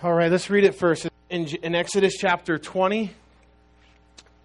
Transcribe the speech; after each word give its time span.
All 0.00 0.14
right, 0.14 0.30
let's 0.30 0.48
read 0.48 0.62
it 0.62 0.76
first. 0.76 1.08
In, 1.28 1.46
in 1.46 1.74
Exodus 1.74 2.14
chapter 2.16 2.56
20, 2.56 3.10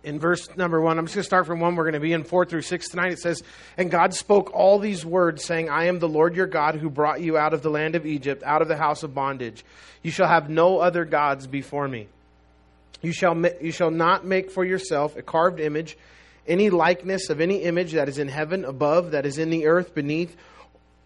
in 0.03 0.19
verse 0.19 0.47
number 0.57 0.81
one, 0.81 0.97
I'm 0.97 1.05
just 1.05 1.13
going 1.13 1.21
to 1.21 1.27
start 1.27 1.45
from 1.45 1.59
one. 1.59 1.75
We're 1.75 1.83
going 1.83 1.93
to 1.93 1.99
be 1.99 2.11
in 2.11 2.23
four 2.23 2.43
through 2.43 2.63
six 2.63 2.89
tonight. 2.89 3.11
It 3.11 3.19
says, 3.19 3.43
And 3.77 3.91
God 3.91 4.15
spoke 4.15 4.51
all 4.55 4.79
these 4.79 5.05
words, 5.05 5.43
saying, 5.43 5.69
I 5.69 5.85
am 5.85 5.99
the 5.99 6.09
Lord 6.09 6.35
your 6.35 6.47
God 6.47 6.77
who 6.77 6.89
brought 6.89 7.21
you 7.21 7.37
out 7.37 7.53
of 7.53 7.61
the 7.61 7.69
land 7.69 7.93
of 7.93 8.07
Egypt, 8.07 8.41
out 8.43 8.63
of 8.63 8.67
the 8.67 8.77
house 8.77 9.03
of 9.03 9.13
bondage. 9.13 9.63
You 10.01 10.09
shall 10.09 10.27
have 10.27 10.49
no 10.49 10.79
other 10.79 11.05
gods 11.05 11.45
before 11.45 11.87
me. 11.87 12.07
You 13.03 13.13
shall, 13.13 13.39
you 13.61 13.71
shall 13.71 13.91
not 13.91 14.25
make 14.25 14.49
for 14.49 14.65
yourself 14.65 15.15
a 15.17 15.21
carved 15.21 15.59
image, 15.59 15.95
any 16.47 16.71
likeness 16.71 17.29
of 17.29 17.39
any 17.39 17.57
image 17.57 17.91
that 17.91 18.09
is 18.09 18.17
in 18.17 18.27
heaven 18.27 18.65
above, 18.65 19.11
that 19.11 19.27
is 19.27 19.37
in 19.37 19.51
the 19.51 19.67
earth 19.67 19.93
beneath, 19.93 20.35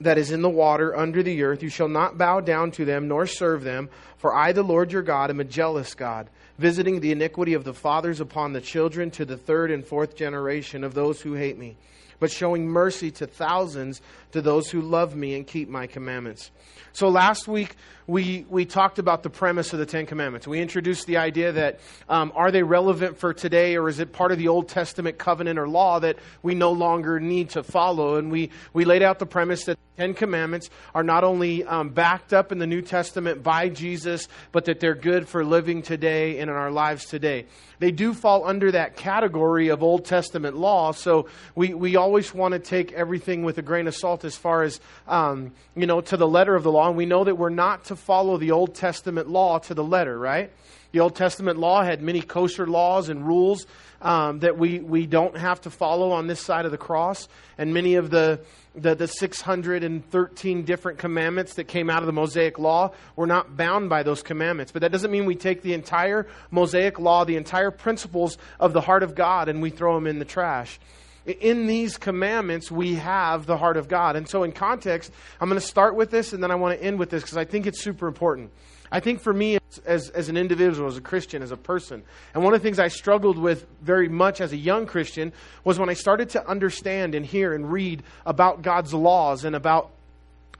that 0.01 0.17
is 0.17 0.31
in 0.31 0.41
the 0.41 0.49
water 0.49 0.95
under 0.95 1.23
the 1.23 1.43
earth. 1.43 1.63
You 1.63 1.69
shall 1.69 1.87
not 1.87 2.17
bow 2.17 2.39
down 2.39 2.71
to 2.71 2.85
them 2.85 3.07
nor 3.07 3.25
serve 3.25 3.63
them, 3.63 3.89
for 4.17 4.33
I, 4.33 4.51
the 4.51 4.63
Lord 4.63 4.91
your 4.91 5.01
God, 5.01 5.29
am 5.29 5.39
a 5.39 5.43
jealous 5.43 5.93
God, 5.93 6.29
visiting 6.57 6.99
the 6.99 7.11
iniquity 7.11 7.53
of 7.53 7.63
the 7.63 7.73
fathers 7.73 8.19
upon 8.19 8.53
the 8.53 8.61
children 8.61 9.11
to 9.11 9.25
the 9.25 9.37
third 9.37 9.71
and 9.71 9.85
fourth 9.85 10.15
generation 10.15 10.83
of 10.83 10.93
those 10.93 11.21
who 11.21 11.33
hate 11.33 11.57
me, 11.57 11.77
but 12.19 12.31
showing 12.31 12.67
mercy 12.67 13.11
to 13.11 13.27
thousands 13.27 14.01
to 14.31 14.41
those 14.41 14.69
who 14.69 14.81
love 14.81 15.15
me 15.15 15.35
and 15.35 15.45
keep 15.45 15.69
my 15.69 15.87
commandments. 15.87 16.51
So 16.93 17.09
last 17.09 17.47
week 17.47 17.75
we, 18.07 18.45
we 18.49 18.65
talked 18.65 18.99
about 18.99 19.21
the 19.21 19.29
premise 19.29 19.73
of 19.73 19.79
the 19.79 19.85
Ten 19.85 20.05
Commandments. 20.05 20.47
We 20.47 20.61
introduced 20.61 21.05
the 21.07 21.17
idea 21.17 21.51
that 21.51 21.79
um, 22.07 22.31
are 22.35 22.51
they 22.51 22.63
relevant 22.63 23.17
for 23.17 23.33
today 23.33 23.75
or 23.75 23.89
is 23.89 23.99
it 23.99 24.13
part 24.13 24.31
of 24.31 24.37
the 24.37 24.47
Old 24.47 24.69
Testament 24.69 25.17
covenant 25.17 25.59
or 25.59 25.67
law 25.67 25.99
that 25.99 26.17
we 26.41 26.55
no 26.55 26.71
longer 26.71 27.19
need 27.19 27.51
to 27.51 27.63
follow? 27.63 28.15
And 28.15 28.31
we, 28.31 28.49
we 28.73 28.85
laid 28.85 29.03
out 29.03 29.19
the 29.19 29.25
premise 29.25 29.65
that 29.65 29.77
the 29.77 30.01
Ten 30.01 30.13
Commandments 30.13 30.69
are 30.95 31.03
not 31.03 31.23
only 31.23 31.65
um, 31.65 31.89
backed 31.89 32.33
up 32.33 32.51
in 32.51 32.59
the 32.59 32.67
New 32.67 32.81
Testament 32.81 33.43
by 33.43 33.67
Jesus, 33.67 34.29
but 34.51 34.65
that 34.65 34.79
they're 34.79 34.95
good 34.95 35.27
for 35.27 35.43
living 35.43 35.81
today 35.81 36.39
and 36.39 36.49
in 36.49 36.55
our 36.55 36.71
lives 36.71 37.05
today. 37.05 37.45
They 37.79 37.91
do 37.91 38.13
fall 38.13 38.45
under 38.45 38.71
that 38.71 38.95
category 38.95 39.67
of 39.67 39.83
Old 39.83 40.05
Testament 40.05 40.55
law, 40.55 40.93
so 40.93 41.27
we, 41.55 41.73
we 41.73 41.95
always 41.95 42.33
want 42.33 42.53
to 42.53 42.59
take 42.59 42.91
everything 42.93 43.43
with 43.43 43.57
a 43.57 43.61
grain 43.61 43.87
of 43.87 43.95
salt 43.95 44.16
as 44.25 44.35
far 44.35 44.63
as, 44.63 44.79
um, 45.07 45.51
you 45.75 45.85
know, 45.85 46.01
to 46.01 46.17
the 46.17 46.27
letter 46.27 46.55
of 46.55 46.63
the 46.63 46.71
law. 46.71 46.87
And 46.87 46.97
we 46.97 47.05
know 47.05 47.23
that 47.23 47.35
we're 47.35 47.49
not 47.49 47.85
to 47.85 47.95
follow 47.95 48.37
the 48.37 48.51
Old 48.51 48.75
Testament 48.75 49.29
law 49.29 49.59
to 49.59 49.73
the 49.73 49.83
letter, 49.83 50.17
right? 50.17 50.51
The 50.91 51.01
Old 51.01 51.15
Testament 51.15 51.59
law 51.59 51.83
had 51.83 52.01
many 52.01 52.21
kosher 52.21 52.65
laws 52.65 53.09
and 53.09 53.27
rules 53.27 53.67
um, 54.01 54.39
that 54.39 54.57
we, 54.57 54.79
we 54.79 55.05
don't 55.05 55.35
have 55.37 55.61
to 55.61 55.69
follow 55.69 56.11
on 56.11 56.27
this 56.27 56.39
side 56.39 56.65
of 56.65 56.71
the 56.71 56.77
cross. 56.77 57.27
And 57.57 57.73
many 57.73 57.95
of 57.95 58.09
the, 58.09 58.39
the, 58.75 58.95
the 58.95 59.07
613 59.07 60.63
different 60.63 60.97
commandments 60.97 61.55
that 61.55 61.65
came 61.65 61.89
out 61.89 62.03
of 62.03 62.05
the 62.05 62.13
Mosaic 62.13 62.57
law 62.59 62.93
were 63.15 63.27
not 63.27 63.57
bound 63.57 63.89
by 63.89 64.03
those 64.03 64.23
commandments. 64.23 64.71
But 64.71 64.81
that 64.81 64.91
doesn't 64.91 65.11
mean 65.11 65.25
we 65.25 65.35
take 65.35 65.61
the 65.61 65.73
entire 65.73 66.27
Mosaic 66.51 66.99
law, 66.99 67.25
the 67.25 67.35
entire 67.35 67.71
principles 67.71 68.37
of 68.59 68.73
the 68.73 68.81
heart 68.81 69.03
of 69.03 69.15
God, 69.15 69.49
and 69.49 69.61
we 69.61 69.71
throw 69.71 69.95
them 69.95 70.07
in 70.07 70.19
the 70.19 70.25
trash 70.25 70.79
in 71.27 71.67
these 71.67 71.97
commandments, 71.97 72.71
we 72.71 72.95
have 72.95 73.45
the 73.45 73.57
heart 73.57 73.77
of 73.77 73.87
God. 73.87 74.15
And 74.15 74.27
so, 74.27 74.43
in 74.43 74.53
context, 74.53 75.11
I'm 75.41 75.49
going 75.49 75.59
to 75.59 75.65
start 75.65 75.95
with 75.95 76.09
this 76.09 76.33
and 76.33 76.41
then 76.41 76.51
I 76.51 76.55
want 76.55 76.79
to 76.79 76.83
end 76.83 76.97
with 76.97 77.09
this 77.09 77.21
because 77.21 77.37
I 77.37 77.45
think 77.45 77.67
it's 77.67 77.81
super 77.81 78.07
important. 78.07 78.51
I 78.89 79.01
think 79.01 79.19
for 79.19 79.33
me, 79.33 79.57
as, 79.85 80.09
as 80.09 80.29
an 80.29 80.37
individual, 80.37 80.87
as 80.87 80.95
a 80.95 81.01
Christian, 81.01 81.43
as 81.43 81.51
a 81.51 81.57
person, 81.57 82.03
and 82.33 82.41
one 82.41 82.53
of 82.53 82.61
the 82.61 82.63
things 82.63 82.79
I 82.79 82.87
struggled 82.87 83.37
with 83.37 83.67
very 83.81 84.07
much 84.07 84.39
as 84.39 84.53
a 84.53 84.57
young 84.57 84.85
Christian 84.85 85.33
was 85.65 85.77
when 85.77 85.89
I 85.89 85.93
started 85.93 86.29
to 86.29 86.47
understand 86.47 87.13
and 87.13 87.25
hear 87.25 87.53
and 87.53 87.69
read 87.69 88.03
about 88.25 88.61
God's 88.61 88.93
laws 88.93 89.43
and 89.43 89.57
about 89.57 89.91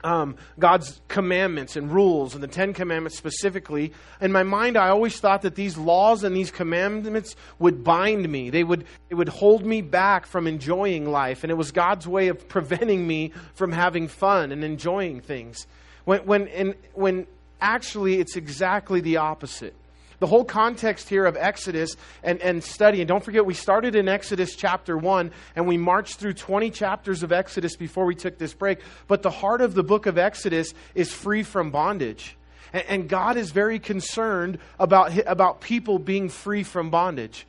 um, 0.04 0.36
God's 0.58 1.00
commandments 1.08 1.76
and 1.76 1.90
rules, 1.90 2.34
and 2.34 2.42
the 2.42 2.48
Ten 2.48 2.72
Commandments 2.72 3.18
specifically. 3.18 3.92
In 4.20 4.32
my 4.32 4.42
mind, 4.42 4.76
I 4.76 4.88
always 4.88 5.18
thought 5.18 5.42
that 5.42 5.54
these 5.54 5.76
laws 5.76 6.24
and 6.24 6.36
these 6.36 6.50
commandments 6.50 7.34
would 7.58 7.82
bind 7.82 8.28
me. 8.28 8.50
They 8.50 8.64
would, 8.64 8.84
it 9.10 9.14
would 9.14 9.28
hold 9.28 9.64
me 9.64 9.82
back 9.82 10.26
from 10.26 10.46
enjoying 10.46 11.10
life, 11.10 11.44
and 11.44 11.50
it 11.50 11.56
was 11.56 11.72
God's 11.72 12.06
way 12.06 12.28
of 12.28 12.48
preventing 12.48 13.06
me 13.06 13.32
from 13.54 13.72
having 13.72 14.08
fun 14.08 14.52
and 14.52 14.62
enjoying 14.62 15.20
things. 15.20 15.66
When, 16.04 16.20
when, 16.26 16.48
and, 16.48 16.74
when 16.94 17.26
actually, 17.60 18.20
it's 18.20 18.36
exactly 18.36 19.00
the 19.00 19.16
opposite 19.16 19.74
the 20.18 20.26
whole 20.26 20.44
context 20.44 21.08
here 21.08 21.26
of 21.26 21.36
Exodus 21.36 21.96
and, 22.22 22.40
and 22.40 22.62
study, 22.62 23.00
and 23.00 23.08
don't 23.08 23.24
forget, 23.24 23.46
we 23.46 23.54
started 23.54 23.94
in 23.94 24.08
Exodus 24.08 24.56
chapter 24.56 24.96
1 24.96 25.30
and 25.56 25.66
we 25.66 25.76
marched 25.76 26.16
through 26.16 26.34
20 26.34 26.70
chapters 26.70 27.22
of 27.22 27.32
Exodus 27.32 27.76
before 27.76 28.04
we 28.04 28.14
took 28.14 28.38
this 28.38 28.54
break. 28.54 28.80
But 29.06 29.22
the 29.22 29.30
heart 29.30 29.60
of 29.60 29.74
the 29.74 29.84
book 29.84 30.06
of 30.06 30.18
Exodus 30.18 30.74
is 30.94 31.12
free 31.12 31.42
from 31.42 31.70
bondage. 31.70 32.36
And, 32.72 32.84
and 32.88 33.08
God 33.08 33.36
is 33.36 33.50
very 33.50 33.78
concerned 33.78 34.58
about, 34.78 35.16
about 35.26 35.60
people 35.60 35.98
being 35.98 36.28
free 36.28 36.62
from 36.62 36.90
bondage. 36.90 37.46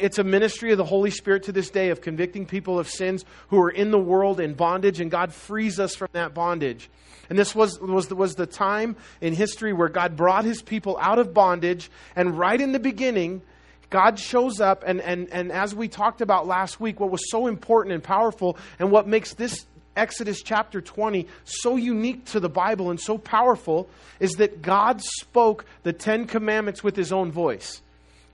It's 0.00 0.18
a 0.18 0.24
ministry 0.24 0.72
of 0.72 0.78
the 0.78 0.84
Holy 0.84 1.10
Spirit 1.10 1.44
to 1.44 1.52
this 1.52 1.70
day 1.70 1.90
of 1.90 2.00
convicting 2.00 2.46
people 2.46 2.78
of 2.78 2.88
sins 2.88 3.24
who 3.48 3.60
are 3.60 3.70
in 3.70 3.90
the 3.90 3.98
world 3.98 4.40
in 4.40 4.54
bondage, 4.54 5.00
and 5.00 5.10
God 5.10 5.32
frees 5.32 5.78
us 5.78 5.94
from 5.94 6.08
that 6.12 6.34
bondage. 6.34 6.90
And 7.28 7.38
this 7.38 7.54
was, 7.54 7.80
was, 7.80 8.10
was 8.10 8.34
the 8.34 8.46
time 8.46 8.96
in 9.20 9.34
history 9.34 9.72
where 9.72 9.88
God 9.88 10.16
brought 10.16 10.44
his 10.44 10.62
people 10.62 10.98
out 11.00 11.18
of 11.18 11.32
bondage. 11.32 11.90
And 12.16 12.38
right 12.38 12.60
in 12.60 12.72
the 12.72 12.78
beginning, 12.78 13.42
God 13.90 14.18
shows 14.18 14.60
up. 14.60 14.82
And, 14.86 15.00
and, 15.00 15.28
and 15.30 15.52
as 15.52 15.74
we 15.74 15.88
talked 15.88 16.20
about 16.20 16.46
last 16.46 16.80
week, 16.80 16.98
what 16.98 17.10
was 17.10 17.30
so 17.30 17.46
important 17.46 17.94
and 17.94 18.02
powerful, 18.02 18.56
and 18.78 18.90
what 18.90 19.06
makes 19.06 19.34
this 19.34 19.66
Exodus 19.94 20.42
chapter 20.42 20.80
20 20.80 21.26
so 21.44 21.76
unique 21.76 22.24
to 22.26 22.40
the 22.40 22.48
Bible 22.48 22.90
and 22.90 22.98
so 22.98 23.18
powerful, 23.18 23.88
is 24.20 24.32
that 24.32 24.62
God 24.62 25.02
spoke 25.02 25.66
the 25.82 25.92
Ten 25.92 26.26
Commandments 26.26 26.82
with 26.82 26.96
his 26.96 27.12
own 27.12 27.30
voice. 27.30 27.81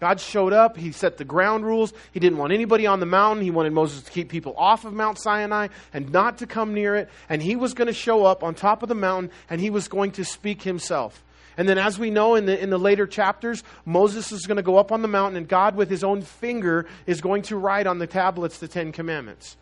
God 0.01 0.21
showed 0.21 0.53
up. 0.53 0.77
He 0.77 0.93
set 0.93 1.17
the 1.17 1.25
ground 1.25 1.65
rules. 1.65 1.93
He 2.13 2.21
didn't 2.21 2.39
want 2.39 2.53
anybody 2.53 2.87
on 2.87 3.01
the 3.01 3.07
mountain. 3.07 3.45
He 3.45 3.51
wanted 3.51 3.73
Moses 3.73 4.03
to 4.03 4.11
keep 4.11 4.29
people 4.29 4.55
off 4.57 4.85
of 4.85 4.93
Mount 4.93 5.21
Sinai 5.21 5.69
and 5.93 6.13
not 6.13 6.39
to 6.39 6.47
come 6.47 6.73
near 6.73 6.95
it. 6.95 7.09
And 7.29 7.43
he 7.43 7.57
was 7.57 7.75
going 7.75 7.89
to 7.89 7.93
show 7.93 8.25
up 8.25 8.45
on 8.45 8.55
top 8.55 8.83
of 8.83 8.89
the 8.89 8.95
mountain 8.95 9.31
and 9.51 9.61
he 9.61 9.71
was 9.71 9.89
going 9.89 10.13
to 10.13 10.25
speak 10.25 10.63
himself. 10.63 11.25
And 11.57 11.69
then, 11.69 11.77
as 11.77 11.99
we 11.99 12.11
know 12.11 12.37
in 12.37 12.47
the, 12.47 12.57
in 12.57 12.71
the 12.71 12.79
later 12.79 13.05
chapters, 13.05 13.65
Moses 13.85 14.31
is 14.31 14.47
going 14.47 14.59
to 14.59 14.63
go 14.63 14.77
up 14.77 14.93
on 14.93 15.03
the 15.03 15.09
mountain 15.09 15.37
and 15.37 15.49
God, 15.49 15.75
with 15.75 15.91
his 15.91 16.05
own 16.05 16.23
finger, 16.23 16.87
is 17.05 17.21
going 17.21 17.43
to 17.43 17.57
write 17.57 17.89
on 17.89 17.99
the 17.99 18.07
tablets 18.07 18.59
the 18.59 18.69
Ten 18.69 18.93
Commandments. 18.93 19.57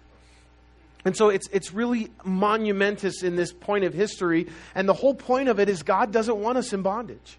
And 1.07 1.17
so 1.17 1.31
it's, 1.31 1.49
it's 1.53 1.73
really 1.73 2.11
monumentous 2.23 3.23
in 3.23 3.37
this 3.37 3.51
point 3.51 3.85
of 3.85 3.95
history. 3.95 4.49
And 4.75 4.87
the 4.87 4.93
whole 4.93 5.15
point 5.15 5.49
of 5.49 5.59
it 5.59 5.71
is 5.71 5.83
God 5.83 6.13
doesn't 6.13 6.37
want 6.37 6.59
us 6.59 6.75
in 6.75 6.83
bondage. 6.83 7.39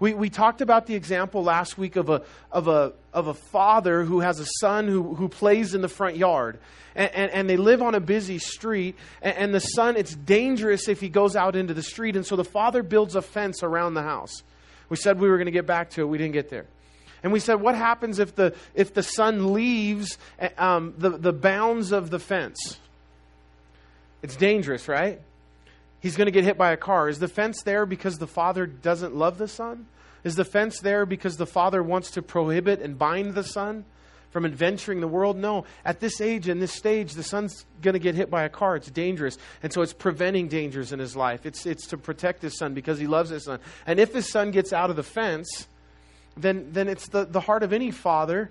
We, 0.00 0.14
we 0.14 0.30
talked 0.30 0.60
about 0.60 0.86
the 0.86 0.94
example 0.94 1.42
last 1.42 1.76
week 1.76 1.96
of 1.96 2.08
a, 2.08 2.22
of 2.52 2.68
a, 2.68 2.92
of 3.12 3.26
a 3.26 3.34
father 3.34 4.04
who 4.04 4.20
has 4.20 4.38
a 4.38 4.46
son 4.60 4.86
who, 4.86 5.14
who 5.14 5.28
plays 5.28 5.74
in 5.74 5.80
the 5.80 5.88
front 5.88 6.16
yard. 6.16 6.58
And, 6.94 7.12
and, 7.14 7.30
and 7.32 7.50
they 7.50 7.56
live 7.56 7.82
on 7.82 7.94
a 7.94 8.00
busy 8.00 8.38
street. 8.38 8.94
And, 9.20 9.36
and 9.36 9.54
the 9.54 9.60
son, 9.60 9.96
it's 9.96 10.14
dangerous 10.14 10.88
if 10.88 11.00
he 11.00 11.08
goes 11.08 11.34
out 11.34 11.56
into 11.56 11.74
the 11.74 11.82
street. 11.82 12.14
And 12.14 12.24
so 12.24 12.36
the 12.36 12.44
father 12.44 12.82
builds 12.84 13.16
a 13.16 13.22
fence 13.22 13.62
around 13.62 13.94
the 13.94 14.02
house. 14.02 14.42
We 14.88 14.96
said 14.96 15.18
we 15.18 15.28
were 15.28 15.36
going 15.36 15.46
to 15.46 15.52
get 15.52 15.66
back 15.66 15.90
to 15.90 16.02
it. 16.02 16.04
We 16.04 16.18
didn't 16.18 16.34
get 16.34 16.48
there. 16.48 16.66
And 17.22 17.32
we 17.32 17.40
said, 17.40 17.60
what 17.60 17.74
happens 17.74 18.20
if 18.20 18.36
the, 18.36 18.54
if 18.74 18.94
the 18.94 19.02
son 19.02 19.52
leaves 19.52 20.16
um, 20.56 20.94
the, 20.96 21.10
the 21.10 21.32
bounds 21.32 21.90
of 21.90 22.10
the 22.10 22.20
fence? 22.20 22.78
It's 24.22 24.36
dangerous, 24.36 24.86
right? 24.86 25.20
He's 26.00 26.16
going 26.16 26.26
to 26.26 26.32
get 26.32 26.44
hit 26.44 26.58
by 26.58 26.72
a 26.72 26.76
car. 26.76 27.08
Is 27.08 27.18
the 27.18 27.28
fence 27.28 27.62
there 27.62 27.86
because 27.86 28.18
the 28.18 28.26
father 28.26 28.66
doesn't 28.66 29.14
love 29.14 29.38
the 29.38 29.48
son? 29.48 29.86
Is 30.24 30.36
the 30.36 30.44
fence 30.44 30.80
there 30.80 31.06
because 31.06 31.36
the 31.36 31.46
father 31.46 31.82
wants 31.82 32.10
to 32.12 32.22
prohibit 32.22 32.80
and 32.80 32.98
bind 32.98 33.34
the 33.34 33.44
son 33.44 33.84
from 34.30 34.44
adventuring 34.44 35.00
the 35.00 35.08
world? 35.08 35.36
No. 35.36 35.64
At 35.84 36.00
this 36.00 36.20
age 36.20 36.48
and 36.48 36.60
this 36.60 36.72
stage, 36.72 37.14
the 37.14 37.22
son's 37.22 37.64
going 37.82 37.94
to 37.94 38.00
get 38.00 38.14
hit 38.14 38.30
by 38.30 38.44
a 38.44 38.48
car. 38.48 38.76
It's 38.76 38.90
dangerous. 38.90 39.38
And 39.62 39.72
so 39.72 39.82
it's 39.82 39.92
preventing 39.92 40.48
dangers 40.48 40.92
in 40.92 40.98
his 40.98 41.14
life. 41.16 41.46
It's, 41.46 41.66
it's 41.66 41.86
to 41.88 41.96
protect 41.96 42.42
his 42.42 42.58
son 42.58 42.74
because 42.74 42.98
he 42.98 43.06
loves 43.06 43.30
his 43.30 43.44
son. 43.44 43.60
And 43.86 44.00
if 44.00 44.12
his 44.12 44.30
son 44.30 44.50
gets 44.50 44.72
out 44.72 44.90
of 44.90 44.96
the 44.96 45.02
fence, 45.02 45.68
then, 46.36 46.72
then 46.72 46.88
it's 46.88 47.08
the, 47.08 47.24
the 47.24 47.40
heart 47.40 47.62
of 47.62 47.72
any 47.72 47.90
father 47.90 48.50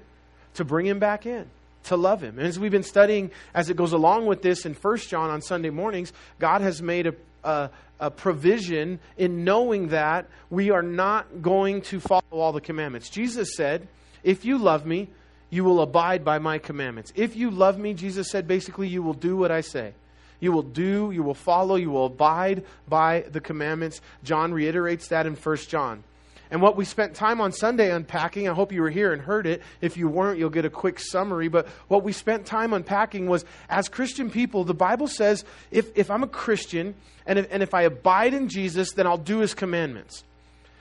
to 0.55 0.65
bring 0.65 0.85
him 0.85 0.99
back 0.99 1.25
in 1.25 1.49
to 1.87 1.95
love 1.95 2.21
him. 2.21 2.37
And 2.37 2.47
as 2.47 2.59
we've 2.59 2.71
been 2.71 2.83
studying 2.83 3.31
as 3.53 3.69
it 3.69 3.77
goes 3.77 3.93
along 3.93 4.25
with 4.25 4.41
this 4.41 4.65
in 4.65 4.73
First 4.73 5.09
John 5.09 5.29
on 5.29 5.41
Sunday 5.41 5.69
mornings, 5.69 6.11
God 6.39 6.61
has 6.61 6.81
made 6.81 7.07
a, 7.07 7.15
a, 7.43 7.69
a, 7.99 8.11
provision 8.11 8.99
in 9.17 9.43
knowing 9.43 9.89
that 9.89 10.27
we 10.49 10.71
are 10.71 10.81
not 10.81 11.41
going 11.41 11.81
to 11.83 11.99
follow 11.99 12.23
all 12.31 12.51
the 12.51 12.61
commandments. 12.61 13.09
Jesus 13.09 13.55
said, 13.55 13.87
If 14.23 14.45
you 14.45 14.57
love 14.57 14.85
me, 14.85 15.09
you 15.49 15.63
will 15.63 15.81
abide 15.81 16.25
by 16.25 16.39
my 16.39 16.57
commandments. 16.57 17.13
If 17.15 17.35
you 17.35 17.49
love 17.49 17.77
me, 17.77 17.93
Jesus 17.93 18.29
said, 18.29 18.47
basically, 18.47 18.87
you 18.87 19.01
will 19.01 19.13
do 19.13 19.37
what 19.37 19.51
I 19.51 19.61
say. 19.61 19.93
You 20.39 20.51
will 20.51 20.63
do, 20.63 21.11
you 21.11 21.23
will 21.23 21.33
follow, 21.33 21.75
you 21.75 21.89
will 21.89 22.07
abide 22.07 22.63
by 22.87 23.21
the 23.31 23.41
commandments. 23.41 24.01
John 24.23 24.53
reiterates 24.53 25.07
that 25.07 25.25
in 25.25 25.35
1 25.35 25.57
John. 25.67 26.03
And 26.49 26.61
what 26.61 26.77
we 26.77 26.85
spent 26.85 27.13
time 27.13 27.41
on 27.41 27.51
Sunday 27.51 27.91
unpacking, 27.91 28.47
I 28.47 28.53
hope 28.53 28.71
you 28.71 28.81
were 28.81 28.89
here 28.89 29.11
and 29.11 29.21
heard 29.21 29.45
it. 29.45 29.61
If 29.81 29.97
you 29.97 30.07
weren't, 30.07 30.39
you'll 30.39 30.49
get 30.49 30.65
a 30.65 30.69
quick 30.69 30.99
summary. 30.99 31.49
But 31.49 31.67
what 31.87 32.03
we 32.03 32.13
spent 32.13 32.45
time 32.45 32.73
unpacking 32.73 33.27
was 33.27 33.43
as 33.69 33.89
Christian 33.89 34.29
people, 34.29 34.63
the 34.63 34.73
Bible 34.73 35.07
says 35.07 35.43
if, 35.71 35.95
if 35.97 36.09
I'm 36.09 36.23
a 36.23 36.27
Christian 36.27 36.95
and 37.25 37.39
if, 37.39 37.47
and 37.51 37.61
if 37.61 37.73
I 37.73 37.83
abide 37.83 38.33
in 38.33 38.47
Jesus, 38.47 38.93
then 38.93 39.05
I'll 39.05 39.17
do 39.17 39.39
his 39.39 39.53
commandments. 39.53 40.23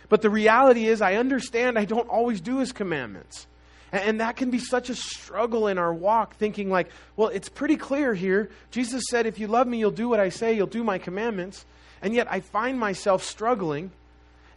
But 0.08 0.22
the 0.22 0.30
reality 0.30 0.86
is, 0.86 1.02
I 1.02 1.14
understand 1.14 1.78
I 1.78 1.84
don't 1.84 2.08
always 2.08 2.40
do 2.40 2.58
his 2.58 2.72
commandments. 2.72 3.46
And 3.92 4.20
that 4.20 4.36
can 4.36 4.50
be 4.50 4.58
such 4.58 4.90
a 4.90 4.94
struggle 4.94 5.68
in 5.68 5.78
our 5.78 5.92
walk, 5.92 6.36
thinking 6.36 6.70
like, 6.70 6.90
well, 7.16 7.28
it's 7.28 7.48
pretty 7.48 7.76
clear 7.76 8.14
here. 8.14 8.50
Jesus 8.70 9.04
said, 9.10 9.26
if 9.26 9.38
you 9.38 9.46
love 9.46 9.66
me, 9.66 9.78
you'll 9.78 9.90
do 9.90 10.08
what 10.08 10.20
I 10.20 10.28
say, 10.28 10.54
you'll 10.54 10.66
do 10.66 10.84
my 10.84 10.98
commandments. 10.98 11.64
And 12.02 12.14
yet 12.14 12.26
I 12.30 12.40
find 12.40 12.78
myself 12.78 13.22
struggling. 13.24 13.90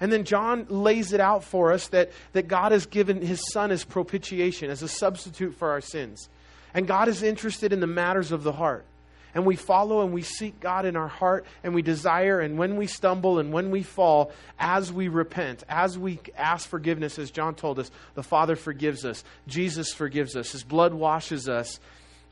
And 0.01 0.11
then 0.11 0.23
John 0.23 0.65
lays 0.69 1.13
it 1.13 1.19
out 1.19 1.43
for 1.43 1.71
us 1.71 1.87
that, 1.89 2.11
that 2.33 2.47
God 2.47 2.71
has 2.71 2.85
given 2.85 3.21
his 3.21 3.41
son 3.51 3.71
as 3.71 3.83
propitiation, 3.83 4.69
as 4.69 4.81
a 4.81 4.87
substitute 4.87 5.55
for 5.55 5.71
our 5.71 5.81
sins. 5.81 6.29
And 6.73 6.87
God 6.87 7.07
is 7.07 7.23
interested 7.23 7.73
in 7.73 7.79
the 7.79 7.87
matters 7.87 8.31
of 8.31 8.43
the 8.43 8.53
heart 8.53 8.85
and 9.33 9.45
we 9.45 9.55
follow 9.55 10.01
and 10.03 10.13
we 10.13 10.21
seek 10.21 10.59
God 10.59 10.85
in 10.85 10.95
our 10.95 11.07
heart 11.07 11.45
and 11.63 11.73
we 11.73 11.81
desire, 11.81 12.39
and 12.39 12.57
when 12.57 12.77
we 12.77 12.87
stumble 12.87 13.39
and 13.39 13.53
when 13.53 13.71
we 13.71 13.83
fall, 13.83 14.31
as 14.59 14.91
we 14.91 15.07
repent, 15.07 15.63
as 15.69 15.97
we 15.97 16.19
ask 16.37 16.67
forgiveness, 16.67 17.19
as 17.19 17.31
John 17.31 17.55
told 17.55 17.79
us, 17.79 17.91
the 18.15 18.23
Father 18.23 18.55
forgives 18.55 19.05
us, 19.05 19.23
Jesus 19.47 19.93
forgives 19.93 20.35
us, 20.35 20.51
His 20.51 20.63
blood 20.63 20.93
washes 20.93 21.47
us. 21.47 21.79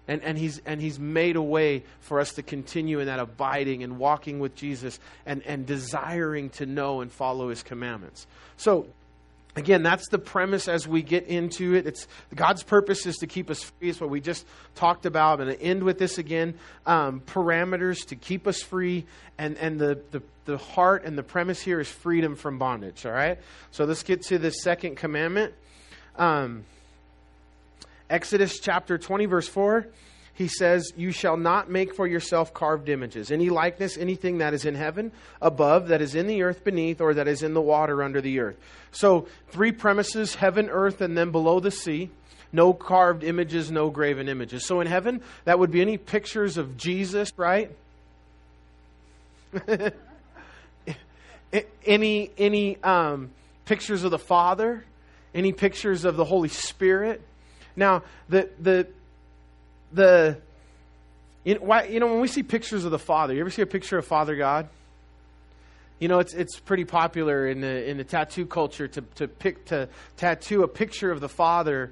And, 0.08 0.22
and, 0.24 0.38
he's, 0.38 0.62
and 0.66 0.80
he's 0.80 1.00
made 1.00 1.36
a 1.36 1.42
way 1.42 1.84
for 2.00 2.20
us 2.20 2.34
to 2.34 2.44
continue 2.44 3.00
in 3.00 3.08
that 3.08 3.20
abiding 3.20 3.84
and 3.84 3.98
walking 3.98 4.40
with 4.40 4.56
Jesus 4.56 5.00
and, 5.26 5.42
and 5.46 5.66
desiring 5.66 6.50
to 6.52 6.66
know 6.66 7.02
and 7.02 7.12
follow 7.12 7.50
his 7.50 7.64
commandments. 7.64 8.26
So, 8.56 8.88
Again, 9.58 9.82
that's 9.82 10.08
the 10.10 10.20
premise 10.20 10.68
as 10.68 10.88
we 10.88 11.02
get 11.02 11.26
into 11.26 11.74
it. 11.74 11.88
It's 11.88 12.08
God's 12.36 12.62
purpose 12.62 13.08
is 13.08 13.16
to 13.18 13.28
keep 13.28 13.50
us 13.50 13.64
free. 13.64 13.90
It's 13.90 14.00
what 14.00 14.12
we 14.12 14.22
just 14.22 14.46
talked 14.76 15.08
about. 15.08 15.40
I'm 15.40 15.48
going 15.48 15.58
to 15.58 15.64
end 15.64 15.82
with 15.82 15.98
this 15.98 16.20
again. 16.20 16.54
Um, 16.86 17.22
parameters 17.22 18.06
to 18.10 18.16
keep 18.16 18.46
us 18.46 18.62
free, 18.62 19.08
and 19.40 19.58
and 19.58 19.80
the, 19.80 20.00
the 20.12 20.22
the 20.46 20.60
heart 20.60 21.06
and 21.06 21.18
the 21.18 21.24
premise 21.24 21.60
here 21.60 21.80
is 21.80 21.88
freedom 21.88 22.36
from 22.36 22.60
bondage. 22.60 23.04
All 23.04 23.12
right. 23.12 23.40
So 23.72 23.86
let's 23.86 24.04
get 24.04 24.22
to 24.24 24.38
the 24.38 24.52
second 24.52 24.96
commandment. 24.96 25.56
Um, 26.18 26.64
Exodus 28.10 28.60
chapter 28.60 28.98
twenty, 28.98 29.26
verse 29.26 29.48
four 29.48 29.88
he 30.38 30.48
says, 30.48 30.94
You 30.96 31.12
shall 31.12 31.36
not 31.36 31.68
make 31.68 31.96
for 31.96 32.06
yourself 32.06 32.54
carved 32.54 32.90
images, 32.90 33.32
any 33.32 33.50
likeness, 33.50 33.98
anything 33.98 34.38
that 34.38 34.54
is 34.54 34.66
in 34.66 34.76
heaven 34.76 35.12
above, 35.42 35.88
that 35.88 36.00
is 36.00 36.14
in 36.14 36.28
the 36.28 36.44
earth 36.44 36.64
beneath, 36.64 37.02
or 37.02 37.16
that 37.16 37.28
is 37.28 37.42
in 37.42 37.56
the 37.56 37.62
water 37.62 38.04
under 38.04 38.22
the 38.22 38.40
earth. 38.40 38.56
So, 38.92 39.28
three 39.50 39.72
premises 39.72 40.36
heaven, 40.36 40.70
earth, 40.70 41.02
and 41.02 41.18
then 41.18 41.32
below 41.32 41.60
the 41.60 41.72
sea. 41.72 42.12
No 42.54 42.72
carved 42.72 43.24
images, 43.24 43.72
no 43.72 43.90
graven 43.90 44.30
images. 44.30 44.64
So, 44.64 44.80
in 44.80 44.86
heaven, 44.86 45.24
that 45.46 45.58
would 45.58 45.72
be 45.72 45.82
any 45.82 45.98
pictures 45.98 46.58
of 46.58 46.78
Jesus, 46.78 47.32
right? 47.36 47.72
any 51.84 52.30
any 52.38 52.84
um, 52.84 53.32
pictures 53.66 54.04
of 54.04 54.12
the 54.12 54.20
Father, 54.20 54.86
any 55.34 55.52
pictures 55.52 56.06
of 56.06 56.16
the 56.16 56.26
Holy 56.26 56.50
Spirit. 56.50 57.24
Now, 57.78 58.04
the 58.28 58.50
the 58.60 58.88
the 59.94 60.38
you 61.46 61.54
know, 61.54 61.62
why, 61.62 61.84
you 61.84 62.02
know 62.02 62.08
when 62.08 62.20
we 62.20 62.28
see 62.28 62.44
pictures 62.44 62.84
of 62.84 62.92
the 62.92 63.00
Father, 63.00 63.34
you 63.34 63.40
ever 63.40 63.50
see 63.50 63.62
a 63.62 63.68
picture 63.68 63.98
of 63.98 64.06
Father 64.06 64.36
God? 64.36 64.68
You 66.00 66.10
know, 66.10 66.20
it's 66.20 66.34
it's 66.34 66.60
pretty 66.60 66.84
popular 66.84 67.48
in 67.48 67.62
the 67.62 67.90
in 67.90 67.98
the 67.98 68.04
tattoo 68.04 68.46
culture 68.46 68.88
to 68.90 69.02
to 69.16 69.28
pick 69.28 69.64
to 69.66 69.88
tattoo 70.18 70.64
a 70.64 70.68
picture 70.68 71.12
of 71.12 71.22
the 71.22 71.30
Father, 71.30 71.92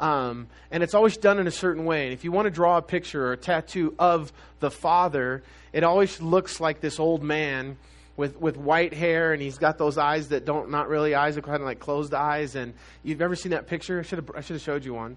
um, 0.00 0.48
and 0.70 0.82
it's 0.82 0.94
always 0.94 1.16
done 1.16 1.38
in 1.38 1.46
a 1.46 1.52
certain 1.52 1.84
way. 1.84 2.04
And 2.04 2.12
if 2.12 2.24
you 2.24 2.32
want 2.32 2.46
to 2.46 2.50
draw 2.50 2.76
a 2.76 2.82
picture 2.82 3.26
or 3.26 3.32
a 3.32 3.36
tattoo 3.36 3.94
of 3.98 4.32
the 4.58 4.70
Father, 4.70 5.42
it 5.72 5.84
always 5.84 6.20
looks 6.20 6.60
like 6.60 6.80
this 6.80 6.98
old 6.98 7.22
man 7.22 7.76
with 8.20 8.38
with 8.38 8.56
white 8.56 8.94
hair, 8.94 9.32
and 9.32 9.42
he's 9.42 9.58
got 9.58 9.78
those 9.78 9.98
eyes 9.98 10.28
that 10.28 10.44
don't 10.44 10.70
not 10.70 10.88
really 10.88 11.14
eyes, 11.14 11.34
they're 11.34 11.42
kind 11.42 11.56
of 11.56 11.66
like 11.66 11.80
closed 11.80 12.14
eyes. 12.14 12.54
And 12.54 12.74
you've 13.02 13.18
never 13.18 13.34
seen 13.34 13.50
that 13.50 13.66
picture? 13.66 13.98
I 13.98 14.02
should 14.02 14.18
have 14.18 14.30
I 14.36 14.42
should 14.42 14.54
have 14.54 14.62
showed 14.62 14.84
you 14.84 14.94
one. 14.94 15.16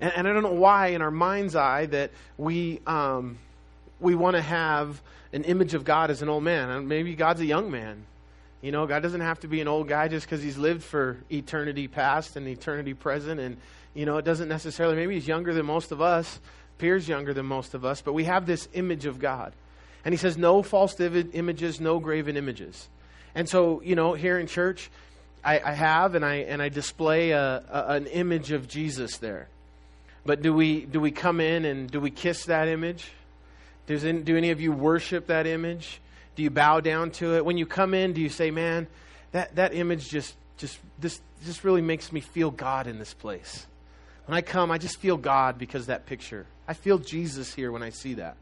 And, 0.00 0.12
and 0.16 0.28
I 0.28 0.32
don't 0.32 0.42
know 0.42 0.52
why, 0.52 0.88
in 0.88 1.02
our 1.02 1.10
mind's 1.10 1.54
eye, 1.54 1.86
that 1.86 2.10
we, 2.38 2.80
um, 2.86 3.38
we 4.00 4.14
want 4.14 4.36
to 4.36 4.42
have 4.42 5.02
an 5.32 5.44
image 5.44 5.74
of 5.74 5.84
God 5.84 6.10
as 6.10 6.22
an 6.22 6.28
old 6.28 6.42
man. 6.42 6.70
And 6.70 6.88
maybe 6.88 7.14
God's 7.14 7.40
a 7.40 7.46
young 7.46 7.70
man. 7.70 8.06
You 8.62 8.72
know, 8.72 8.86
God 8.86 9.02
doesn't 9.02 9.20
have 9.20 9.40
to 9.40 9.48
be 9.48 9.60
an 9.60 9.68
old 9.68 9.88
guy 9.88 10.08
just 10.08 10.26
because 10.26 10.42
he's 10.42 10.56
lived 10.56 10.82
for 10.82 11.18
eternity 11.30 11.88
past 11.88 12.36
and 12.36 12.46
eternity 12.46 12.94
present. 12.94 13.40
And, 13.40 13.56
you 13.94 14.06
know, 14.06 14.16
it 14.16 14.24
doesn't 14.24 14.48
necessarily, 14.48 14.96
maybe 14.96 15.14
he's 15.14 15.28
younger 15.28 15.52
than 15.52 15.66
most 15.66 15.92
of 15.92 16.00
us, 16.00 16.40
appears 16.78 17.08
younger 17.08 17.34
than 17.34 17.46
most 17.46 17.74
of 17.74 17.84
us, 17.84 18.00
but 18.00 18.12
we 18.12 18.24
have 18.24 18.46
this 18.46 18.68
image 18.72 19.06
of 19.06 19.18
God. 19.18 19.52
And 20.04 20.12
he 20.12 20.16
says, 20.16 20.38
no 20.38 20.62
false 20.62 20.98
images, 20.98 21.80
no 21.80 21.98
graven 21.98 22.36
images. 22.36 22.88
And 23.34 23.48
so, 23.48 23.80
you 23.82 23.94
know, 23.94 24.14
here 24.14 24.38
in 24.38 24.46
church, 24.46 24.90
I, 25.44 25.60
I 25.60 25.72
have 25.72 26.14
and 26.14 26.24
I, 26.24 26.36
and 26.36 26.60
I 26.60 26.68
display 26.68 27.30
a, 27.30 27.62
a, 27.70 27.84
an 27.94 28.06
image 28.06 28.50
of 28.52 28.68
Jesus 28.68 29.18
there. 29.18 29.48
But 30.24 30.42
do 30.42 30.52
we, 30.52 30.84
do 30.84 31.00
we 31.00 31.10
come 31.10 31.40
in 31.40 31.64
and 31.64 31.90
do 31.90 32.00
we 32.00 32.10
kiss 32.10 32.46
that 32.46 32.68
image? 32.68 33.10
Does 33.86 34.04
in, 34.04 34.22
do 34.22 34.36
any 34.36 34.50
of 34.50 34.60
you 34.60 34.72
worship 34.72 35.26
that 35.28 35.46
image? 35.46 36.00
Do 36.36 36.42
you 36.42 36.50
bow 36.50 36.80
down 36.80 37.10
to 37.12 37.36
it? 37.36 37.44
When 37.44 37.58
you 37.58 37.66
come 37.66 37.94
in, 37.94 38.12
do 38.12 38.20
you 38.20 38.28
say, 38.28 38.50
man, 38.50 38.86
that, 39.32 39.56
that 39.56 39.74
image 39.74 40.08
just, 40.08 40.34
just, 40.58 40.78
this 40.98 41.20
just 41.44 41.64
really 41.64 41.82
makes 41.82 42.12
me 42.12 42.20
feel 42.20 42.50
God 42.50 42.86
in 42.86 42.98
this 42.98 43.14
place? 43.14 43.66
When 44.26 44.36
I 44.36 44.42
come, 44.42 44.70
I 44.70 44.78
just 44.78 44.98
feel 44.98 45.16
God 45.16 45.58
because 45.58 45.86
that 45.86 46.06
picture. 46.06 46.46
I 46.68 46.74
feel 46.74 46.98
Jesus 46.98 47.52
here 47.52 47.72
when 47.72 47.82
I 47.82 47.90
see 47.90 48.14
that. 48.14 48.36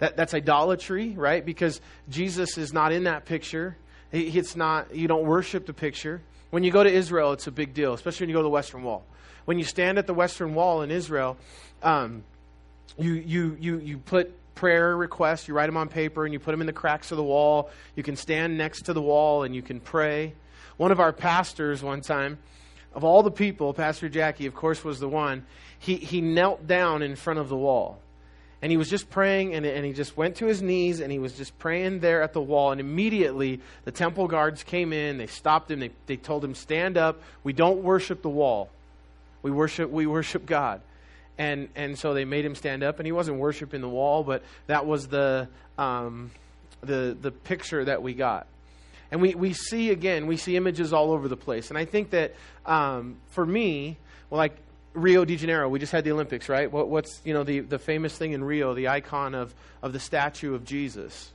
That 0.00 0.16
that's 0.16 0.34
idolatry, 0.34 1.14
right? 1.16 1.44
Because 1.44 1.80
Jesus 2.08 2.58
is 2.58 2.72
not 2.72 2.92
in 2.92 3.04
that 3.04 3.24
picture. 3.24 3.76
It's 4.12 4.56
not, 4.56 4.94
you 4.94 5.06
don't 5.06 5.24
worship 5.24 5.66
the 5.66 5.72
picture. 5.72 6.20
When 6.50 6.64
you 6.64 6.72
go 6.72 6.82
to 6.82 6.90
Israel, 6.90 7.32
it's 7.32 7.46
a 7.46 7.52
big 7.52 7.74
deal, 7.74 7.94
especially 7.94 8.24
when 8.24 8.30
you 8.30 8.34
go 8.34 8.40
to 8.40 8.44
the 8.44 8.50
Western 8.50 8.82
Wall 8.82 9.04
when 9.44 9.58
you 9.58 9.64
stand 9.64 9.98
at 9.98 10.06
the 10.06 10.14
Western 10.14 10.54
Wall 10.54 10.82
in 10.82 10.92
Israel, 10.92 11.36
um, 11.82 12.22
you, 12.98 13.14
you, 13.14 13.56
you, 13.58 13.78
you 13.78 13.98
put 13.98 14.32
prayer 14.54 14.96
requests, 14.96 15.48
you 15.48 15.54
write 15.54 15.66
them 15.66 15.76
on 15.76 15.88
paper, 15.88 16.24
and 16.24 16.32
you 16.32 16.38
put 16.38 16.52
them 16.52 16.60
in 16.60 16.68
the 16.68 16.72
cracks 16.72 17.10
of 17.10 17.16
the 17.16 17.22
wall. 17.24 17.70
You 17.96 18.02
can 18.02 18.14
stand 18.16 18.58
next 18.58 18.82
to 18.82 18.92
the 18.92 19.02
wall 19.02 19.42
and 19.42 19.54
you 19.54 19.60
can 19.60 19.80
pray. 19.80 20.34
One 20.76 20.92
of 20.92 21.00
our 21.00 21.12
pastors, 21.12 21.82
one 21.82 22.00
time, 22.00 22.38
of 22.94 23.04
all 23.04 23.24
the 23.24 23.30
people, 23.30 23.72
Pastor 23.74 24.08
Jackie, 24.08 24.46
of 24.46 24.54
course, 24.54 24.84
was 24.84 25.00
the 25.00 25.08
one, 25.08 25.46
he, 25.78 25.96
he 25.96 26.20
knelt 26.20 26.66
down 26.66 27.02
in 27.02 27.16
front 27.16 27.38
of 27.38 27.48
the 27.48 27.56
wall. 27.56 27.98
And 28.62 28.70
he 28.70 28.76
was 28.76 28.90
just 28.90 29.08
praying, 29.08 29.54
and, 29.54 29.64
and 29.64 29.86
he 29.86 29.92
just 29.94 30.16
went 30.16 30.36
to 30.36 30.46
his 30.46 30.60
knees, 30.60 31.00
and 31.00 31.10
he 31.10 31.18
was 31.18 31.32
just 31.32 31.58
praying 31.58 32.00
there 32.00 32.22
at 32.22 32.34
the 32.34 32.42
wall. 32.42 32.72
And 32.72 32.80
immediately, 32.80 33.60
the 33.84 33.92
temple 33.92 34.28
guards 34.28 34.62
came 34.62 34.92
in. 34.92 35.16
They 35.16 35.28
stopped 35.28 35.70
him. 35.70 35.80
They, 35.80 35.90
they 36.06 36.16
told 36.16 36.44
him, 36.44 36.54
Stand 36.54 36.98
up. 36.98 37.22
We 37.42 37.54
don't 37.54 37.82
worship 37.82 38.20
the 38.20 38.28
wall. 38.28 38.68
We 39.42 39.50
worship, 39.50 39.90
we 39.90 40.06
worship 40.06 40.44
God. 40.44 40.82
And, 41.38 41.70
and 41.74 41.98
so 41.98 42.12
they 42.12 42.26
made 42.26 42.44
him 42.44 42.54
stand 42.54 42.82
up, 42.82 42.98
and 42.98 43.06
he 43.06 43.12
wasn't 43.12 43.38
worshiping 43.38 43.80
the 43.80 43.88
wall, 43.88 44.22
but 44.24 44.42
that 44.66 44.84
was 44.84 45.08
the, 45.08 45.48
um, 45.78 46.30
the, 46.82 47.16
the 47.18 47.30
picture 47.30 47.82
that 47.86 48.02
we 48.02 48.12
got. 48.12 48.46
And 49.10 49.22
we, 49.22 49.34
we 49.34 49.54
see, 49.54 49.90
again, 49.90 50.26
we 50.26 50.36
see 50.36 50.56
images 50.56 50.92
all 50.92 51.12
over 51.12 51.28
the 51.28 51.36
place. 51.36 51.70
And 51.70 51.78
I 51.78 51.86
think 51.86 52.10
that 52.10 52.34
um, 52.66 53.16
for 53.30 53.44
me, 53.44 53.96
like 54.30 54.54
Rio 54.92 55.24
de 55.24 55.36
Janeiro, 55.36 55.68
we 55.68 55.78
just 55.78 55.92
had 55.92 56.04
the 56.04 56.12
Olympics, 56.12 56.48
right? 56.48 56.70
What, 56.70 56.88
what's, 56.88 57.20
you 57.24 57.32
know, 57.32 57.44
the, 57.44 57.60
the 57.60 57.78
famous 57.78 58.16
thing 58.16 58.32
in 58.32 58.42
Rio, 58.42 58.74
the 58.74 58.88
icon 58.88 59.34
of, 59.34 59.54
of 59.82 59.92
the 59.92 60.00
statue 60.00 60.54
of 60.54 60.64
Jesus. 60.64 61.30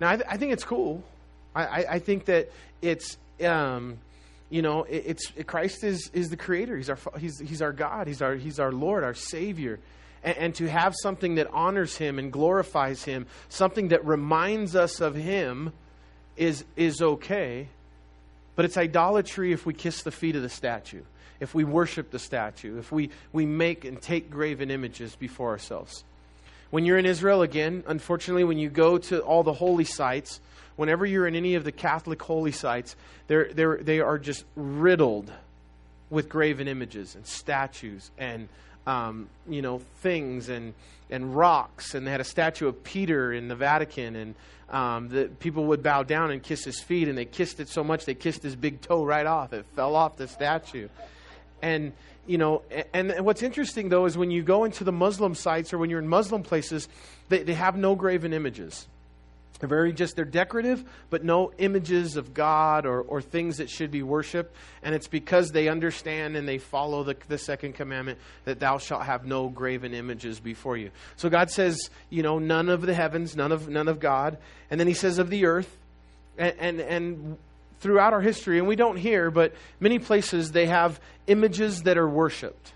Now, 0.00 0.10
I, 0.10 0.16
th- 0.16 0.28
I 0.30 0.36
think 0.36 0.52
it's 0.52 0.64
cool. 0.64 1.02
I, 1.54 1.64
I, 1.64 1.92
I 1.94 1.98
think 1.98 2.26
that 2.26 2.52
it's, 2.82 3.16
um, 3.44 3.98
you 4.50 4.62
know, 4.62 4.84
it, 4.84 5.04
it's 5.06 5.32
it, 5.36 5.46
Christ 5.46 5.84
is 5.84 6.10
is 6.12 6.30
the 6.30 6.36
creator. 6.36 6.76
He's 6.76 6.90
our 6.90 6.98
he's 7.18 7.38
he's 7.38 7.62
our 7.62 7.72
God. 7.72 8.06
He's 8.06 8.22
our 8.22 8.34
he's 8.34 8.58
our 8.58 8.72
Lord, 8.72 9.04
our 9.04 9.14
Savior. 9.14 9.78
And, 10.24 10.38
and 10.38 10.54
to 10.56 10.68
have 10.68 10.94
something 11.02 11.36
that 11.36 11.48
honors 11.52 11.96
Him 11.96 12.18
and 12.18 12.32
glorifies 12.32 13.04
Him, 13.04 13.26
something 13.48 13.88
that 13.88 14.04
reminds 14.04 14.74
us 14.74 15.00
of 15.00 15.14
Him, 15.14 15.72
is 16.36 16.64
is 16.76 17.02
okay. 17.02 17.68
But 18.56 18.64
it's 18.64 18.76
idolatry 18.76 19.52
if 19.52 19.66
we 19.66 19.74
kiss 19.74 20.02
the 20.02 20.10
feet 20.10 20.34
of 20.34 20.42
the 20.42 20.48
statue, 20.48 21.02
if 21.40 21.54
we 21.54 21.64
worship 21.64 22.10
the 22.10 22.18
statue, 22.18 22.78
if 22.78 22.90
we, 22.90 23.10
we 23.32 23.46
make 23.46 23.84
and 23.84 24.00
take 24.00 24.30
graven 24.30 24.70
images 24.70 25.16
before 25.16 25.50
ourselves. 25.50 26.04
When 26.70 26.84
you're 26.84 26.98
in 26.98 27.06
Israel 27.06 27.42
again, 27.42 27.82
unfortunately, 27.86 28.44
when 28.44 28.58
you 28.58 28.68
go 28.68 28.98
to 28.98 29.20
all 29.20 29.42
the 29.42 29.54
holy 29.54 29.84
sites, 29.84 30.40
whenever 30.76 31.06
you're 31.06 31.26
in 31.26 31.34
any 31.34 31.54
of 31.54 31.64
the 31.64 31.72
Catholic 31.72 32.22
holy 32.22 32.52
sites, 32.52 32.94
they're, 33.26 33.52
they're, 33.52 33.78
they 33.78 34.00
are 34.00 34.18
just 34.18 34.44
riddled 34.54 35.32
with 36.10 36.28
graven 36.28 36.68
images 36.68 37.14
and 37.14 37.26
statues 37.26 38.10
and 38.18 38.48
um, 38.86 39.28
you 39.48 39.60
know 39.62 39.80
things 40.00 40.48
and 40.48 40.74
and 41.10 41.36
rocks. 41.36 41.94
And 41.94 42.06
they 42.06 42.10
had 42.10 42.20
a 42.20 42.24
statue 42.24 42.68
of 42.68 42.82
Peter 42.82 43.32
in 43.32 43.48
the 43.48 43.54
Vatican, 43.54 44.16
and 44.16 44.34
um, 44.70 45.08
the 45.08 45.30
people 45.40 45.66
would 45.66 45.82
bow 45.82 46.02
down 46.02 46.30
and 46.30 46.42
kiss 46.42 46.64
his 46.64 46.80
feet, 46.80 47.08
and 47.08 47.16
they 47.16 47.24
kissed 47.24 47.60
it 47.60 47.68
so 47.68 47.84
much 47.84 48.04
they 48.04 48.14
kissed 48.14 48.42
his 48.42 48.56
big 48.56 48.80
toe 48.80 49.04
right 49.04 49.26
off. 49.26 49.52
It 49.52 49.66
fell 49.76 49.94
off 49.94 50.16
the 50.16 50.28
statue. 50.28 50.88
And 51.62 51.92
you 52.26 52.38
know, 52.38 52.62
and, 52.92 53.10
and 53.10 53.24
what's 53.24 53.42
interesting 53.42 53.88
though 53.88 54.04
is 54.04 54.16
when 54.16 54.30
you 54.30 54.42
go 54.42 54.64
into 54.64 54.84
the 54.84 54.92
Muslim 54.92 55.34
sites 55.34 55.72
or 55.72 55.78
when 55.78 55.90
you're 55.90 55.98
in 55.98 56.08
Muslim 56.08 56.42
places, 56.42 56.88
they, 57.28 57.42
they 57.42 57.54
have 57.54 57.76
no 57.76 57.94
graven 57.94 58.32
images. 58.32 58.86
They're 59.58 59.68
very 59.68 59.92
just, 59.92 60.14
they're 60.14 60.24
decorative, 60.24 60.84
but 61.10 61.24
no 61.24 61.52
images 61.58 62.16
of 62.16 62.32
God 62.32 62.86
or, 62.86 63.00
or 63.00 63.20
things 63.20 63.56
that 63.56 63.68
should 63.68 63.90
be 63.90 64.02
worshiped. 64.02 64.54
And 64.82 64.94
it's 64.94 65.08
because 65.08 65.50
they 65.50 65.68
understand 65.68 66.36
and 66.36 66.46
they 66.46 66.58
follow 66.58 67.02
the, 67.02 67.16
the 67.26 67.38
second 67.38 67.72
commandment 67.72 68.18
that 68.44 68.60
thou 68.60 68.78
shalt 68.78 69.02
have 69.02 69.26
no 69.26 69.48
graven 69.48 69.94
images 69.94 70.38
before 70.38 70.76
you. 70.76 70.90
So 71.16 71.28
God 71.28 71.50
says, 71.50 71.90
you 72.08 72.22
know, 72.22 72.38
none 72.38 72.68
of 72.68 72.82
the 72.82 72.94
heavens, 72.94 73.34
none 73.34 73.50
of, 73.50 73.68
none 73.68 73.88
of 73.88 73.98
God. 73.98 74.38
And 74.70 74.78
then 74.78 74.86
he 74.86 74.94
says 74.94 75.18
of 75.18 75.28
the 75.28 75.46
earth. 75.46 75.76
And, 76.36 76.54
and, 76.60 76.80
and 76.80 77.38
throughout 77.80 78.12
our 78.12 78.20
history, 78.20 78.58
and 78.58 78.66
we 78.66 78.76
don't 78.76 78.96
hear, 78.96 79.30
but 79.30 79.54
many 79.80 79.98
places 79.98 80.52
they 80.52 80.66
have 80.66 81.00
images 81.26 81.82
that 81.82 81.96
are 81.98 82.08
worshiped 82.08 82.72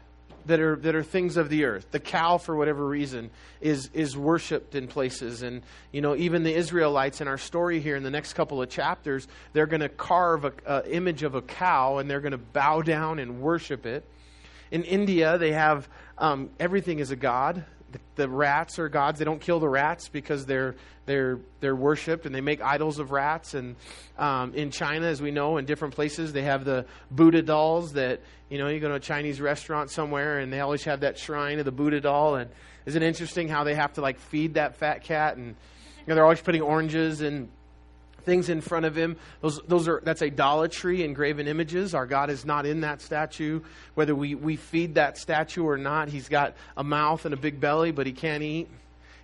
that 0.46 0.60
are 0.60 0.76
that 0.76 0.94
are 0.94 1.02
things 1.02 1.36
of 1.36 1.48
the 1.48 1.64
earth. 1.64 1.86
The 1.90 2.00
cow, 2.00 2.38
for 2.38 2.56
whatever 2.56 2.86
reason, 2.86 3.30
is 3.60 3.90
is 3.92 4.16
worshipped 4.16 4.74
in 4.74 4.88
places, 4.88 5.42
and 5.42 5.62
you 5.92 6.00
know 6.00 6.16
even 6.16 6.42
the 6.42 6.54
Israelites 6.54 7.20
in 7.20 7.28
our 7.28 7.38
story 7.38 7.80
here 7.80 7.96
in 7.96 8.02
the 8.02 8.10
next 8.10 8.34
couple 8.34 8.60
of 8.60 8.68
chapters, 8.68 9.28
they're 9.52 9.66
going 9.66 9.80
to 9.80 9.88
carve 9.88 10.44
an 10.44 10.82
image 10.86 11.22
of 11.22 11.34
a 11.34 11.42
cow 11.42 11.98
and 11.98 12.10
they're 12.10 12.20
going 12.20 12.32
to 12.32 12.38
bow 12.38 12.82
down 12.82 13.18
and 13.18 13.40
worship 13.40 13.86
it. 13.86 14.04
In 14.70 14.84
India, 14.84 15.38
they 15.38 15.52
have 15.52 15.88
um, 16.18 16.50
everything 16.58 16.98
is 16.98 17.10
a 17.10 17.16
god. 17.16 17.64
The, 18.14 18.28
rats 18.28 18.78
are 18.78 18.88
gods. 18.88 19.18
They 19.18 19.24
don't 19.24 19.40
kill 19.40 19.60
the 19.60 19.68
rats 19.68 20.08
because 20.08 20.46
they're 20.46 20.74
they're 21.06 21.40
they're 21.60 21.76
worshipped 21.76 22.26
and 22.26 22.34
they 22.34 22.40
make 22.40 22.62
idols 22.62 22.98
of 22.98 23.10
rats. 23.10 23.54
And 23.54 23.76
um, 24.18 24.54
in 24.54 24.70
China, 24.70 25.06
as 25.06 25.20
we 25.20 25.30
know, 25.30 25.56
in 25.56 25.64
different 25.64 25.94
places, 25.94 26.32
they 26.32 26.42
have 26.42 26.64
the 26.64 26.86
Buddha 27.10 27.42
dolls 27.42 27.92
that 27.94 28.20
you 28.48 28.58
know 28.58 28.68
you 28.68 28.80
go 28.80 28.88
to 28.88 28.94
a 28.94 29.00
Chinese 29.00 29.40
restaurant 29.40 29.90
somewhere 29.90 30.38
and 30.38 30.52
they 30.52 30.60
always 30.60 30.84
have 30.84 31.00
that 31.00 31.18
shrine 31.18 31.58
of 31.58 31.64
the 31.64 31.72
Buddha 31.72 32.00
doll. 32.00 32.36
And 32.36 32.50
isn't 32.86 33.02
it 33.02 33.06
interesting 33.06 33.48
how 33.48 33.64
they 33.64 33.74
have 33.74 33.94
to 33.94 34.00
like 34.00 34.18
feed 34.18 34.54
that 34.54 34.76
fat 34.76 35.02
cat 35.04 35.36
and 35.36 35.48
you 35.48 35.54
know 36.08 36.14
they're 36.14 36.24
always 36.24 36.40
putting 36.40 36.62
oranges 36.62 37.20
and 37.20 37.48
things 38.24 38.48
in 38.48 38.60
front 38.60 38.86
of 38.86 38.96
him. 38.96 39.16
Those, 39.40 39.60
those 39.68 39.88
are, 39.88 40.00
that's 40.04 40.22
idolatry 40.22 41.04
and 41.04 41.14
graven 41.14 41.48
images. 41.48 41.94
Our 41.94 42.06
God 42.06 42.30
is 42.30 42.44
not 42.44 42.66
in 42.66 42.80
that 42.82 43.00
statue. 43.00 43.60
Whether 43.94 44.14
we, 44.14 44.34
we 44.34 44.56
feed 44.56 44.94
that 44.94 45.18
statue 45.18 45.64
or 45.64 45.76
not, 45.76 46.08
he's 46.08 46.28
got 46.28 46.54
a 46.76 46.84
mouth 46.84 47.24
and 47.24 47.34
a 47.34 47.36
big 47.36 47.60
belly, 47.60 47.90
but 47.90 48.06
he 48.06 48.12
can't 48.12 48.42
eat. 48.42 48.68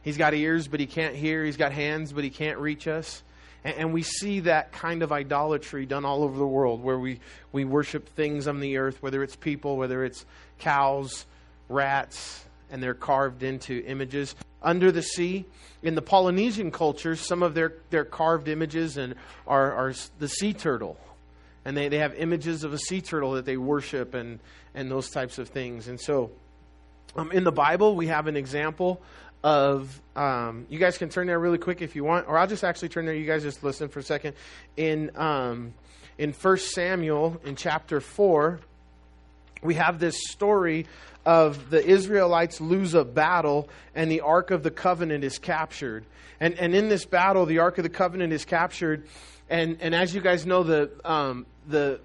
He's 0.03 0.17
got 0.17 0.35
ears, 0.35 0.69
but 0.69 0.81
he 0.81 0.87
can't 0.87 1.15
hear. 1.15 1.45
He's 1.45 1.57
got 1.57 1.73
hands, 1.73 2.13
but 2.13 2.25
he 2.25 2.31
can't 2.31 2.59
reach 2.59 2.87
us. 2.89 3.23
And, 3.65 3.77
and 3.77 3.93
we 3.93 4.03
see 4.03 4.41
that 4.41 4.73
kind 4.73 5.03
of 5.03 5.13
idolatry 5.13 5.87
done 5.87 6.05
all 6.05 6.23
over 6.23 6.39
the 6.39 6.47
world 6.47 6.83
where 6.83 6.99
we, 6.99 7.21
we 7.53 7.65
worship 7.65 8.09
things 8.11 8.47
on 8.49 8.61
the 8.61 8.79
earth, 8.79 9.03
whether 9.03 9.23
it's 9.23 9.37
people, 9.37 9.77
whether 9.77 10.05
it's 10.05 10.25
cows, 10.59 11.27
rats, 11.69 12.45
and 12.71 12.83
they're 12.83 12.95
carved 12.95 13.43
into 13.43 13.85
images. 13.87 14.35
Under 14.63 14.91
the 14.91 15.03
sea, 15.03 15.45
in 15.83 15.95
the 15.95 16.03
Polynesian 16.03 16.71
cultures, 16.71 17.21
some 17.21 17.43
of 17.43 17.55
their, 17.55 17.75
their 17.91 18.05
carved 18.05 18.49
images 18.49 18.97
and 18.97 19.15
are, 19.47 19.73
are 19.73 19.95
the 20.19 20.29
sea 20.29 20.53
turtle. 20.53 20.99
And 21.65 21.77
they, 21.77 21.89
they 21.89 21.99
have 21.99 22.15
images 22.15 22.65
of 22.65 22.73
a 22.73 22.79
sea 22.79 23.01
turtle 23.01 23.33
that 23.33 23.45
they 23.45 23.57
worship 23.57 24.15
and, 24.15 24.41
and 24.75 24.91
those 24.91 25.11
types 25.11 25.39
of 25.39 25.49
things. 25.49 25.87
And 25.89 26.01
so 26.01 26.31
um, 27.17 27.31
in 27.33 27.45
the 27.45 27.53
Bible, 27.53 27.95
we 27.95 28.09
have 28.09 28.27
an 28.27 28.37
example 28.37 29.01
of 29.45 30.01
um, 30.17 30.67
you 30.69 30.79
guys 30.79 30.99
can 30.99 31.09
turn 31.09 31.27
there 31.27 31.39
really 31.39 31.59
quick 31.59 31.81
if 31.81 31.95
you 31.95 32.05
want, 32.05 32.29
or 32.29 32.37
I'll 32.37 32.47
just 32.47 32.65
actually 32.65 32.89
turn 32.89 33.07
there. 33.07 33.15
You 33.15 33.27
guys 33.27 33.43
just 33.43 33.63
listen 33.63 33.89
for 33.89 34.01
a 34.01 34.03
second. 34.03 34.35
In 34.77 35.11
um, 35.17 35.75
in 36.17 36.33
First 36.33 36.73
Samuel 36.73 37.41
in 37.45 37.55
chapter 37.55 38.01
four, 38.01 38.59
we 39.63 39.75
have 39.75 40.01
this 40.01 40.17
story 40.29 40.87
of 41.29 41.69
the 41.69 41.87
Israelites 41.87 42.59
lose 42.59 42.95
a 42.95 43.05
battle 43.05 43.69
and 43.95 44.11
the 44.11 44.23
Ark 44.23 44.51
of 44.51 44.63
the 44.63 44.71
Covenant 44.71 45.25
is 45.25 45.39
captured. 45.39 46.07
And, 46.41 46.55
and 46.55 46.75
in 46.75 46.89
this 46.89 47.05
battle, 47.05 47.45
the 47.45 47.59
Ark 47.59 47.77
of 47.77 47.83
the 47.83 47.91
Covenant 47.91 48.33
is 48.33 48.47
captured. 48.47 49.07
And, 49.51 49.77
and 49.83 49.95
as 49.95 50.15
you 50.15 50.23
guys 50.23 50.47
know, 50.47 50.63
the, 50.63 50.91
um, 51.05 51.45
the 51.67 52.01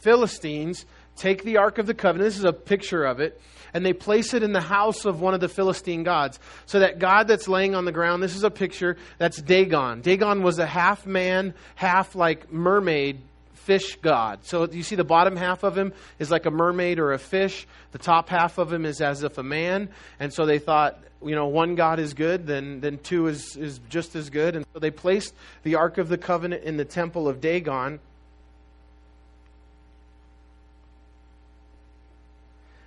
Philistines 0.00 0.84
take 1.14 1.44
the 1.44 1.58
Ark 1.58 1.78
of 1.78 1.86
the 1.86 1.94
Covenant. 1.94 2.26
This 2.26 2.38
is 2.38 2.44
a 2.44 2.52
picture 2.52 3.04
of 3.04 3.20
it. 3.20 3.40
And 3.72 3.86
they 3.86 3.92
place 3.92 4.34
it 4.34 4.42
in 4.42 4.52
the 4.52 4.60
house 4.60 5.04
of 5.04 5.20
one 5.20 5.34
of 5.34 5.40
the 5.40 5.48
Philistine 5.48 6.02
gods. 6.02 6.40
So 6.66 6.80
that 6.80 6.98
God 6.98 7.28
that's 7.28 7.46
laying 7.46 7.76
on 7.76 7.84
the 7.84 7.92
ground, 7.92 8.24
this 8.24 8.34
is 8.34 8.42
a 8.42 8.50
picture, 8.50 8.96
that's 9.18 9.40
Dagon. 9.40 10.00
Dagon 10.00 10.42
was 10.42 10.58
a 10.58 10.66
half 10.66 11.06
man, 11.06 11.54
half 11.76 12.16
like 12.16 12.52
mermaid 12.52 13.20
fish 13.62 13.96
god. 13.96 14.40
So 14.44 14.68
you 14.68 14.82
see 14.82 14.96
the 14.96 15.04
bottom 15.04 15.36
half 15.36 15.62
of 15.62 15.76
him 15.78 15.92
is 16.18 16.30
like 16.30 16.46
a 16.46 16.50
mermaid 16.50 16.98
or 16.98 17.12
a 17.12 17.18
fish. 17.18 17.66
The 17.92 17.98
top 17.98 18.28
half 18.28 18.58
of 18.58 18.72
him 18.72 18.84
is 18.84 19.00
as 19.00 19.22
if 19.22 19.38
a 19.38 19.42
man. 19.42 19.88
And 20.18 20.32
so 20.32 20.46
they 20.46 20.58
thought, 20.58 20.98
you 21.24 21.34
know, 21.34 21.46
one 21.46 21.76
God 21.76 22.00
is 22.00 22.14
good, 22.14 22.46
then, 22.46 22.80
then 22.80 22.98
two 22.98 23.28
is, 23.28 23.56
is 23.56 23.80
just 23.88 24.16
as 24.16 24.30
good. 24.30 24.56
And 24.56 24.66
so 24.72 24.80
they 24.80 24.90
placed 24.90 25.34
the 25.62 25.76
Ark 25.76 25.98
of 25.98 26.08
the 26.08 26.18
Covenant 26.18 26.64
in 26.64 26.76
the 26.76 26.84
temple 26.84 27.28
of 27.28 27.40
Dagon. 27.40 28.00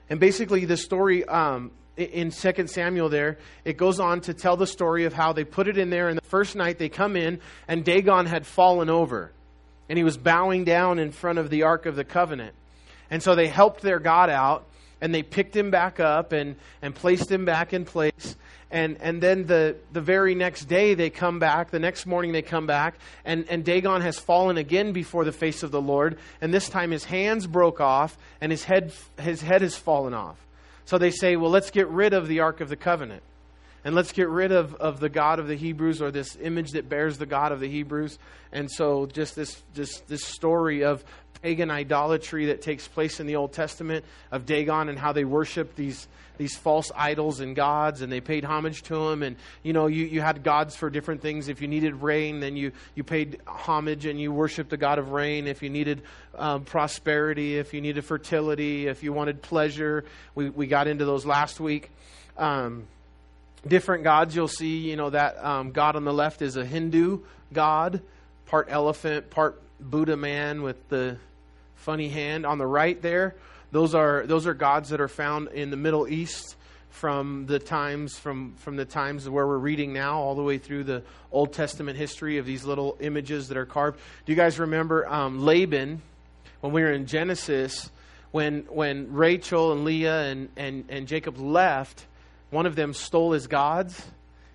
And 0.10 0.20
basically, 0.20 0.66
the 0.66 0.78
story 0.78 1.26
um, 1.26 1.72
in 1.98 2.30
2 2.30 2.68
Samuel 2.68 3.10
there, 3.10 3.38
it 3.64 3.78
goes 3.78 4.00
on 4.00 4.22
to 4.22 4.34
tell 4.34 4.56
the 4.56 4.68
story 4.68 5.06
of 5.06 5.14
how 5.14 5.34
they 5.34 5.44
put 5.44 5.68
it 5.68 5.78
in 5.78 5.90
there, 5.90 6.10
and 6.10 6.18
the 6.18 6.28
first 6.28 6.56
night 6.56 6.78
they 6.78 6.90
come 6.90 7.16
in, 7.16 7.40
and 7.68 7.84
Dagon 7.84 8.28
had 8.28 8.46
fallen 8.46 8.90
over 8.90 9.32
and 9.90 9.98
he 9.98 10.04
was 10.04 10.18
bowing 10.18 10.64
down 10.64 11.00
in 11.00 11.12
front 11.12 11.40
of 11.40 11.50
the 11.50 11.64
Ark 11.64 11.86
of 11.86 11.96
the 11.96 12.04
Covenant. 12.04 12.54
And 13.10 13.22
so 13.22 13.36
they 13.36 13.48
helped 13.48 13.82
their 13.82 14.00
God 14.00 14.30
out 14.30 14.66
and 15.02 15.14
they 15.14 15.24
picked 15.24 15.56
him 15.56 15.72
back 15.72 16.00
up 16.00 16.32
and, 16.32 16.56
and 16.82 16.96
placed 16.96 17.32
him 17.32 17.46
back 17.46 17.74
in 17.74 17.86
place. 17.86 18.36
And, 18.72 18.98
and 19.00 19.22
then 19.22 19.46
the, 19.46 19.76
the 19.94 20.02
very 20.02 20.36
next 20.36 20.66
day 20.66 20.96
they 20.96 21.10
come 21.10 21.40
back, 21.40 21.70
the 21.70 21.80
next 21.80 22.06
morning 22.06 22.32
they 22.32 22.42
come 22.42 22.66
back, 22.66 22.96
and, 23.24 23.46
and 23.48 23.64
Dagon 23.64 24.02
has 24.02 24.18
fallen 24.18 24.58
again 24.58 24.92
before 24.92 25.24
the 25.24 25.32
face 25.32 25.64
of 25.64 25.72
the 25.72 25.82
Lord. 25.82 26.18
And 26.42 26.54
this 26.54 26.68
time 26.68 26.92
his 26.92 27.06
hands 27.06 27.46
broke 27.46 27.80
off 27.80 28.18
and 28.42 28.52
his 28.52 28.64
head, 28.64 28.92
his 29.20 29.42
head 29.42 29.62
has 29.62 29.76
fallen 29.76 30.14
off. 30.14 30.38
So 30.86 30.98
they 30.98 31.12
say, 31.12 31.36
well, 31.36 31.52
let's 31.52 31.72
get 31.72 31.88
rid 31.90 32.14
of 32.14 32.28
the 32.28 32.42
Ark 32.42 32.62
of 32.62 32.70
the 32.70 32.76
Covenant. 32.76 33.24
And 33.86 33.94
let's 33.94 34.12
get 34.12 34.28
rid 34.28 34.52
of, 34.52 34.74
of 34.76 35.00
the 35.00 35.10
God 35.10 35.38
of 35.38 35.48
the 35.48 35.56
Hebrews 35.56 36.02
or 36.02 36.10
this 36.10 36.36
image 36.42 36.72
that 36.72 36.90
bears 36.90 37.20
the 37.20 37.28
God 37.28 37.52
of 37.52 37.60
the 37.60 37.70
Hebrews. 37.70 38.18
And 38.52 38.70
so 38.70 39.06
just 39.06 39.36
this, 39.36 39.62
just 39.76 40.08
this 40.08 40.26
story 40.26 40.84
of 40.84 41.06
pagan 41.44 41.70
idolatry 41.70 42.48
that 42.48 42.64
takes 42.64 42.88
place 42.88 43.20
in 43.20 43.28
the 43.28 43.36
Old 43.36 43.54
Testament 43.54 44.04
of 44.32 44.48
Dagon 44.48 44.90
and 44.90 44.98
how 44.98 45.14
they 45.14 45.24
worship 45.24 45.76
these 45.76 46.08
these 46.38 46.58
false 46.58 46.92
idols 46.94 47.40
and 47.40 47.56
gods 47.56 48.02
and 48.02 48.12
they 48.12 48.20
paid 48.20 48.44
homage 48.44 48.82
to 48.82 48.94
them 48.94 49.24
and 49.24 49.38
you 49.64 49.72
know 49.72 49.88
you, 49.88 50.06
you 50.06 50.20
had 50.20 50.44
gods 50.44 50.76
for 50.76 50.90
different 50.90 51.22
things. 51.22 51.48
If 51.48 51.62
you 51.62 51.68
needed 51.70 52.02
rain 52.02 52.42
then 52.42 52.58
you, 52.58 52.74
you 52.94 53.06
paid 53.06 53.40
homage 53.48 54.06
and 54.06 54.20
you 54.20 54.34
worshiped 54.34 54.70
the 54.70 54.76
god 54.76 55.00
of 55.00 55.12
rain. 55.12 55.48
If 55.48 55.64
you 55.64 55.70
needed 55.70 56.02
um, 56.38 56.66
prosperity 56.66 57.58
if 57.58 57.74
you 57.74 57.80
needed 57.80 58.04
fertility 58.04 58.88
if 58.88 59.02
you 59.02 59.14
wanted 59.14 59.42
pleasure. 59.42 60.04
We, 60.34 60.50
we 60.50 60.68
got 60.68 60.88
into 60.88 61.06
those 61.06 61.26
last 61.26 61.62
week. 61.62 61.90
Um, 62.38 62.86
different 63.68 64.04
gods. 64.04 64.36
You'll 64.36 64.48
see 64.48 64.90
you 64.90 64.96
know 64.96 65.10
that 65.10 65.44
um, 65.44 65.72
god 65.72 65.96
on 65.96 66.06
the 66.06 66.14
left 66.14 66.42
is 66.42 66.56
a 66.56 66.66
hindu 66.66 67.20
god 67.54 68.02
part 68.46 68.68
elephant 68.70 69.30
part 69.30 69.62
buddha 69.80 70.18
man 70.18 70.62
with 70.62 70.90
the 70.90 71.18
funny 71.76 72.10
hand. 72.10 72.46
On 72.46 72.58
the 72.58 72.68
right 72.68 73.02
there 73.02 73.36
those 73.72 73.94
are 73.94 74.26
those 74.26 74.48
are 74.48 74.54
gods 74.54 74.90
that 74.90 75.02
are 75.02 75.08
found 75.08 75.50
in 75.50 75.70
the 75.70 75.78
middle 75.78 76.08
east 76.08 76.56
from 76.90 77.46
the 77.46 77.60
times 77.60 78.18
from 78.18 78.54
from 78.56 78.78
the 78.78 78.86
times 78.86 79.30
where 79.30 79.46
we're 79.46 79.58
reading 79.58 79.92
now 79.92 80.18
all 80.18 80.34
the 80.34 80.44
way 80.44 80.58
through 80.58 80.84
the 80.86 81.04
old 81.32 81.52
testament 81.52 81.98
history 81.98 82.38
of 82.38 82.46
these 82.46 82.64
little 82.64 82.96
images 83.02 83.50
that 83.50 83.58
are 83.58 83.66
carved. 83.66 84.00
Do 84.26 84.32
you 84.32 84.38
guys 84.38 84.60
remember 84.60 85.06
um, 85.08 85.44
laban 85.44 86.02
when 86.62 86.72
we 86.72 86.82
were 86.82 86.92
in 86.94 87.06
genesis 87.06 87.90
when 88.32 88.62
when 88.70 89.12
rachel 89.14 89.74
and 89.74 89.84
leah 89.84 90.24
and, 90.24 90.50
and, 90.56 90.86
and 90.90 91.08
jacob 91.08 91.38
left 91.38 92.06
one 92.56 92.66
of 92.66 92.76
them 92.76 92.94
stole 92.94 93.34
his 93.34 93.48
gods 93.48 94.04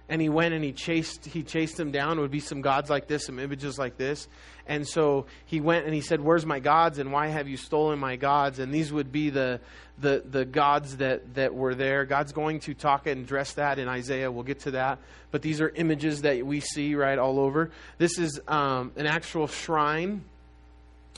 and 0.08 0.20
he 0.20 0.28
went 0.28 0.54
and 0.54 0.64
he 0.64 0.72
chased 0.72 1.26
he 1.26 1.42
chased 1.42 1.76
them 1.76 1.92
down. 1.92 2.18
It 2.18 2.22
would 2.22 2.30
be 2.30 2.40
some 2.40 2.62
gods 2.62 2.90
like 2.90 3.06
this 3.06 3.26
some 3.26 3.38
images 3.38 3.78
like 3.78 3.96
this. 3.96 4.26
And 4.66 4.88
so 4.88 5.26
he 5.44 5.60
went 5.60 5.84
and 5.84 5.94
he 5.94 6.00
said 6.00 6.20
where's 6.20 6.46
my 6.46 6.60
gods 6.60 6.98
and 6.98 7.12
why 7.12 7.28
have 7.28 7.46
you 7.46 7.56
stolen 7.56 7.98
my 7.98 8.16
gods? 8.16 8.58
And 8.58 8.74
these 8.74 8.90
would 8.92 9.12
be 9.12 9.30
the 9.30 9.60
the 9.98 10.24
the 10.28 10.44
gods 10.44 10.96
that 10.96 11.34
that 11.34 11.54
were 11.54 11.74
there. 11.74 12.06
God's 12.06 12.32
going 12.32 12.60
to 12.60 12.74
talk 12.74 13.06
and 13.06 13.22
address 13.22 13.52
that 13.52 13.78
in 13.78 13.86
isaiah. 13.86 14.32
We'll 14.32 14.44
get 14.44 14.60
to 14.60 14.72
that. 14.72 14.98
But 15.30 15.42
these 15.42 15.60
are 15.60 15.68
images 15.68 16.22
that 16.22 16.44
we 16.44 16.60
see 16.60 16.94
right 16.94 17.18
all 17.18 17.38
over. 17.38 17.70
This 17.98 18.18
is 18.18 18.40
um, 18.48 18.92
an 18.96 19.06
actual 19.06 19.46
shrine 19.46 20.24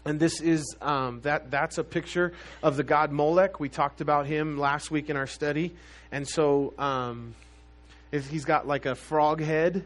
and 0.05 0.19
this 0.19 0.41
is 0.41 0.77
um, 0.81 1.21
that 1.23 1.51
that's 1.51 1.79
a 1.79 1.85
picture 1.85 2.33
of 2.63 2.77
the 2.77 2.83
god 2.83 3.13
molech 3.13 3.61
we 3.61 3.69
talked 3.69 4.01
about 4.01 4.27
him 4.27 4.59
last 4.59 4.91
week 4.91 5.11
in 5.11 5.17
our 5.17 5.27
study 5.27 5.75
and 6.13 6.29
so 6.29 6.75
um, 6.79 7.35
he's 8.13 8.45
got 8.45 8.67
like 8.67 8.85
a 8.85 8.95
frog 8.95 9.41
head, 9.41 9.85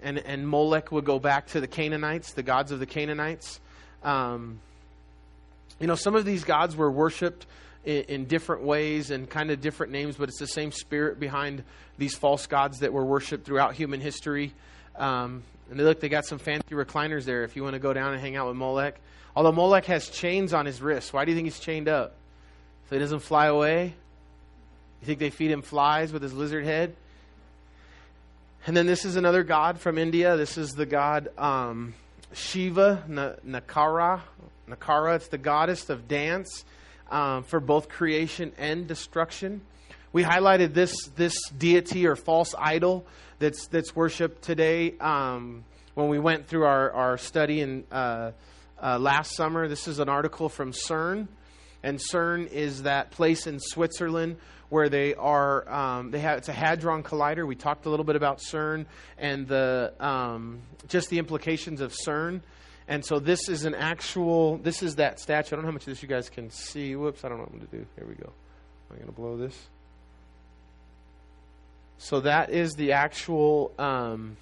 and, 0.00 0.18
and 0.18 0.48
Molech 0.48 0.92
would 0.92 1.04
go 1.04 1.18
back 1.18 1.48
to 1.48 1.60
the 1.60 1.66
Canaanites, 1.66 2.32
the 2.32 2.42
gods 2.42 2.70
of 2.70 2.78
the 2.78 2.86
Canaanites. 2.86 3.60
Um, 4.04 4.60
you 5.80 5.88
know, 5.88 5.96
some 5.96 6.14
of 6.14 6.24
these 6.24 6.44
gods 6.44 6.76
were 6.76 6.90
worshipped 6.90 7.46
in, 7.84 8.04
in 8.04 8.24
different 8.26 8.62
ways 8.62 9.10
and 9.10 9.28
kind 9.28 9.50
of 9.50 9.60
different 9.60 9.92
names, 9.92 10.16
but 10.16 10.28
it's 10.28 10.38
the 10.38 10.46
same 10.46 10.70
spirit 10.70 11.18
behind 11.18 11.64
these 11.98 12.14
false 12.14 12.46
gods 12.46 12.78
that 12.80 12.92
were 12.92 13.04
worshipped 13.04 13.44
throughout 13.44 13.74
human 13.74 14.00
history. 14.00 14.52
Um, 14.96 15.42
and 15.70 15.78
they 15.78 15.84
look, 15.84 16.00
they 16.00 16.08
got 16.08 16.26
some 16.26 16.38
fancy 16.38 16.74
recliners 16.74 17.24
there 17.24 17.44
if 17.44 17.56
you 17.56 17.62
want 17.62 17.74
to 17.74 17.80
go 17.80 17.92
down 17.92 18.12
and 18.12 18.20
hang 18.20 18.36
out 18.36 18.48
with 18.48 18.56
Molech. 18.56 19.00
Although 19.36 19.52
Molech 19.52 19.86
has 19.86 20.08
chains 20.08 20.52
on 20.52 20.66
his 20.66 20.80
wrists. 20.80 21.12
Why 21.12 21.24
do 21.24 21.32
you 21.32 21.36
think 21.36 21.46
he's 21.46 21.58
chained 21.58 21.88
up? 21.88 22.14
So 22.88 22.96
he 22.96 23.00
doesn't 23.00 23.20
fly 23.20 23.46
away? 23.46 23.94
You 25.00 25.06
think 25.06 25.18
they 25.18 25.30
feed 25.30 25.50
him 25.50 25.62
flies 25.62 26.12
with 26.12 26.22
his 26.22 26.32
lizard 26.32 26.64
head? 26.64 26.94
And 28.66 28.76
then 28.76 28.86
this 28.86 29.04
is 29.04 29.16
another 29.16 29.42
god 29.42 29.80
from 29.80 29.98
India. 29.98 30.36
This 30.36 30.56
is 30.56 30.70
the 30.70 30.86
god 30.86 31.28
um, 31.36 31.94
Shiva, 32.32 33.04
Nakara. 33.08 34.20
Nakara, 34.68 35.16
it's 35.16 35.28
the 35.28 35.38
goddess 35.38 35.90
of 35.90 36.08
dance 36.08 36.64
um, 37.10 37.42
for 37.42 37.60
both 37.60 37.88
creation 37.88 38.52
and 38.56 38.86
destruction. 38.86 39.60
We 40.12 40.22
highlighted 40.22 40.74
this, 40.74 40.94
this 41.16 41.34
deity 41.50 42.06
or 42.06 42.16
false 42.16 42.54
idol 42.56 43.04
that's, 43.38 43.66
that's 43.68 43.94
worshipped 43.94 44.42
today 44.42 44.94
um, 44.98 45.64
when 45.94 46.08
we 46.08 46.18
went 46.18 46.46
through 46.46 46.64
our, 46.64 46.90
our 46.92 47.18
study 47.18 47.60
in, 47.60 47.84
uh, 47.90 48.32
uh, 48.82 48.98
last 48.98 49.34
summer. 49.34 49.68
This 49.68 49.88
is 49.88 49.98
an 49.98 50.08
article 50.08 50.48
from 50.48 50.72
CERN. 50.72 51.28
And 51.82 51.98
CERN 51.98 52.50
is 52.50 52.84
that 52.84 53.10
place 53.10 53.46
in 53.46 53.60
Switzerland 53.60 54.36
where 54.70 54.88
they 54.88 55.14
are 55.14 55.68
um, 55.72 56.10
they 56.10 56.18
have 56.18 56.38
it's 56.38 56.48
a 56.48 56.52
hadron 56.52 57.02
collider. 57.02 57.46
We 57.46 57.54
talked 57.54 57.86
a 57.86 57.90
little 57.90 58.04
bit 58.04 58.16
about 58.16 58.38
CERN 58.38 58.86
and 59.18 59.46
the 59.46 59.92
um, 60.00 60.62
just 60.88 61.10
the 61.10 61.18
implications 61.18 61.80
of 61.80 61.92
CERN. 61.92 62.40
And 62.88 63.04
so 63.04 63.18
this 63.18 63.48
is 63.48 63.64
an 63.64 63.74
actual 63.74 64.58
this 64.58 64.82
is 64.82 64.96
that 64.96 65.20
statue. 65.20 65.54
I 65.54 65.56
don't 65.56 65.62
know 65.62 65.68
how 65.68 65.72
much 65.72 65.82
of 65.82 65.92
this 65.92 66.02
you 66.02 66.08
guys 66.08 66.28
can 66.28 66.50
see. 66.50 66.96
Whoops, 66.96 67.24
I 67.24 67.28
don't 67.28 67.38
know 67.38 67.44
what 67.44 67.52
I'm 67.52 67.58
going 67.58 67.70
to 67.70 67.76
do. 67.76 67.86
Here 67.96 68.06
we 68.06 68.14
go. 68.14 68.32
Am 68.90 68.94
I 68.94 68.94
going 68.96 69.06
to 69.06 69.12
blow 69.12 69.36
this? 69.36 69.68
So 71.98 72.20
that 72.20 72.50
is 72.50 72.74
the 72.74 72.92
actual 72.92 73.72
um, 73.78 74.36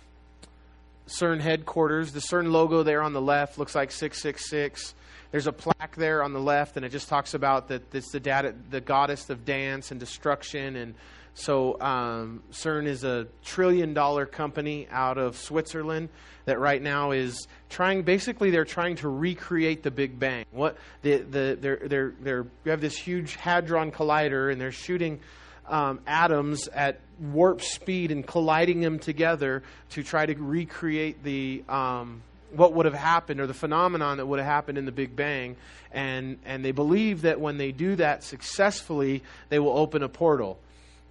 CERN 1.06 1.40
headquarters. 1.40 2.12
The 2.12 2.20
CERN 2.20 2.50
logo 2.50 2.82
there 2.82 3.02
on 3.02 3.12
the 3.12 3.20
left 3.20 3.58
looks 3.58 3.74
like 3.74 3.90
666. 3.92 4.94
There's 5.30 5.46
a 5.46 5.52
plaque 5.52 5.96
there 5.96 6.22
on 6.22 6.32
the 6.32 6.40
left, 6.40 6.76
and 6.76 6.84
it 6.84 6.90
just 6.90 7.08
talks 7.08 7.34
about 7.34 7.68
that 7.68 7.94
it's 7.94 8.12
the, 8.12 8.20
data, 8.20 8.54
the 8.70 8.80
goddess 8.80 9.30
of 9.30 9.44
dance 9.44 9.90
and 9.90 9.98
destruction. 9.98 10.76
And 10.76 10.94
so 11.34 11.80
um, 11.80 12.42
CERN 12.52 12.86
is 12.86 13.04
a 13.04 13.26
trillion 13.42 13.94
dollar 13.94 14.26
company 14.26 14.86
out 14.90 15.16
of 15.16 15.36
Switzerland 15.36 16.10
that 16.44 16.58
right 16.58 16.82
now 16.82 17.12
is 17.12 17.46
trying. 17.70 18.02
Basically, 18.02 18.50
they're 18.50 18.64
trying 18.64 18.96
to 18.96 19.08
recreate 19.08 19.82
the 19.82 19.90
Big 19.90 20.18
Bang. 20.18 20.44
What 20.50 20.76
the 21.00 21.18
the 21.18 21.56
they're 21.58 21.80
they're 21.84 22.14
they're 22.20 22.46
you 22.64 22.70
have 22.70 22.80
this 22.80 22.96
huge 22.96 23.36
hadron 23.36 23.90
collider, 23.92 24.52
and 24.52 24.60
they're 24.60 24.72
shooting 24.72 25.20
um, 25.68 26.00
atoms 26.06 26.68
at 26.68 27.00
warp 27.20 27.62
speed 27.62 28.10
and 28.10 28.26
colliding 28.26 28.80
them 28.80 28.98
together 28.98 29.62
to 29.90 30.02
try 30.02 30.26
to 30.26 30.34
recreate 30.34 31.22
the 31.22 31.62
um, 31.68 32.22
what 32.52 32.74
would 32.74 32.86
have 32.86 32.94
happened 32.94 33.40
or 33.40 33.46
the 33.46 33.54
phenomenon 33.54 34.18
that 34.18 34.26
would 34.26 34.38
have 34.38 34.46
happened 34.46 34.78
in 34.78 34.84
the 34.84 34.92
Big 34.92 35.16
Bang. 35.16 35.56
And, 35.90 36.38
and 36.44 36.64
they 36.64 36.72
believe 36.72 37.22
that 37.22 37.40
when 37.40 37.58
they 37.58 37.72
do 37.72 37.96
that 37.96 38.22
successfully, 38.24 39.22
they 39.48 39.58
will 39.58 39.76
open 39.76 40.02
a 40.02 40.08
portal. 40.08 40.58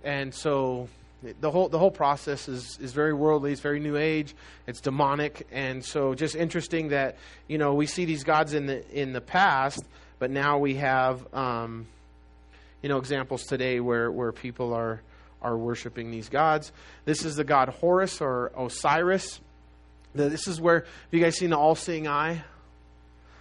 And 0.04 0.34
so 0.34 0.88
the 1.40 1.52
whole, 1.52 1.70
the 1.70 1.80
whole 1.80 1.92
process 1.92 2.48
is, 2.48 2.78
is 2.80 2.94
very 2.94 3.14
worldly, 3.14 3.52
it's 3.52 3.62
very 3.62 3.80
new 3.80 3.96
age, 3.96 4.34
it's 4.68 4.82
demonic. 4.82 5.48
And 5.52 5.84
so 5.84 6.14
just 6.16 6.36
interesting 6.36 6.90
that, 6.90 7.18
you 7.48 7.58
know, 7.58 7.74
we 7.74 7.86
see 7.86 8.06
these 8.06 8.24
gods 8.24 8.54
in 8.54 8.66
the, 8.66 8.88
in 8.92 9.14
the 9.14 9.22
past, 9.22 9.84
but 10.20 10.32
now 10.32 10.58
we 10.58 10.76
have, 10.76 11.34
um, 11.34 11.88
you 12.82 12.90
know, 12.90 12.98
examples 12.98 13.44
today 13.44 13.80
where, 13.80 14.12
where 14.12 14.32
people 14.32 14.74
are, 14.74 15.02
are 15.42 15.58
worshiping 15.58 16.12
these 16.12 16.30
gods. 16.30 16.72
This 17.06 17.26
is 17.26 17.36
the 17.36 17.44
god 17.44 17.70
Horus 17.70 18.22
or 18.22 18.52
Osiris. 18.58 19.40
This 20.14 20.48
is 20.48 20.60
where, 20.60 20.82
have 20.82 20.88
you 21.12 21.22
guys 21.22 21.38
seen 21.38 21.52
the 21.52 21.58
all 21.58 21.76
seeing 21.76 22.08
eye? 22.08 22.44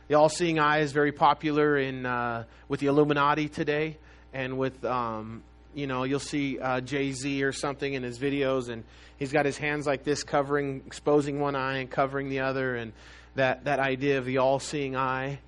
The 0.09 0.15
all 0.15 0.29
seeing 0.29 0.59
eye 0.59 0.81
is 0.81 0.93
very 0.93 1.13
popular 1.13 1.77
in, 1.77 2.07
uh, 2.07 2.45
with 2.69 2.81
the 2.81 2.87
Illuminati 2.87 3.49
today. 3.49 3.97
And 4.33 4.59
with, 4.59 4.85
um, 4.85 5.43
you 5.75 5.87
know, 5.87 6.05
you'll 6.05 6.21
see 6.21 6.59
uh, 6.59 6.81
Jay 6.81 7.13
Z 7.13 7.43
or 7.43 7.53
something 7.53 7.95
in 7.95 8.03
his 8.03 8.19
videos, 8.19 8.69
and 8.69 8.85
he's 9.19 9.33
got 9.33 9.45
his 9.45 9.57
hands 9.57 9.87
like 9.87 10.05
this, 10.05 10.23
covering, 10.23 10.83
exposing 10.87 11.41
one 11.41 11.57
eye 11.57 11.79
and 11.79 11.91
covering 11.91 12.29
the 12.29 12.41
other. 12.41 12.77
And 12.77 12.93
that, 13.35 13.65
that 13.65 13.81
idea 13.81 14.19
of 14.19 14.25
the 14.25 14.39
all 14.39 14.61
seeing 14.61 14.97
eye, 14.97 15.41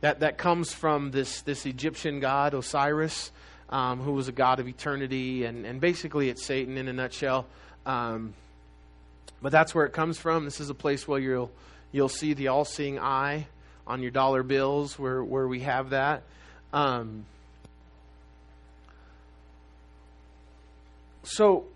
that, 0.00 0.20
that 0.20 0.38
comes 0.38 0.72
from 0.72 1.10
this, 1.10 1.42
this 1.42 1.66
Egyptian 1.66 2.20
god, 2.20 2.54
Osiris, 2.54 3.32
um, 3.70 4.00
who 4.00 4.12
was 4.12 4.28
a 4.28 4.32
god 4.32 4.60
of 4.60 4.68
eternity. 4.68 5.44
And, 5.44 5.66
and 5.66 5.80
basically, 5.80 6.28
it's 6.28 6.44
Satan 6.44 6.76
in 6.78 6.88
a 6.88 6.92
nutshell. 6.92 7.46
Um, 7.84 8.34
but 9.42 9.52
that's 9.52 9.74
where 9.74 9.86
it 9.86 9.92
comes 9.92 10.18
from. 10.18 10.44
This 10.44 10.60
is 10.60 10.70
a 10.70 10.74
place 10.74 11.06
where 11.06 11.20
you'll 11.20 11.50
you'll 11.92 12.08
see 12.08 12.34
the 12.34 12.48
all-seeing 12.48 12.98
eye 12.98 13.46
on 13.86 14.02
your 14.02 14.10
dollar 14.10 14.42
bills, 14.42 14.98
where 14.98 15.22
where 15.22 15.46
we 15.46 15.60
have 15.60 15.90
that. 15.90 16.22
Um, 16.72 17.24
so 21.22 21.66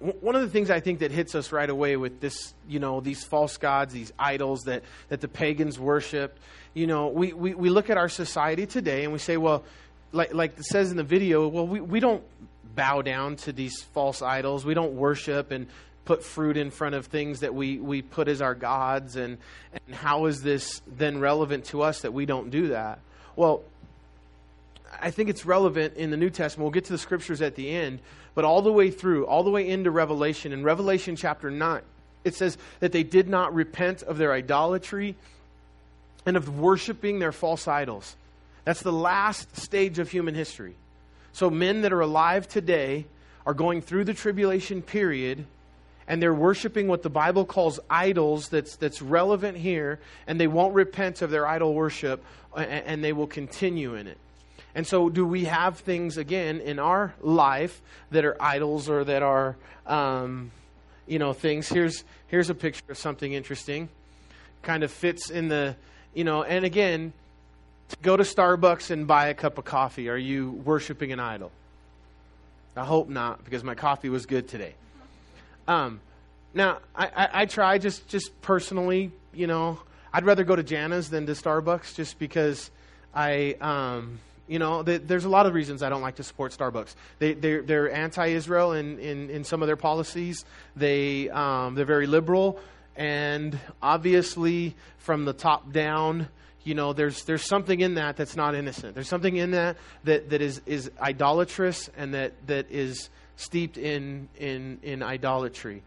one 0.00 0.36
of 0.36 0.42
the 0.42 0.48
things 0.48 0.70
I 0.70 0.80
think 0.80 1.00
that 1.00 1.10
hits 1.10 1.34
us 1.34 1.50
right 1.50 1.68
away 1.68 1.96
with 1.96 2.20
this, 2.20 2.54
you 2.68 2.78
know, 2.78 3.00
these 3.00 3.24
false 3.24 3.56
gods, 3.56 3.92
these 3.92 4.12
idols 4.18 4.64
that, 4.64 4.84
that 5.08 5.20
the 5.20 5.28
pagans 5.28 5.78
worship, 5.78 6.38
you 6.72 6.86
know, 6.86 7.08
we, 7.08 7.32
we, 7.32 7.54
we 7.54 7.68
look 7.68 7.90
at 7.90 7.96
our 7.96 8.08
society 8.08 8.66
today 8.66 9.02
and 9.02 9.12
we 9.12 9.18
say, 9.18 9.36
well, 9.36 9.64
like, 10.12 10.32
like 10.32 10.58
it 10.58 10.64
says 10.64 10.90
in 10.90 10.96
the 10.96 11.02
video, 11.02 11.48
well, 11.48 11.66
we, 11.66 11.80
we 11.80 11.98
don't 11.98 12.22
bow 12.76 13.02
down 13.02 13.36
to 13.36 13.52
these 13.52 13.82
false 13.82 14.22
idols. 14.22 14.64
We 14.64 14.74
don't 14.74 14.92
worship 14.92 15.50
and 15.50 15.66
put 16.04 16.22
fruit 16.22 16.56
in 16.56 16.70
front 16.70 16.94
of 16.94 17.06
things 17.06 17.40
that 17.40 17.54
we, 17.54 17.78
we 17.78 18.00
put 18.00 18.28
as 18.28 18.40
our 18.40 18.54
gods. 18.54 19.16
And, 19.16 19.38
and 19.86 19.94
how 19.94 20.26
is 20.26 20.42
this 20.42 20.80
then 20.86 21.18
relevant 21.18 21.64
to 21.66 21.82
us 21.82 22.02
that 22.02 22.14
we 22.14 22.24
don't 22.24 22.50
do 22.50 22.68
that? 22.68 23.00
Well, 23.34 23.62
I 25.00 25.10
think 25.10 25.28
it's 25.28 25.44
relevant 25.44 25.96
in 25.96 26.10
the 26.10 26.16
New 26.16 26.30
Testament. 26.30 26.64
We'll 26.64 26.72
get 26.72 26.86
to 26.86 26.92
the 26.92 26.98
scriptures 26.98 27.42
at 27.42 27.56
the 27.56 27.68
end, 27.68 28.00
but 28.38 28.44
all 28.44 28.62
the 28.62 28.72
way 28.72 28.88
through, 28.92 29.26
all 29.26 29.42
the 29.42 29.50
way 29.50 29.68
into 29.68 29.90
Revelation, 29.90 30.52
in 30.52 30.62
Revelation 30.62 31.16
chapter 31.16 31.50
9, 31.50 31.80
it 32.22 32.36
says 32.36 32.56
that 32.78 32.92
they 32.92 33.02
did 33.02 33.28
not 33.28 33.52
repent 33.52 34.04
of 34.04 34.16
their 34.16 34.32
idolatry 34.32 35.16
and 36.24 36.36
of 36.36 36.56
worshiping 36.56 37.18
their 37.18 37.32
false 37.32 37.66
idols. 37.66 38.14
That's 38.62 38.80
the 38.80 38.92
last 38.92 39.56
stage 39.56 39.98
of 39.98 40.12
human 40.12 40.36
history. 40.36 40.76
So, 41.32 41.50
men 41.50 41.82
that 41.82 41.92
are 41.92 42.00
alive 42.00 42.46
today 42.46 43.06
are 43.44 43.54
going 43.54 43.82
through 43.82 44.04
the 44.04 44.14
tribulation 44.14 44.82
period 44.82 45.44
and 46.06 46.22
they're 46.22 46.32
worshiping 46.32 46.86
what 46.86 47.02
the 47.02 47.10
Bible 47.10 47.44
calls 47.44 47.80
idols 47.90 48.50
that's, 48.50 48.76
that's 48.76 49.02
relevant 49.02 49.58
here, 49.58 49.98
and 50.28 50.40
they 50.40 50.46
won't 50.46 50.74
repent 50.74 51.22
of 51.22 51.30
their 51.30 51.44
idol 51.44 51.74
worship, 51.74 52.24
and, 52.56 52.70
and 52.70 53.02
they 53.02 53.12
will 53.12 53.26
continue 53.26 53.96
in 53.96 54.06
it. 54.06 54.18
And 54.78 54.86
so, 54.86 55.08
do 55.08 55.26
we 55.26 55.46
have 55.46 55.78
things, 55.78 56.18
again, 56.18 56.60
in 56.60 56.78
our 56.78 57.12
life 57.20 57.82
that 58.12 58.24
are 58.24 58.40
idols 58.40 58.88
or 58.88 59.02
that 59.02 59.24
are, 59.24 59.56
um, 59.88 60.52
you 61.08 61.18
know, 61.18 61.32
things? 61.32 61.68
Here's, 61.68 62.04
here's 62.28 62.48
a 62.48 62.54
picture 62.54 62.84
of 62.88 62.96
something 62.96 63.32
interesting. 63.32 63.88
Kind 64.62 64.84
of 64.84 64.92
fits 64.92 65.30
in 65.30 65.48
the, 65.48 65.74
you 66.14 66.22
know, 66.22 66.44
and 66.44 66.64
again, 66.64 67.12
to 67.88 67.96
go 68.02 68.16
to 68.16 68.22
Starbucks 68.22 68.92
and 68.92 69.04
buy 69.04 69.26
a 69.26 69.34
cup 69.34 69.58
of 69.58 69.64
coffee, 69.64 70.08
are 70.08 70.16
you 70.16 70.52
worshiping 70.52 71.10
an 71.10 71.18
idol? 71.18 71.50
I 72.76 72.84
hope 72.84 73.08
not, 73.08 73.44
because 73.44 73.64
my 73.64 73.74
coffee 73.74 74.10
was 74.10 74.26
good 74.26 74.46
today. 74.46 74.74
Um, 75.66 76.00
now, 76.54 76.78
I, 76.94 77.06
I, 77.06 77.28
I, 77.32 77.46
try 77.46 77.78
just, 77.78 78.06
just 78.06 78.40
personally, 78.42 79.10
you 79.34 79.48
know, 79.48 79.80
I'd 80.12 80.24
rather 80.24 80.44
go 80.44 80.54
to 80.54 80.62
Jana's 80.62 81.10
than 81.10 81.26
to 81.26 81.32
Starbucks 81.32 81.96
just 81.96 82.20
because 82.20 82.70
I, 83.12 83.56
um, 83.60 84.20
you 84.48 84.58
know, 84.58 84.82
they, 84.82 84.98
there's 84.98 85.24
a 85.24 85.28
lot 85.28 85.46
of 85.46 85.54
reasons 85.54 85.82
I 85.82 85.88
don't 85.88 86.02
like 86.02 86.16
to 86.16 86.22
support 86.22 86.52
Starbucks. 86.52 86.94
They, 87.18 87.34
they're, 87.34 87.62
they're 87.62 87.92
anti-Israel 87.92 88.72
in, 88.72 88.98
in, 88.98 89.30
in 89.30 89.44
some 89.44 89.62
of 89.62 89.66
their 89.66 89.76
policies. 89.76 90.44
They, 90.74 91.28
um, 91.28 91.74
they're 91.74 91.84
very 91.84 92.06
liberal. 92.06 92.58
And 92.96 93.58
obviously, 93.80 94.74
from 94.98 95.24
the 95.24 95.32
top 95.32 95.70
down, 95.70 96.28
you 96.64 96.74
know, 96.74 96.92
there's, 96.92 97.24
there's 97.24 97.44
something 97.44 97.80
in 97.80 97.94
that 97.94 98.16
that's 98.16 98.36
not 98.36 98.54
innocent. 98.54 98.94
There's 98.94 99.08
something 99.08 99.36
in 99.36 99.52
that 99.52 99.76
that, 100.04 100.30
that 100.30 100.42
is, 100.42 100.60
is 100.66 100.90
idolatrous 101.00 101.88
and 101.96 102.14
that, 102.14 102.32
that 102.46 102.70
is 102.70 103.08
steeped 103.36 103.78
in, 103.78 104.28
in, 104.38 104.80
in 104.82 105.02
idolatry. 105.02 105.82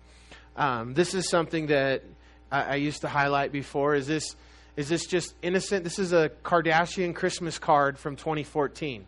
Um, 0.56 0.94
this 0.94 1.14
is 1.14 1.30
something 1.30 1.68
that 1.68 2.04
I, 2.52 2.62
I 2.64 2.76
used 2.76 3.02
to 3.02 3.08
highlight 3.08 3.52
before. 3.52 3.96
Is 3.96 4.08
this, 4.08 4.36
is 4.76 4.88
this 4.88 5.06
just 5.06 5.34
innocent? 5.42 5.84
This 5.84 6.00
is 6.00 6.14
a 6.14 6.30
Kardashian 6.44 7.14
Christmas 7.14 7.60
card 7.60 7.98
from 7.98 8.16
2014. 8.16 9.06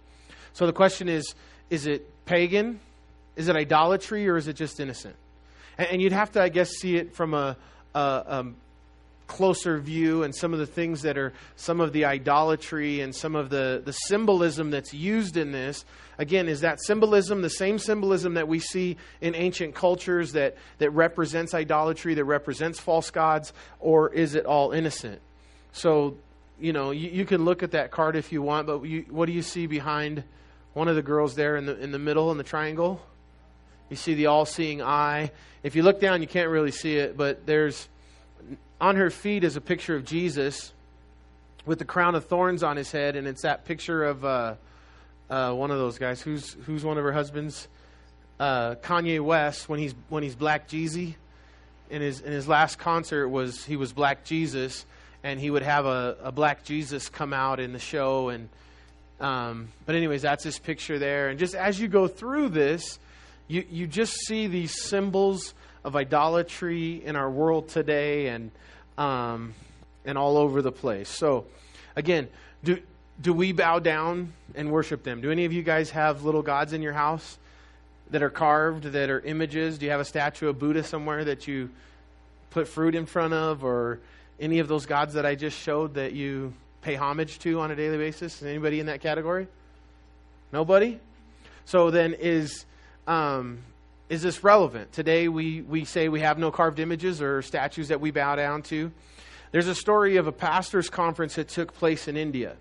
So 0.53 0.65
the 0.65 0.73
question 0.73 1.09
is 1.09 1.33
is 1.69 1.87
it 1.87 2.25
pagan? 2.25 2.79
Is 3.35 3.47
it 3.47 3.55
idolatry? 3.55 4.27
Or 4.27 4.37
is 4.37 4.47
it 4.47 4.55
just 4.55 4.79
innocent? 4.79 5.15
And, 5.77 5.87
and 5.89 6.01
you'd 6.01 6.11
have 6.11 6.31
to, 6.33 6.41
I 6.41 6.49
guess, 6.49 6.69
see 6.69 6.97
it 6.97 7.15
from 7.15 7.33
a, 7.33 7.57
a, 7.95 7.99
a 7.99 8.45
closer 9.27 9.79
view 9.79 10.23
and 10.23 10.35
some 10.35 10.53
of 10.53 10.59
the 10.59 10.65
things 10.65 11.01
that 11.03 11.17
are 11.17 11.33
some 11.55 11.79
of 11.79 11.93
the 11.93 12.05
idolatry 12.05 12.99
and 12.99 13.15
some 13.15 13.35
of 13.35 13.49
the, 13.49 13.81
the 13.83 13.93
symbolism 13.93 14.69
that's 14.69 14.93
used 14.93 15.37
in 15.37 15.51
this 15.51 15.85
again 16.17 16.47
is 16.47 16.61
that 16.61 16.79
symbolism 16.83 17.41
the 17.41 17.49
same 17.49 17.79
symbolism 17.79 18.35
that 18.35 18.47
we 18.47 18.59
see 18.59 18.97
in 19.21 19.33
ancient 19.33 19.73
cultures 19.73 20.33
that, 20.33 20.55
that 20.77 20.91
represents 20.91 21.53
idolatry 21.53 22.13
that 22.13 22.25
represents 22.25 22.79
false 22.79 23.09
gods 23.09 23.53
or 23.79 24.13
is 24.13 24.35
it 24.35 24.45
all 24.45 24.71
innocent 24.71 25.19
so 25.73 26.15
you 26.59 26.71
know 26.71 26.91
you, 26.91 27.09
you 27.09 27.25
can 27.25 27.43
look 27.43 27.61
at 27.61 27.71
that 27.71 27.91
card 27.91 28.15
if 28.15 28.31
you 28.31 28.41
want 28.41 28.65
but 28.65 28.81
you, 28.83 29.05
what 29.09 29.25
do 29.25 29.33
you 29.33 29.41
see 29.41 29.67
behind 29.67 30.23
one 30.73 30.87
of 30.87 30.95
the 30.95 31.01
girls 31.01 31.35
there 31.35 31.57
in 31.57 31.65
the 31.65 31.77
in 31.79 31.91
the 31.91 31.99
middle 31.99 32.31
in 32.31 32.37
the 32.37 32.43
triangle 32.43 33.01
you 33.89 33.97
see 33.97 34.13
the 34.13 34.27
all-seeing 34.27 34.81
eye 34.81 35.29
if 35.61 35.75
you 35.75 35.83
look 35.83 35.99
down 35.99 36.21
you 36.21 36.27
can't 36.27 36.49
really 36.49 36.71
see 36.71 36.95
it 36.95 37.17
but 37.17 37.45
there's 37.45 37.89
on 38.83 38.95
her 38.97 39.09
feet 39.09 39.43
is 39.43 39.55
a 39.55 39.61
picture 39.61 39.95
of 39.95 40.03
Jesus 40.03 40.73
with 41.65 41.79
the 41.79 41.85
crown 41.85 42.15
of 42.15 42.25
thorns 42.25 42.63
on 42.63 42.75
his 42.75 42.91
head, 42.91 43.15
and 43.15 43.27
it's 43.27 43.43
that 43.43 43.63
picture 43.63 44.03
of 44.03 44.25
uh, 44.25 44.55
uh, 45.29 45.53
one 45.53 45.71
of 45.71 45.77
those 45.77 45.97
guys. 45.97 46.21
Who's 46.21 46.57
who's 46.65 46.83
one 46.83 46.97
of 46.97 47.03
her 47.05 47.13
husbands? 47.13 47.67
Uh, 48.39 48.75
Kanye 48.75 49.21
West 49.21 49.69
when 49.69 49.79
he's 49.79 49.95
when 50.09 50.23
he's 50.23 50.35
Black 50.35 50.67
Jeezy. 50.67 51.15
In 51.89 52.01
his 52.01 52.21
in 52.21 52.31
his 52.31 52.47
last 52.47 52.77
concert 52.77 53.29
was 53.29 53.63
he 53.63 53.75
was 53.75 53.93
Black 53.93 54.25
Jesus, 54.25 54.85
and 55.23 55.39
he 55.39 55.49
would 55.49 55.63
have 55.63 55.85
a, 55.85 56.17
a 56.21 56.31
Black 56.31 56.63
Jesus 56.63 57.09
come 57.09 57.33
out 57.33 57.59
in 57.59 57.73
the 57.73 57.79
show. 57.79 58.29
And 58.29 58.49
um, 59.19 59.69
but 59.85 59.95
anyways, 59.95 60.21
that's 60.21 60.43
his 60.43 60.59
picture 60.59 60.99
there. 60.99 61.29
And 61.29 61.39
just 61.39 61.55
as 61.55 61.79
you 61.79 61.87
go 61.87 62.07
through 62.07 62.49
this, 62.49 62.99
you 63.47 63.65
you 63.69 63.87
just 63.87 64.13
see 64.25 64.47
these 64.47 64.79
symbols 64.79 65.53
of 65.83 65.95
idolatry 65.95 67.03
in 67.03 67.15
our 67.15 67.29
world 67.29 67.69
today, 67.69 68.27
and 68.27 68.51
um, 68.97 69.53
and 70.05 70.17
all 70.17 70.37
over 70.37 70.61
the 70.61 70.71
place. 70.71 71.09
So, 71.09 71.45
again, 71.95 72.27
do 72.63 72.79
do 73.21 73.33
we 73.33 73.51
bow 73.51 73.79
down 73.79 74.33
and 74.55 74.71
worship 74.71 75.03
them? 75.03 75.21
Do 75.21 75.31
any 75.31 75.45
of 75.45 75.53
you 75.53 75.63
guys 75.63 75.91
have 75.91 76.23
little 76.23 76.41
gods 76.41 76.73
in 76.73 76.81
your 76.81 76.93
house 76.93 77.37
that 78.09 78.23
are 78.23 78.29
carved, 78.29 78.83
that 78.83 79.09
are 79.09 79.19
images? 79.21 79.77
Do 79.77 79.85
you 79.85 79.91
have 79.91 80.01
a 80.01 80.05
statue 80.05 80.49
of 80.49 80.59
Buddha 80.59 80.83
somewhere 80.83 81.23
that 81.25 81.47
you 81.47 81.69
put 82.49 82.67
fruit 82.67 82.95
in 82.95 83.05
front 83.05 83.33
of, 83.33 83.63
or 83.63 83.99
any 84.39 84.59
of 84.59 84.67
those 84.67 84.85
gods 84.85 85.13
that 85.13 85.25
I 85.25 85.35
just 85.35 85.57
showed 85.57 85.95
that 85.95 86.13
you 86.13 86.53
pay 86.81 86.95
homage 86.95 87.39
to 87.39 87.59
on 87.61 87.71
a 87.71 87.75
daily 87.75 87.97
basis? 87.97 88.41
Is 88.41 88.47
anybody 88.47 88.79
in 88.79 88.87
that 88.87 89.01
category? 89.01 89.47
Nobody. 90.51 90.99
So 91.65 91.91
then, 91.91 92.15
is 92.19 92.65
um, 93.07 93.59
is 94.09 94.21
this 94.21 94.43
relevant? 94.43 94.91
Today 94.91 95.27
we, 95.27 95.61
we 95.61 95.85
say 95.85 96.07
we 96.09 96.19
have 96.19 96.37
no 96.37 96.51
carved 96.51 96.79
images 96.79 97.21
or 97.21 97.41
statues 97.41 97.87
that 97.87 97.99
we 97.99 98.11
bow 98.11 98.35
down 98.35 98.61
to. 98.63 98.91
There's 99.51 99.67
a 99.67 99.75
story 99.75 100.17
of 100.17 100.27
a 100.27 100.31
pastor's 100.31 100.89
conference 100.89 101.35
that 101.35 101.47
took 101.47 101.73
place 101.73 102.07
in 102.07 102.17
India. 102.17 102.55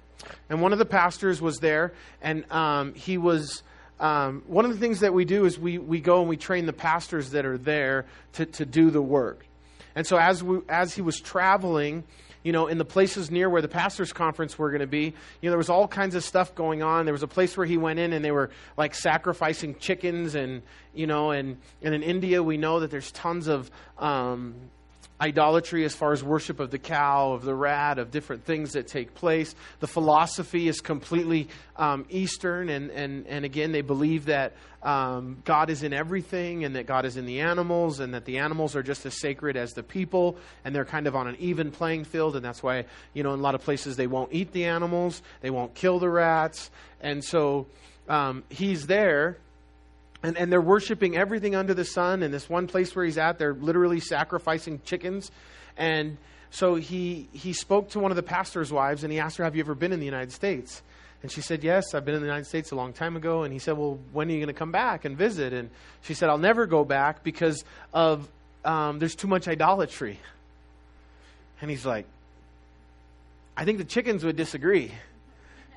And 0.49 0.63
one 0.63 0.73
of 0.73 0.79
the 0.79 0.87
pastors 0.87 1.43
was 1.43 1.59
there, 1.59 1.93
and 2.21 2.51
um, 2.51 2.95
he 2.95 3.19
was. 3.19 3.63
Um, 4.01 4.43
one 4.49 4.65
of 4.65 4.73
the 4.73 4.79
things 4.79 5.01
that 5.01 5.15
we 5.15 5.25
do 5.25 5.45
is 5.45 5.61
we, 5.61 5.79
we 5.79 6.01
go 6.01 6.21
and 6.21 6.29
we 6.29 6.37
train 6.37 6.67
the 6.67 6.73
pastors 6.73 7.31
that 7.31 7.47
are 7.47 7.57
there 7.59 8.05
to, 8.33 8.47
to 8.47 8.67
do 8.67 8.91
the 8.91 9.03
work. 9.03 9.47
And 9.95 10.07
so 10.07 10.17
as, 10.17 10.43
we, 10.43 10.61
as 10.69 10.95
he 10.95 11.03
was 11.03 11.21
traveling, 11.21 12.05
you 12.43 12.53
know, 12.53 12.67
in 12.67 12.79
the 12.79 12.85
places 12.85 13.31
near 13.31 13.49
where 13.49 13.63
the 13.63 13.69
pastors' 13.69 14.13
conference 14.13 14.59
were 14.59 14.71
going 14.71 14.81
to 14.81 14.87
be, 14.87 15.05
you 15.05 15.13
know, 15.43 15.51
there 15.51 15.59
was 15.59 15.71
all 15.71 15.87
kinds 15.87 16.15
of 16.15 16.25
stuff 16.25 16.55
going 16.55 16.83
on. 16.83 17.05
There 17.05 17.15
was 17.15 17.23
a 17.23 17.29
place 17.29 17.57
where 17.57 17.67
he 17.67 17.77
went 17.77 17.99
in 17.99 18.13
and 18.13 18.25
they 18.25 18.33
were 18.33 18.51
like 18.77 18.95
sacrificing 18.95 19.77
chickens 19.77 20.35
and, 20.35 20.63
you 20.95 21.07
know, 21.07 21.31
and, 21.31 21.59
and 21.83 21.95
in 21.95 22.03
India 22.03 22.43
we 22.43 22.57
know 22.57 22.81
that 22.81 22.91
there's 22.91 23.13
tons 23.13 23.49
of 23.49 23.71
um, 23.99 24.55
idolatry 25.23 25.85
as 25.85 25.95
far 25.95 26.13
as 26.13 26.23
worship 26.23 26.59
of 26.59 26.73
the 26.73 26.79
cow, 26.79 27.33
of 27.33 27.45
the 27.45 27.55
rat, 27.55 28.01
of 28.01 28.11
different 28.11 28.45
things 28.45 28.73
that 28.73 28.89
take 28.89 29.15
place. 29.15 29.55
The 29.79 29.87
philosophy 29.87 30.67
is 30.67 30.81
completely 30.81 31.49
um, 31.77 32.05
Eastern, 32.11 32.69
and, 32.69 32.91
and, 32.91 33.27
and 33.29 33.45
again, 33.45 33.71
they 33.71 33.83
believe 33.83 34.27
that 34.27 34.55
um, 34.83 35.39
God 35.45 35.71
is 35.71 35.85
in 35.85 35.93
everything 35.93 36.65
and 36.65 36.75
that 36.75 36.87
God 36.87 37.05
is 37.05 37.17
in 37.17 37.25
the 37.25 37.39
animals 37.39 38.01
and 38.01 38.15
that 38.15 38.25
the 38.25 38.39
animals 38.39 38.75
are 38.75 38.83
just 38.83 39.07
as 39.07 39.15
sacred 39.21 39.57
as 39.57 39.75
the 39.75 39.85
people 39.85 40.37
and 40.65 40.75
they're 40.75 40.85
kind 40.85 41.07
of 41.07 41.15
on 41.15 41.29
an 41.29 41.37
even 41.39 41.71
playing 41.71 42.03
field. 42.03 42.35
And 42.35 42.45
that's 42.45 42.65
why, 42.65 42.87
you 43.15 43.23
know, 43.23 43.33
in 43.33 43.39
a 43.39 43.43
lot 43.43 43.55
of 43.55 43.63
places 43.63 43.95
they 43.95 44.09
won't 44.09 44.33
eat 44.33 44.51
the 44.51 44.65
animals, 44.65 45.23
they 45.41 45.51
won't 45.51 45.75
kill 45.75 46.01
the 46.01 46.09
rats. 46.09 46.73
And 47.01 47.23
so 47.23 47.69
um, 48.09 48.43
he's 48.49 48.89
there 48.89 49.37
and, 50.23 50.37
and 50.37 50.53
they're 50.53 50.61
worshiping 50.61 51.17
everything 51.17 51.55
under 51.55 51.75
the 51.75 51.85
sun. 51.85 52.23
And 52.23 52.33
this 52.33 52.49
one 52.49 52.67
place 52.67 52.95
where 52.95 53.05
he's 53.05 53.19
at, 53.19 53.39
they're 53.39 53.55
literally 53.55 54.01
sacrificing 54.01 54.81
chickens. 54.85 55.31
And 55.77 56.17
so 56.51 56.77
he, 56.77 57.29
he 57.33 57.53
spoke 57.53 57.91
to 57.91 57.99
one 57.99 58.13
of 58.13 58.17
the 58.17 58.23
pastor's 58.23 58.73
wives 58.73 59.05
and 59.05 59.13
he 59.13 59.19
asked 59.19 59.39
her, 59.39 59.45
Have 59.45 59.57
you 59.57 59.63
ever 59.63 59.75
been 59.75 59.93
in 59.93 60.01
the 60.01 60.07
United 60.07 60.33
States? 60.33 60.83
And 61.23 61.31
she 61.31 61.41
said, 61.41 61.65
Yes, 61.65 61.95
I've 61.95 62.05
been 62.05 62.15
in 62.15 62.21
the 62.21 62.27
United 62.27 62.47
States 62.47 62.71
a 62.73 62.77
long 62.77 62.93
time 62.93 63.17
ago. 63.17 63.43
And 63.43 63.53
he 63.53 63.59
said, 63.59 63.77
Well, 63.77 63.99
when 64.13 64.29
are 64.29 64.33
you 64.33 64.39
going 64.39 64.49
to 64.49 64.53
come 64.53 64.73
back 64.73 65.05
and 65.05 65.17
visit? 65.17 65.53
And 65.53 65.71
she 66.03 66.15
said, 66.15 66.29
I'll 66.29 66.39
never 66.39 66.67
go 66.67 66.85
back 66.85 67.23
because 67.23 67.65
of 67.93 68.29
um, 68.65 68.99
there's 68.99 69.15
too 69.15 69.29
much 69.29 69.49
idolatry. 69.49 70.21
And 71.61 71.71
he's 71.71 71.87
like, 71.87 72.07
I 73.57 73.65
think 73.65 73.79
the 73.79 73.85
chickens 73.85 74.25
would 74.25 74.37
disagree 74.37 74.93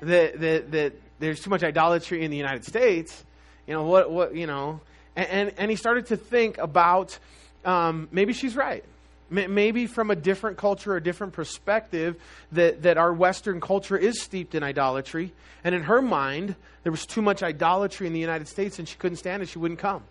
that, 0.00 0.40
that, 0.40 0.70
that 0.72 0.92
there's 1.18 1.40
too 1.40 1.50
much 1.50 1.62
idolatry 1.62 2.24
in 2.24 2.30
the 2.30 2.36
United 2.36 2.64
States. 2.64 3.24
You 3.66 3.74
know, 3.74 3.84
what, 3.84 4.10
what 4.10 4.34
you 4.34 4.46
know. 4.46 4.80
And, 5.14 5.28
and, 5.28 5.52
and 5.58 5.70
he 5.70 5.76
started 5.76 6.06
to 6.06 6.16
think 6.16 6.58
about 6.58 7.18
um, 7.64 8.08
maybe 8.12 8.32
she's 8.32 8.56
right 8.56 8.84
maybe 9.30 9.86
from 9.86 10.10
a 10.10 10.16
different 10.16 10.56
culture, 10.56 10.96
a 10.96 11.02
different 11.02 11.32
perspective, 11.32 12.16
that, 12.52 12.82
that 12.82 12.96
our 12.96 13.12
Western 13.12 13.60
culture 13.60 13.96
is 13.96 14.20
steeped 14.22 14.54
in 14.54 14.62
idolatry. 14.62 15.32
And 15.64 15.74
in 15.74 15.82
her 15.82 16.00
mind, 16.00 16.54
there 16.82 16.92
was 16.92 17.06
too 17.06 17.22
much 17.22 17.42
idolatry 17.42 18.06
in 18.06 18.12
the 18.12 18.20
United 18.20 18.48
States, 18.48 18.78
and 18.78 18.88
she 18.88 18.96
couldn't 18.96 19.16
stand 19.16 19.42
it. 19.42 19.48
She 19.48 19.58
wouldn't 19.58 19.80
come. 19.80 20.02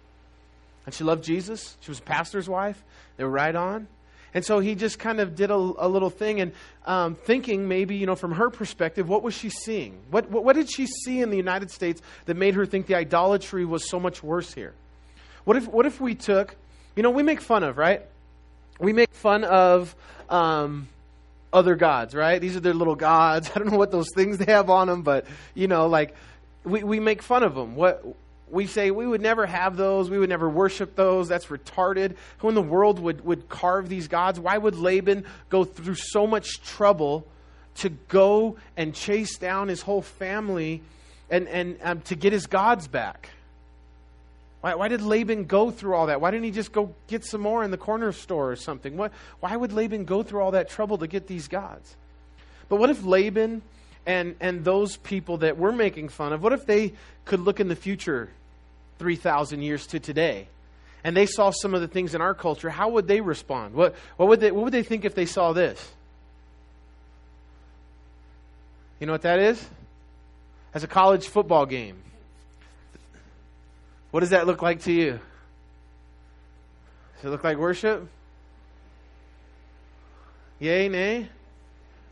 And 0.86 0.94
she 0.94 1.04
loved 1.04 1.24
Jesus. 1.24 1.78
She 1.82 1.92
was 1.92 2.00
a 2.00 2.04
pastor's 2.04 2.50
wife. 2.50 2.84
They 3.18 3.24
were 3.24 3.30
right 3.30 3.56
on. 3.56 3.88
And 4.36 4.46
so 4.46 4.60
he 4.60 4.76
just 4.76 5.00
kind 5.00 5.20
of 5.20 5.36
did 5.36 5.50
a, 5.50 5.56
a 5.56 5.88
little 5.88 6.12
thing 6.12 6.42
and 6.42 6.52
um, 6.86 7.16
thinking 7.16 7.68
maybe, 7.68 7.96
you 7.96 8.06
know, 8.06 8.16
from 8.16 8.34
her 8.34 8.52
perspective, 8.52 9.10
what 9.10 9.24
was 9.24 9.34
she 9.34 9.50
seeing? 9.50 9.98
What, 10.12 10.30
what, 10.30 10.44
what 10.44 10.56
did 10.56 10.70
she 10.70 10.86
see 10.86 11.22
in 11.22 11.32
the 11.32 11.38
United 11.38 11.72
States 11.72 12.02
that 12.26 12.36
made 12.36 12.54
her 12.54 12.68
think 12.68 12.86
the 12.86 12.96
idolatry 12.96 13.66
was 13.66 13.90
so 13.90 14.00
much 14.00 14.22
worse 14.22 14.54
here? 14.54 14.74
What 15.46 15.58
if, 15.58 15.68
what 15.68 15.88
if 15.88 16.00
we 16.00 16.14
took, 16.14 16.56
you 16.96 17.02
know, 17.02 17.10
we 17.10 17.24
make 17.24 17.42
fun 17.42 17.64
of, 17.64 17.80
right? 17.80 18.04
we 18.80 18.94
make 18.94 19.14
fun 19.14 19.44
of 19.44 19.96
um, 20.30 20.88
other 21.54 21.76
gods, 21.76 22.14
right? 22.14 22.40
These 22.40 22.56
are 22.56 22.60
their 22.60 22.74
little 22.74 22.96
gods. 22.96 23.52
I 23.56 23.60
don't 23.60 23.72
know 23.72 23.78
what 23.78 23.92
those 23.92 24.10
things 24.16 24.38
they 24.38 24.52
have 24.52 24.70
on 24.70 24.88
them, 24.88 25.02
but 25.02 25.26
you 25.54 25.68
know, 25.68 25.88
like 25.88 26.16
we, 26.64 26.84
we 26.84 27.00
make 27.00 27.22
fun 27.22 27.44
of 27.44 27.56
them. 27.56 27.76
What 27.76 28.04
we 28.50 28.68
say 28.68 28.92
we 28.92 29.08
would 29.08 29.22
never 29.22 29.46
have 29.46 29.76
those, 29.78 30.10
we 30.10 30.18
would 30.18 30.30
never 30.30 30.50
worship 30.50 30.96
those. 30.96 31.28
That's 31.28 31.48
retarded. 31.48 32.16
Who 32.40 32.50
in 32.50 32.56
the 32.56 32.62
world 32.62 33.00
would 33.00 33.26
would 33.26 33.50
carve 33.50 33.90
these 33.90 34.08
gods? 34.08 34.40
Why 34.40 34.58
would 34.58 34.76
Laban 34.76 35.26
go 35.50 35.64
through 35.64 35.96
so 35.96 36.28
much 36.28 36.62
trouble 36.62 37.26
to 37.76 37.90
go 37.90 38.58
and 38.78 38.94
chase 38.94 39.38
down 39.38 39.68
his 39.68 39.82
whole 39.82 40.02
family 40.02 40.82
and 41.30 41.48
and 41.48 41.78
um, 41.82 42.02
to 42.02 42.16
get 42.16 42.34
his 42.34 42.46
gods 42.46 42.88
back? 42.88 43.30
Why, 44.66 44.74
why 44.74 44.88
did 44.88 45.04
Laban 45.04 45.46
go 45.46 45.70
through 45.70 45.94
all 45.94 46.08
that? 46.08 46.22
Why 46.22 46.32
didn't 46.32 46.46
he 46.46 46.50
just 46.52 46.72
go 46.72 46.92
get 47.06 47.24
some 47.24 47.42
more 47.42 47.64
in 47.64 47.70
the 47.70 47.78
corner 47.78 48.12
store 48.12 48.52
or 48.52 48.56
something? 48.56 48.98
What, 48.98 49.12
why 49.40 49.56
would 49.56 49.72
Laban 49.72 50.06
go 50.06 50.24
through 50.24 50.42
all 50.42 50.52
that 50.52 50.70
trouble 50.70 50.98
to 50.98 51.08
get 51.08 51.28
these 51.28 51.48
gods? 51.48 51.96
But 52.68 52.78
what 52.78 52.90
if 52.90 53.04
Laban 53.04 53.62
and, 54.06 54.36
and 54.40 54.64
those 54.64 54.98
people 54.98 55.38
that 55.38 55.58
we're 55.58 55.72
making 55.72 56.10
fun 56.10 56.34
of, 56.34 56.44
what 56.44 56.54
if 56.54 56.66
they 56.66 56.94
could 57.26 57.40
look 57.40 57.60
in 57.60 57.68
the 57.68 57.76
future 57.76 58.30
3,000 59.00 59.62
years 59.62 59.88
to 59.88 60.00
today? 60.00 60.48
And 61.04 61.16
they 61.16 61.26
saw 61.26 61.52
some 61.52 61.74
of 61.74 61.82
the 61.82 61.88
things 61.88 62.16
in 62.16 62.22
our 62.22 62.34
culture, 62.34 62.70
how 62.70 62.90
would 62.90 63.08
they 63.08 63.22
respond? 63.22 63.76
What, 63.76 63.96
what, 64.18 64.28
would 64.30 64.40
they, 64.40 64.52
what 64.52 64.64
would 64.66 64.74
they 64.74 64.84
think 64.84 65.06
if 65.06 65.16
they 65.16 65.26
saw 65.26 65.54
this? 65.54 65.92
You 69.00 69.08
know 69.08 69.14
what 69.14 69.24
that 69.24 69.40
is? 69.40 69.64
As 70.74 70.84
a 70.84 70.88
college 70.88 71.28
football 71.28 71.66
game. 71.66 72.02
What 74.12 74.22
does 74.22 74.30
that 74.30 74.48
look 74.48 74.62
like 74.62 74.82
to 74.84 74.92
you? 74.92 75.20
Does 77.16 77.26
it 77.26 77.30
look 77.30 77.44
like 77.44 77.58
worship? 77.58 78.08
Yay, 80.60 80.88
nay? 80.88 81.28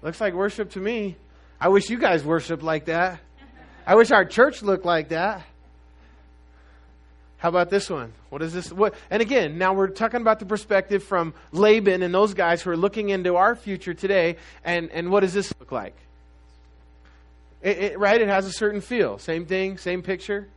Looks 0.01 0.19
like 0.19 0.34
worship 0.34 0.71
to 0.71 0.79
me. 0.79 1.15
I 1.63 1.69
wish 1.69 1.89
you 1.89 1.97
guys 1.97 2.26
worshiped 2.26 2.62
like 2.62 2.86
that. 2.86 3.21
I 3.88 3.95
wish 3.95 4.12
our 4.12 4.26
church 4.26 4.62
looked 4.62 4.84
like 4.84 5.10
that. 5.10 5.45
How 7.38 7.47
about 7.47 7.69
this 7.69 7.89
one? 7.89 8.12
What 8.30 8.41
is 8.41 8.52
this? 8.52 8.69
What? 8.69 8.95
And 9.10 9.21
again, 9.21 9.58
now 9.58 9.73
we're 9.73 9.88
talking 9.88 10.19
about 10.19 10.39
the 10.39 10.45
perspective 10.45 11.04
from 11.04 11.34
Laban 11.54 12.04
and 12.04 12.13
those 12.13 12.34
guys 12.34 12.62
who 12.62 12.71
are 12.71 12.76
looking 12.76 13.12
into 13.12 13.38
our 13.38 13.56
future 13.56 13.93
today. 13.93 14.36
And, 14.65 14.91
and 14.91 15.10
what 15.10 15.21
does 15.21 15.34
this 15.34 15.54
look 15.58 15.71
like? 15.71 15.95
It, 17.62 17.78
it, 17.78 17.97
right? 17.97 18.19
It 18.19 18.28
has 18.28 18.45
a 18.45 18.52
certain 18.52 18.82
feel. 18.82 19.17
Same 19.17 19.45
thing, 19.45 19.78
same 19.78 20.02
picture. 20.02 20.49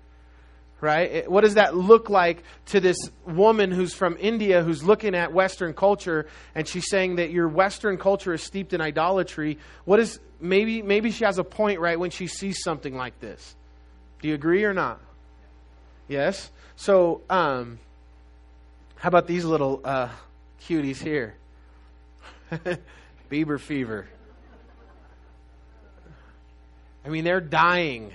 Right? 0.81 1.31
What 1.31 1.43
does 1.43 1.55
that 1.55 1.77
look 1.77 2.11
like 2.11 2.43
to 2.67 2.81
this 2.81 2.99
woman 3.27 3.71
who's 3.71 3.95
from 3.95 4.17
India 4.21 4.63
who's 4.63 4.83
looking 4.83 5.15
at 5.15 5.33
Western 5.33 5.73
culture 5.75 6.27
and 6.55 6.69
she's 6.69 6.89
saying 6.89 7.17
that 7.17 7.31
your 7.31 7.49
Western 7.49 7.97
culture 7.97 8.35
is 8.35 8.43
steeped 8.43 8.73
in 8.73 8.81
idolatry? 8.81 9.59
What 9.85 10.01
is 10.01 10.21
maybe 10.41 10.83
maybe 10.83 11.11
she 11.11 11.25
has 11.25 11.39
a 11.39 11.45
point 11.45 11.81
right 11.81 11.99
when 11.99 12.11
she 12.11 12.27
sees 12.27 12.63
something 12.63 12.97
like 12.97 13.19
this. 13.21 13.55
Do 14.21 14.29
you 14.29 14.35
agree 14.35 14.65
or 14.65 14.75
not? 14.75 15.01
Yes. 16.09 16.51
So, 16.77 17.23
um, 17.31 17.79
how 18.97 19.09
about 19.09 19.27
these 19.27 19.45
little 19.45 19.81
uh, 19.85 20.09
cuties 20.63 21.03
here? 21.03 21.35
Bieber 23.31 23.59
fever. 23.59 24.07
I 27.05 27.09
mean, 27.09 27.25
they're 27.25 27.41
dying. 27.41 28.15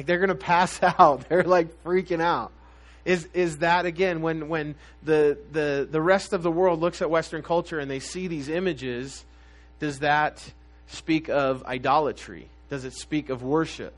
Like 0.00 0.06
they're 0.06 0.16
going 0.16 0.28
to 0.30 0.34
pass 0.34 0.82
out. 0.98 1.28
They're 1.28 1.42
like 1.42 1.84
freaking 1.84 2.22
out. 2.22 2.52
Is 3.04 3.28
is 3.34 3.58
that 3.58 3.84
again 3.84 4.22
when 4.22 4.48
when 4.48 4.74
the 5.02 5.36
the 5.52 5.86
the 5.90 6.00
rest 6.00 6.32
of 6.32 6.42
the 6.42 6.50
world 6.50 6.80
looks 6.80 7.02
at 7.02 7.10
Western 7.10 7.42
culture 7.42 7.78
and 7.78 7.90
they 7.90 8.00
see 8.00 8.26
these 8.26 8.48
images? 8.48 9.26
Does 9.78 9.98
that 9.98 10.42
speak 10.86 11.28
of 11.28 11.66
idolatry? 11.66 12.48
Does 12.70 12.86
it 12.86 12.94
speak 12.94 13.28
of 13.28 13.42
worship? 13.42 13.92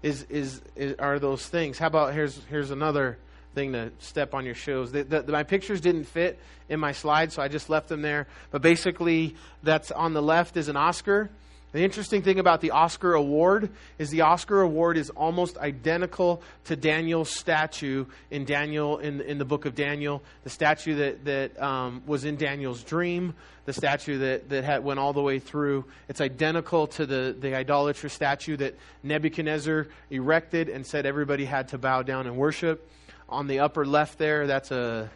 Is 0.00 0.22
is, 0.30 0.62
is 0.76 0.94
are 1.00 1.18
those 1.18 1.44
things? 1.44 1.76
How 1.76 1.88
about 1.88 2.14
here's 2.14 2.38
here's 2.44 2.70
another 2.70 3.18
thing 3.52 3.72
to 3.72 3.90
step 3.98 4.34
on 4.34 4.44
your 4.44 4.54
shoes. 4.54 4.92
The, 4.92 5.02
the, 5.02 5.32
my 5.32 5.42
pictures 5.42 5.80
didn't 5.80 6.04
fit 6.04 6.38
in 6.68 6.78
my 6.78 6.92
slides, 6.92 7.34
so 7.34 7.42
I 7.42 7.48
just 7.48 7.68
left 7.68 7.88
them 7.88 8.00
there. 8.00 8.28
But 8.52 8.62
basically, 8.62 9.34
that's 9.64 9.90
on 9.90 10.14
the 10.14 10.22
left 10.22 10.56
is 10.56 10.68
an 10.68 10.76
Oscar, 10.76 11.30
the 11.72 11.82
interesting 11.82 12.20
thing 12.20 12.38
about 12.38 12.60
the 12.60 12.72
Oscar 12.72 13.14
award 13.14 13.70
is 13.98 14.10
the 14.10 14.20
Oscar 14.20 14.60
award 14.60 14.98
is 14.98 15.08
almost 15.08 15.56
identical 15.56 16.42
to 16.64 16.76
Daniel's 16.76 17.30
statue 17.30 18.04
in 18.30 18.44
Daniel 18.44 18.98
in, 18.98 19.22
in 19.22 19.38
the 19.38 19.46
book 19.46 19.64
of 19.64 19.74
Daniel, 19.74 20.22
the 20.44 20.50
statue 20.50 20.94
that 20.96 21.24
that 21.24 21.62
um, 21.62 22.02
was 22.06 22.26
in 22.26 22.36
Daniel's 22.36 22.82
dream, 22.84 23.34
the 23.64 23.72
statue 23.72 24.18
that 24.18 24.50
that 24.50 24.64
had, 24.64 24.84
went 24.84 25.00
all 25.00 25.14
the 25.14 25.22
way 25.22 25.38
through. 25.38 25.86
It's 26.10 26.20
identical 26.20 26.88
to 26.88 27.06
the 27.06 27.34
the 27.38 27.56
idolatrous 27.56 28.12
statue 28.12 28.58
that 28.58 28.76
Nebuchadnezzar 29.02 29.88
erected 30.10 30.68
and 30.68 30.86
said 30.86 31.06
everybody 31.06 31.46
had 31.46 31.68
to 31.68 31.78
bow 31.78 32.02
down 32.02 32.26
and 32.26 32.36
worship. 32.36 32.86
On 33.30 33.46
the 33.46 33.60
upper 33.60 33.86
left 33.86 34.18
there, 34.18 34.46
that's 34.46 34.70
a 34.70 35.10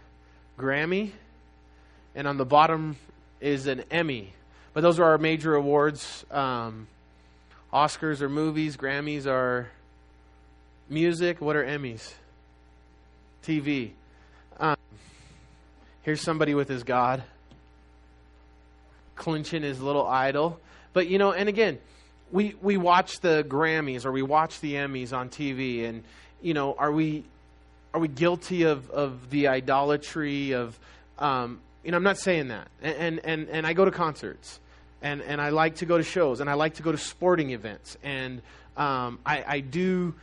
Grammy, 0.58 1.10
and 2.14 2.26
on 2.26 2.38
the 2.38 2.46
bottom 2.46 2.96
is 3.42 3.66
an 3.66 3.84
Emmy. 3.90 4.32
But 4.76 4.82
those 4.82 4.98
are 4.98 5.04
our 5.04 5.16
major 5.16 5.54
awards. 5.54 6.26
Um, 6.30 6.86
Oscars 7.72 8.20
are 8.20 8.28
movies, 8.28 8.76
Grammys 8.76 9.26
are 9.26 9.70
music. 10.90 11.40
What 11.40 11.56
are 11.56 11.64
Emmys? 11.64 12.12
TV. 13.42 13.92
Um, 14.60 14.76
here's 16.02 16.20
somebody 16.20 16.54
with 16.54 16.68
his 16.68 16.82
God, 16.82 17.22
clinching 19.14 19.62
his 19.62 19.80
little 19.80 20.06
idol. 20.06 20.60
But, 20.92 21.08
you 21.08 21.16
know, 21.16 21.32
and 21.32 21.48
again, 21.48 21.78
we, 22.30 22.54
we 22.60 22.76
watch 22.76 23.20
the 23.20 23.46
Grammys 23.48 24.04
or 24.04 24.12
we 24.12 24.20
watch 24.20 24.60
the 24.60 24.74
Emmys 24.74 25.14
on 25.14 25.30
TV, 25.30 25.88
and, 25.88 26.04
you 26.42 26.52
know, 26.52 26.74
are 26.74 26.92
we, 26.92 27.24
are 27.94 28.00
we 28.00 28.08
guilty 28.08 28.64
of, 28.64 28.90
of 28.90 29.30
the 29.30 29.48
idolatry 29.48 30.52
of, 30.52 30.78
um, 31.18 31.60
you 31.82 31.92
know, 31.92 31.96
I'm 31.96 32.02
not 32.02 32.18
saying 32.18 32.48
that. 32.48 32.68
And, 32.82 33.20
and, 33.24 33.48
and 33.48 33.66
I 33.66 33.72
go 33.72 33.86
to 33.86 33.90
concerts 33.90 34.60
and, 35.06 35.22
and 35.22 35.40
I 35.40 35.50
like 35.50 35.76
to 35.76 35.86
go 35.86 35.96
to 35.96 36.02
shows, 36.02 36.40
and 36.40 36.50
I 36.50 36.54
like 36.54 36.74
to 36.74 36.82
go 36.82 36.90
to 36.90 36.98
sporting 36.98 37.50
events, 37.50 37.96
and 38.02 38.42
um, 38.76 39.20
I, 39.24 39.44
I 39.46 39.60
do 39.60 40.14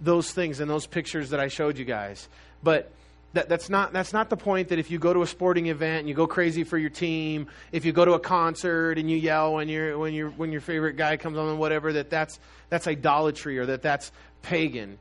those 0.00 0.30
things 0.30 0.60
and 0.60 0.70
those 0.70 0.86
pictures 0.86 1.30
that 1.30 1.40
I 1.40 1.48
showed 1.48 1.76
you 1.76 1.84
guys. 1.84 2.28
But 2.62 2.92
that, 3.32 3.48
that's 3.48 3.68
not 3.68 3.92
that's 3.92 4.12
not 4.12 4.30
the 4.30 4.36
point. 4.36 4.68
That 4.68 4.78
if 4.78 4.92
you 4.92 4.98
go 5.00 5.12
to 5.12 5.22
a 5.22 5.26
sporting 5.26 5.66
event 5.66 6.00
and 6.00 6.08
you 6.08 6.14
go 6.14 6.28
crazy 6.28 6.62
for 6.62 6.78
your 6.78 6.90
team, 6.90 7.48
if 7.72 7.84
you 7.84 7.92
go 7.92 8.04
to 8.04 8.12
a 8.12 8.20
concert 8.20 8.96
and 8.98 9.10
you 9.10 9.16
yell 9.16 9.54
when 9.54 9.68
your 9.68 9.98
when 9.98 10.14
your 10.14 10.30
when 10.30 10.52
your 10.52 10.60
favorite 10.60 10.96
guy 10.96 11.16
comes 11.16 11.36
on, 11.36 11.48
and 11.48 11.58
whatever, 11.58 11.92
that 11.94 12.08
that's 12.08 12.38
that's 12.68 12.86
idolatry 12.86 13.58
or 13.58 13.66
that 13.66 13.82
that's 13.82 14.12
pagan. 14.42 14.98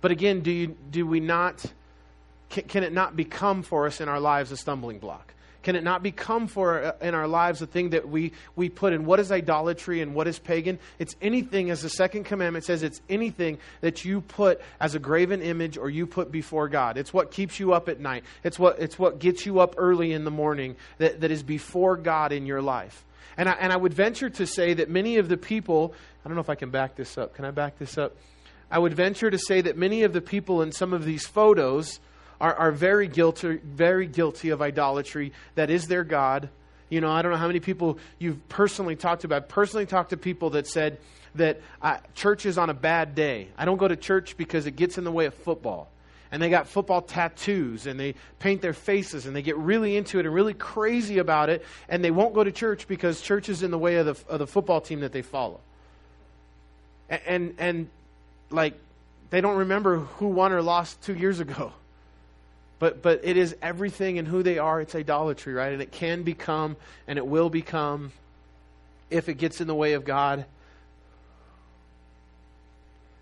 But 0.00 0.10
again, 0.10 0.40
do 0.40 0.50
you 0.50 0.76
do 0.90 1.06
we 1.06 1.20
not? 1.20 1.64
Can, 2.50 2.64
can 2.64 2.82
it 2.82 2.92
not 2.92 3.16
become 3.16 3.62
for 3.62 3.86
us 3.86 4.00
in 4.00 4.08
our 4.08 4.20
lives 4.20 4.50
a 4.52 4.56
stumbling 4.56 4.98
block? 4.98 5.33
Can 5.64 5.76
it 5.76 5.82
not 5.82 6.02
become 6.02 6.46
for 6.46 6.84
uh, 6.84 6.92
in 7.00 7.14
our 7.14 7.26
lives 7.26 7.62
a 7.62 7.66
thing 7.66 7.90
that 7.90 8.08
we, 8.08 8.32
we 8.54 8.68
put 8.68 8.92
in 8.92 9.06
what 9.06 9.18
is 9.18 9.32
idolatry 9.32 10.02
and 10.02 10.14
what 10.14 10.28
is 10.28 10.38
pagan? 10.38 10.78
It's 10.98 11.16
anything, 11.20 11.70
as 11.70 11.80
the 11.80 11.88
second 11.88 12.24
commandment 12.24 12.66
says, 12.66 12.82
it's 12.82 13.00
anything 13.08 13.58
that 13.80 14.04
you 14.04 14.20
put 14.20 14.60
as 14.78 14.94
a 14.94 14.98
graven 14.98 15.40
image 15.40 15.78
or 15.78 15.88
you 15.88 16.06
put 16.06 16.30
before 16.30 16.68
God. 16.68 16.98
It's 16.98 17.12
what 17.12 17.30
keeps 17.30 17.58
you 17.58 17.72
up 17.72 17.88
at 17.88 17.98
night. 17.98 18.24
It's 18.44 18.58
what, 18.58 18.78
it's 18.78 18.98
what 18.98 19.18
gets 19.18 19.46
you 19.46 19.58
up 19.58 19.74
early 19.78 20.12
in 20.12 20.24
the 20.24 20.30
morning 20.30 20.76
that, 20.98 21.22
that 21.22 21.30
is 21.30 21.42
before 21.42 21.96
God 21.96 22.30
in 22.30 22.44
your 22.44 22.60
life. 22.62 23.04
And 23.38 23.48
I, 23.48 23.52
and 23.52 23.72
I 23.72 23.76
would 23.76 23.94
venture 23.94 24.28
to 24.30 24.46
say 24.46 24.74
that 24.74 24.90
many 24.90 25.16
of 25.16 25.28
the 25.28 25.38
people, 25.38 25.94
I 26.24 26.28
don't 26.28 26.36
know 26.36 26.42
if 26.42 26.50
I 26.50 26.54
can 26.54 26.70
back 26.70 26.94
this 26.94 27.16
up. 27.16 27.34
Can 27.34 27.46
I 27.46 27.50
back 27.50 27.78
this 27.78 27.96
up? 27.96 28.14
I 28.70 28.78
would 28.78 28.94
venture 28.94 29.30
to 29.30 29.38
say 29.38 29.62
that 29.62 29.78
many 29.78 30.02
of 30.02 30.12
the 30.12 30.20
people 30.20 30.60
in 30.60 30.72
some 30.72 30.92
of 30.92 31.04
these 31.04 31.26
photos 31.26 32.00
are, 32.44 32.54
are 32.56 32.72
very 32.72 33.08
guilty, 33.08 33.56
very 33.64 34.06
guilty 34.06 34.50
of 34.50 34.60
idolatry. 34.60 35.32
That 35.54 35.70
is 35.70 35.86
their 35.86 36.04
God. 36.04 36.50
You 36.90 37.00
know, 37.00 37.10
I 37.10 37.22
don't 37.22 37.32
know 37.32 37.38
how 37.38 37.46
many 37.46 37.60
people 37.60 37.98
you've 38.18 38.50
personally 38.50 38.96
talked 38.96 39.22
to. 39.22 39.34
I've 39.34 39.48
personally 39.48 39.86
talked 39.86 40.10
to 40.10 40.18
people 40.18 40.50
that 40.50 40.66
said 40.66 40.98
that 41.36 41.62
uh, 41.80 41.96
church 42.14 42.44
is 42.44 42.58
on 42.58 42.68
a 42.68 42.74
bad 42.74 43.14
day. 43.14 43.48
I 43.56 43.64
don't 43.64 43.78
go 43.78 43.88
to 43.88 43.96
church 43.96 44.36
because 44.36 44.66
it 44.66 44.72
gets 44.72 44.98
in 44.98 45.04
the 45.04 45.10
way 45.10 45.24
of 45.24 45.32
football. 45.32 45.88
And 46.30 46.42
they 46.42 46.50
got 46.50 46.68
football 46.68 47.00
tattoos 47.00 47.86
and 47.86 47.98
they 47.98 48.14
paint 48.40 48.60
their 48.60 48.74
faces 48.74 49.24
and 49.24 49.34
they 49.34 49.40
get 49.40 49.56
really 49.56 49.96
into 49.96 50.18
it 50.18 50.26
and 50.26 50.34
really 50.34 50.52
crazy 50.52 51.16
about 51.16 51.48
it. 51.48 51.64
And 51.88 52.04
they 52.04 52.10
won't 52.10 52.34
go 52.34 52.44
to 52.44 52.52
church 52.52 52.86
because 52.86 53.22
church 53.22 53.48
is 53.48 53.62
in 53.62 53.70
the 53.70 53.78
way 53.78 53.96
of 53.96 54.04
the, 54.04 54.16
of 54.28 54.38
the 54.38 54.46
football 54.46 54.82
team 54.82 55.00
that 55.00 55.12
they 55.12 55.22
follow. 55.22 55.60
And, 57.08 57.22
and, 57.26 57.54
and 57.56 57.88
like, 58.50 58.74
they 59.30 59.40
don't 59.40 59.56
remember 59.56 60.00
who 60.00 60.28
won 60.28 60.52
or 60.52 60.60
lost 60.60 61.00
two 61.00 61.14
years 61.14 61.40
ago. 61.40 61.72
But, 62.78 63.02
but 63.02 63.20
it 63.22 63.36
is 63.36 63.56
everything 63.62 64.16
in 64.16 64.26
who 64.26 64.42
they 64.42 64.58
are. 64.58 64.80
It's 64.80 64.94
idolatry, 64.94 65.54
right? 65.54 65.72
And 65.72 65.80
it 65.80 65.92
can 65.92 66.22
become, 66.22 66.76
and 67.06 67.18
it 67.18 67.26
will 67.26 67.48
become, 67.48 68.12
if 69.10 69.28
it 69.28 69.34
gets 69.34 69.60
in 69.60 69.66
the 69.66 69.74
way 69.74 69.92
of 69.92 70.04
God. 70.04 70.44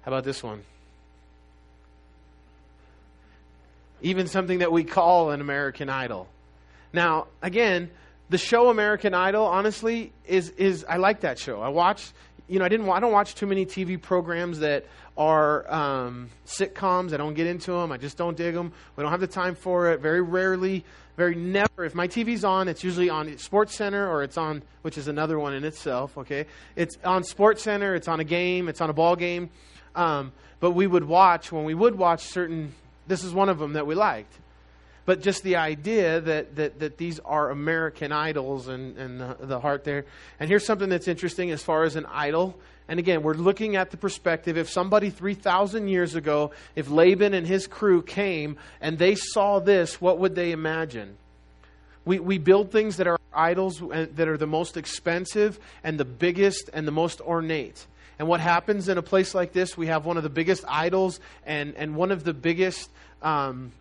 How 0.02 0.10
about 0.10 0.24
this 0.24 0.42
one? 0.42 0.62
Even 4.00 4.26
something 4.26 4.58
that 4.58 4.72
we 4.72 4.82
call 4.82 5.30
an 5.30 5.40
American 5.40 5.88
Idol. 5.88 6.28
Now, 6.92 7.28
again, 7.40 7.90
the 8.30 8.38
show 8.38 8.68
American 8.68 9.14
Idol, 9.14 9.44
honestly, 9.44 10.12
is 10.26 10.48
is 10.50 10.84
I 10.88 10.96
like 10.96 11.20
that 11.20 11.38
show. 11.38 11.60
I 11.60 11.68
watch, 11.68 12.10
you 12.52 12.58
know, 12.58 12.66
I 12.66 12.68
didn't 12.68 12.88
I 12.90 13.00
don't 13.00 13.12
watch 13.12 13.34
too 13.34 13.46
many 13.46 13.64
TV 13.64 14.00
programs 14.00 14.58
that 14.58 14.84
are 15.16 15.72
um, 15.72 16.28
sitcoms. 16.46 17.14
I 17.14 17.16
don't 17.16 17.32
get 17.32 17.46
into 17.46 17.72
them. 17.72 17.90
I 17.90 17.96
just 17.96 18.18
don't 18.18 18.36
dig 18.36 18.54
them. 18.54 18.72
We 18.94 19.02
don't 19.02 19.10
have 19.10 19.20
the 19.20 19.26
time 19.26 19.54
for 19.54 19.90
it. 19.90 20.00
Very 20.00 20.20
rarely, 20.20 20.84
very 21.16 21.34
never. 21.34 21.86
If 21.86 21.94
my 21.94 22.06
TV's 22.06 22.44
on, 22.44 22.68
it's 22.68 22.84
usually 22.84 23.08
on 23.08 23.38
Sports 23.38 23.74
Center 23.74 24.06
or 24.06 24.22
it's 24.22 24.36
on, 24.36 24.62
which 24.82 24.98
is 24.98 25.08
another 25.08 25.38
one 25.38 25.54
in 25.54 25.64
itself. 25.64 26.18
Okay, 26.18 26.44
it's 26.76 26.98
on 27.04 27.24
Sports 27.24 27.62
Center. 27.62 27.94
It's 27.94 28.06
on 28.06 28.20
a 28.20 28.24
game. 28.24 28.68
It's 28.68 28.82
on 28.82 28.90
a 28.90 28.94
ball 28.94 29.16
game. 29.16 29.48
Um, 29.94 30.30
but 30.60 30.72
we 30.72 30.86
would 30.86 31.04
watch 31.04 31.50
when 31.52 31.64
we 31.64 31.72
would 31.72 31.96
watch 31.96 32.20
certain. 32.20 32.74
This 33.06 33.24
is 33.24 33.32
one 33.32 33.48
of 33.48 33.58
them 33.58 33.72
that 33.72 33.86
we 33.86 33.94
liked. 33.94 34.34
But 35.04 35.20
just 35.20 35.42
the 35.42 35.56
idea 35.56 36.20
that, 36.20 36.56
that, 36.56 36.78
that 36.78 36.96
these 36.96 37.18
are 37.20 37.50
American 37.50 38.12
idols 38.12 38.68
and, 38.68 38.96
and 38.96 39.20
the, 39.20 39.36
the 39.40 39.60
heart 39.60 39.84
there. 39.84 40.04
And 40.38 40.48
here's 40.48 40.64
something 40.64 40.88
that's 40.88 41.08
interesting 41.08 41.50
as 41.50 41.62
far 41.62 41.84
as 41.84 41.96
an 41.96 42.06
idol 42.06 42.56
and 42.88 42.98
again, 42.98 43.22
we're 43.22 43.34
looking 43.34 43.76
at 43.76 43.90
the 43.90 43.96
perspective 43.96 44.58
if 44.58 44.68
somebody 44.68 45.10
3,000 45.10 45.88
years 45.88 46.14
ago, 46.14 46.50
if 46.76 46.90
Laban 46.90 47.32
and 47.32 47.46
his 47.46 47.66
crew 47.66 48.02
came 48.02 48.56
and 48.80 48.98
they 48.98 49.14
saw 49.14 49.60
this, 49.60 50.00
what 50.00 50.18
would 50.18 50.34
they 50.34 50.52
imagine? 50.52 51.16
We, 52.04 52.18
we 52.18 52.38
build 52.38 52.72
things 52.72 52.96
that 52.96 53.06
are 53.06 53.18
idols 53.32 53.80
that 53.80 54.28
are 54.28 54.36
the 54.36 54.46
most 54.46 54.76
expensive 54.76 55.60
and 55.84 55.98
the 55.98 56.04
biggest 56.04 56.68
and 56.74 56.86
the 56.86 56.92
most 56.92 57.20
ornate. 57.20 57.86
And 58.18 58.28
what 58.28 58.40
happens 58.40 58.88
in 58.88 58.98
a 58.98 59.02
place 59.02 59.34
like 59.34 59.52
this, 59.52 59.76
we 59.76 59.86
have 59.86 60.04
one 60.04 60.16
of 60.16 60.22
the 60.22 60.28
biggest 60.28 60.64
idols 60.68 61.20
and, 61.46 61.74
and 61.76 61.96
one 61.96 62.10
of 62.10 62.24
the 62.24 62.34
biggest 62.34 62.90
um, 63.22 63.72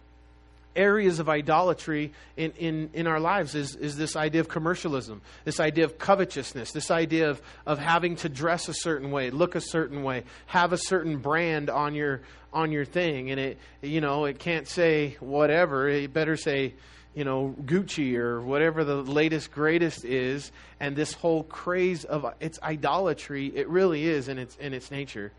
areas 0.75 1.19
of 1.19 1.29
idolatry 1.29 2.13
in, 2.37 2.51
in, 2.51 2.89
in 2.93 3.07
our 3.07 3.19
lives 3.19 3.55
is, 3.55 3.75
is 3.75 3.97
this 3.97 4.15
idea 4.15 4.41
of 4.41 4.47
commercialism, 4.47 5.21
this 5.43 5.59
idea 5.59 5.85
of 5.85 5.97
covetousness, 5.97 6.71
this 6.71 6.91
idea 6.91 7.29
of, 7.29 7.41
of 7.65 7.79
having 7.79 8.15
to 8.17 8.29
dress 8.29 8.69
a 8.69 8.73
certain 8.73 9.11
way, 9.11 9.29
look 9.29 9.55
a 9.55 9.61
certain 9.61 10.03
way, 10.03 10.23
have 10.47 10.73
a 10.73 10.77
certain 10.77 11.17
brand 11.17 11.69
on 11.69 11.95
your 11.95 12.21
on 12.53 12.71
your 12.71 12.85
thing. 12.85 13.31
And 13.31 13.39
it 13.39 13.57
you 13.81 14.01
know, 14.01 14.25
it 14.25 14.39
can't 14.39 14.67
say 14.67 15.17
whatever. 15.19 15.87
It 15.87 16.13
better 16.13 16.35
say, 16.35 16.73
you 17.13 17.23
know, 17.23 17.55
Gucci 17.63 18.15
or 18.15 18.41
whatever 18.41 18.83
the 18.83 18.95
latest 18.95 19.51
greatest 19.51 20.05
is. 20.05 20.51
And 20.79 20.95
this 20.95 21.13
whole 21.13 21.43
craze 21.43 22.03
of 22.03 22.25
it's 22.39 22.59
idolatry, 22.61 23.51
it 23.55 23.67
really 23.67 24.05
is 24.05 24.27
in 24.27 24.37
its 24.37 24.55
in 24.57 24.73
its 24.73 24.91
nature. 24.91 25.31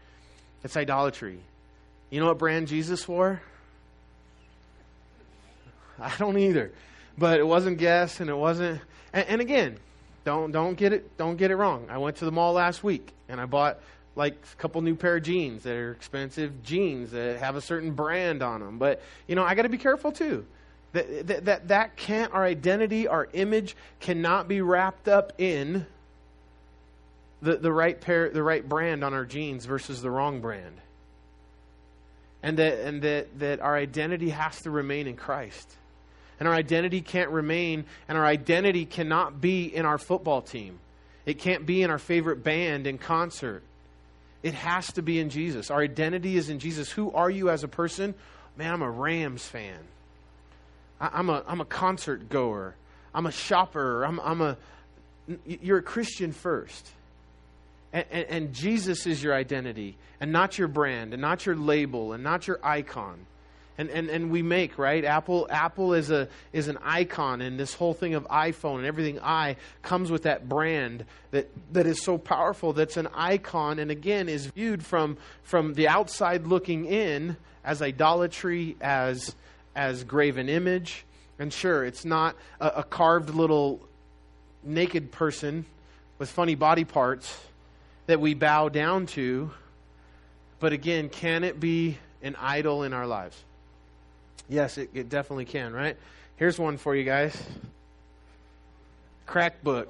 It's 0.64 0.76
idolatry. 0.76 1.40
You 2.10 2.20
know 2.20 2.26
what 2.26 2.38
brand 2.38 2.68
Jesus 2.68 3.08
wore? 3.08 3.42
I 6.02 6.12
don't 6.18 6.38
either. 6.38 6.72
But 7.16 7.40
it 7.40 7.46
wasn't 7.46 7.78
Guess 7.78 8.20
and 8.20 8.30
it 8.30 8.36
wasn't 8.36 8.80
and, 9.12 9.26
and 9.28 9.40
again, 9.40 9.76
don't 10.24 10.52
don't 10.52 10.74
get 10.74 10.92
it 10.92 11.16
don't 11.16 11.36
get 11.36 11.50
it 11.50 11.56
wrong. 11.56 11.86
I 11.90 11.98
went 11.98 12.16
to 12.16 12.24
the 12.24 12.32
mall 12.32 12.52
last 12.52 12.82
week 12.82 13.12
and 13.28 13.40
I 13.40 13.46
bought 13.46 13.80
like 14.14 14.34
a 14.34 14.56
couple 14.56 14.80
new 14.82 14.94
pair 14.94 15.16
of 15.16 15.22
jeans 15.22 15.62
that 15.62 15.74
are 15.74 15.92
expensive 15.92 16.62
jeans 16.62 17.10
that 17.12 17.38
have 17.38 17.56
a 17.56 17.60
certain 17.60 17.92
brand 17.92 18.42
on 18.42 18.60
them. 18.60 18.78
But 18.78 19.02
you 19.26 19.34
know, 19.34 19.44
I 19.44 19.54
got 19.54 19.62
to 19.62 19.68
be 19.68 19.78
careful 19.78 20.12
too. 20.12 20.44
That, 20.92 21.26
that 21.26 21.44
that 21.46 21.68
that 21.68 21.96
can't 21.96 22.32
our 22.34 22.44
identity, 22.44 23.08
our 23.08 23.28
image 23.32 23.76
cannot 24.00 24.48
be 24.48 24.60
wrapped 24.60 25.08
up 25.08 25.32
in 25.38 25.86
the, 27.40 27.56
the 27.56 27.72
right 27.72 28.00
pair 28.00 28.28
the 28.30 28.42
right 28.42 28.66
brand 28.66 29.02
on 29.02 29.14
our 29.14 29.24
jeans 29.24 29.64
versus 29.64 30.02
the 30.02 30.10
wrong 30.10 30.40
brand. 30.40 30.76
And 32.42 32.58
that 32.58 32.86
and 32.86 33.02
that 33.02 33.38
that 33.38 33.60
our 33.60 33.76
identity 33.76 34.30
has 34.30 34.60
to 34.62 34.70
remain 34.70 35.06
in 35.06 35.16
Christ. 35.16 35.76
And 36.38 36.48
our 36.48 36.54
identity 36.54 37.00
can't 37.00 37.30
remain, 37.30 37.84
and 38.08 38.18
our 38.18 38.26
identity 38.26 38.84
cannot 38.84 39.40
be 39.40 39.64
in 39.66 39.84
our 39.84 39.98
football 39.98 40.42
team. 40.42 40.78
It 41.24 41.38
can't 41.38 41.66
be 41.66 41.82
in 41.82 41.90
our 41.90 41.98
favorite 41.98 42.42
band 42.42 42.86
in 42.86 42.98
concert. 42.98 43.62
It 44.42 44.54
has 44.54 44.92
to 44.94 45.02
be 45.02 45.20
in 45.20 45.30
Jesus. 45.30 45.70
Our 45.70 45.80
identity 45.80 46.36
is 46.36 46.48
in 46.48 46.58
Jesus. 46.58 46.90
Who 46.90 47.12
are 47.12 47.30
you 47.30 47.48
as 47.48 47.62
a 47.62 47.68
person? 47.68 48.14
Man, 48.56 48.72
I'm 48.72 48.82
a 48.82 48.90
Rams 48.90 49.46
fan. 49.46 49.78
I, 51.00 51.20
am 51.20 51.30
a, 51.30 51.44
I'm 51.46 51.60
a 51.60 51.64
concert 51.64 52.28
goer. 52.28 52.74
I'm 53.14 53.26
a 53.26 53.32
shopper. 53.32 54.04
I'm, 54.04 54.18
I'm 54.20 54.40
a, 54.40 54.56
you're 55.46 55.78
a 55.78 55.82
Christian 55.82 56.32
first. 56.32 56.90
And, 57.92 58.04
and, 58.10 58.26
and 58.28 58.52
Jesus 58.52 59.06
is 59.06 59.22
your 59.22 59.34
identity, 59.34 59.96
and 60.20 60.32
not 60.32 60.58
your 60.58 60.68
brand, 60.68 61.12
and 61.12 61.20
not 61.20 61.46
your 61.46 61.54
label, 61.54 62.14
and 62.14 62.24
not 62.24 62.48
your 62.48 62.58
icon 62.64 63.26
and, 63.78 63.88
and, 63.90 64.10
and 64.10 64.30
we 64.30 64.42
make 64.42 64.78
right? 64.78 65.04
Apple 65.04 65.46
apple 65.50 65.94
is 65.94 66.10
a 66.10 66.28
is 66.52 66.68
an 66.68 66.78
icon 66.82 67.40
and 67.40 67.58
this 67.58 67.74
whole 67.74 67.94
thing 67.94 68.14
of 68.14 68.26
iphone 68.28 68.78
and 68.78 68.86
everything 68.86 69.18
i 69.20 69.56
comes 69.82 70.10
with 70.10 70.24
that 70.24 70.48
brand 70.48 71.04
that 71.30 71.48
that 71.72 71.86
is 71.86 72.02
so 72.02 72.18
powerful 72.18 72.72
that's 72.72 72.96
an 72.96 73.08
icon 73.14 73.78
and 73.78 73.90
again 73.90 74.28
is 74.28 74.46
viewed 74.46 74.84
from 74.84 75.16
from 75.42 75.74
the 75.74 75.88
outside 75.88 76.46
looking 76.46 76.84
in 76.86 77.36
as 77.64 77.82
idolatry 77.82 78.76
as 78.80 79.34
as 79.74 80.04
graven 80.04 80.48
image. 80.48 81.04
And 81.38 81.52
sure 81.52 81.84
it's 81.84 82.04
not 82.04 82.36
a, 82.60 82.68
a 82.68 82.82
carved 82.84 83.30
little 83.30 83.80
naked 84.62 85.10
person 85.10 85.64
with 86.18 86.30
funny 86.30 86.54
body 86.54 86.84
parts 86.84 87.40
that 88.06 88.20
we 88.20 88.34
bow 88.34 88.68
down 88.68 89.06
to 89.06 89.50
but 90.60 90.72
again 90.72 91.08
can 91.08 91.42
it 91.42 91.58
be 91.58 91.98
an 92.22 92.36
idol 92.36 92.84
in 92.84 92.92
our 92.92 93.08
lives 93.08 93.42
Yes, 94.48 94.78
it, 94.78 94.90
it 94.94 95.08
definitely 95.08 95.44
can, 95.44 95.72
right? 95.72 95.96
Here's 96.36 96.58
one 96.58 96.76
for 96.76 96.94
you 96.94 97.04
guys 97.04 97.40
crack 99.32 99.62
book. 99.62 99.88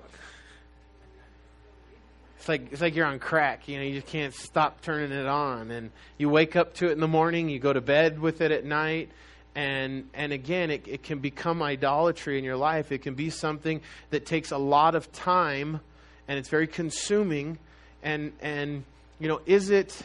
It's 2.39 2.49
like 2.49 2.73
it's 2.73 2.81
like 2.81 2.95
you're 2.95 3.07
on 3.07 3.19
crack, 3.19 3.67
you 3.67 3.77
know, 3.77 3.83
you 3.83 3.95
just 3.95 4.07
can't 4.07 4.35
stop 4.35 4.83
turning 4.83 5.11
it 5.11 5.27
on 5.27 5.71
and 5.71 5.91
you 6.19 6.29
wake 6.29 6.55
up 6.55 6.75
to 6.75 6.89
it 6.89 6.93
in 6.93 7.01
the 7.01 7.09
morning, 7.09 7.49
you 7.49 7.59
go 7.59 7.73
to 7.73 7.81
bed 7.81 8.21
with 8.21 8.41
it 8.41 8.53
at 8.53 8.65
night, 8.65 9.11
and 9.55 10.09
and 10.15 10.33
again 10.33 10.71
it, 10.71 10.87
it 10.87 11.03
can 11.03 11.19
become 11.19 11.63
idolatry 11.63 12.39
in 12.39 12.45
your 12.45 12.57
life. 12.57 12.93
It 12.93 13.03
can 13.03 13.15
be 13.15 13.31
something 13.31 13.81
that 14.11 14.27
takes 14.27 14.51
a 14.51 14.59
lot 14.59 14.95
of 14.95 15.11
time 15.13 15.81
and 16.29 16.39
it's 16.39 16.49
very 16.49 16.67
consuming 16.67 17.59
and 18.03 18.33
and 18.41 18.85
you 19.19 19.29
know, 19.29 19.41
is 19.47 19.71
it 19.71 20.03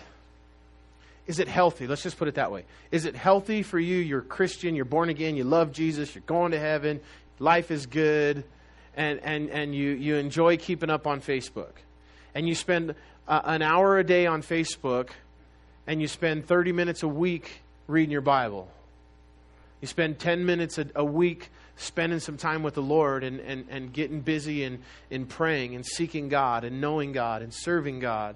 is 1.28 1.40
it 1.40 1.48
healthy? 1.48 1.88
Let's 1.88 2.04
just 2.04 2.18
put 2.18 2.30
it 2.30 2.36
that 2.36 2.52
way. 2.52 2.63
Is 2.90 3.06
it 3.06 3.16
healthy 3.16 3.62
for 3.62 3.78
you? 3.78 3.98
You're 3.98 4.22
Christian, 4.22 4.76
you're 4.76 4.86
born 4.86 5.10
again, 5.10 5.36
you 5.36 5.44
love 5.44 5.74
Jesus, 5.74 6.16
you're 6.16 6.24
going 6.26 6.52
to 6.54 6.60
heaven, 6.60 7.02
life 7.38 7.70
is 7.70 7.86
good, 7.86 8.46
and, 8.96 9.20
and, 9.22 9.50
and 9.50 9.76
you, 9.76 9.92
you 9.92 10.16
enjoy 10.16 10.58
keeping 10.58 10.90
up 10.90 11.06
on 11.06 11.22
Facebook. 11.22 11.74
And 12.34 12.48
you 12.48 12.56
spend 12.56 12.96
uh, 13.28 13.42
an 13.44 13.62
hour 13.62 14.00
a 14.00 14.04
day 14.04 14.26
on 14.26 14.42
Facebook, 14.42 15.10
and 15.86 16.02
you 16.02 16.08
spend 16.08 16.48
30 16.48 16.72
minutes 16.72 17.04
a 17.04 17.08
week 17.08 17.62
reading 17.88 18.12
your 18.12 18.22
Bible. 18.22 18.70
You 19.82 19.88
spend 19.88 20.20
10 20.20 20.46
minutes 20.46 20.78
a, 20.78 20.88
a 20.96 21.06
week 21.06 21.50
spending 21.76 22.20
some 22.20 22.38
time 22.38 22.63
with 22.63 22.74
the 22.74 22.82
Lord 22.82 23.24
and, 23.24 23.40
and, 23.42 23.66
and 23.70 23.94
getting 23.94 24.22
busy 24.22 24.63
in, 24.63 24.80
in 25.10 25.26
praying 25.26 25.76
and 25.76 25.86
seeking 25.86 26.30
God 26.30 26.63
and 26.63 26.82
knowing 26.82 27.12
God 27.12 27.42
and 27.42 27.54
serving 27.54 28.00
God. 28.00 28.36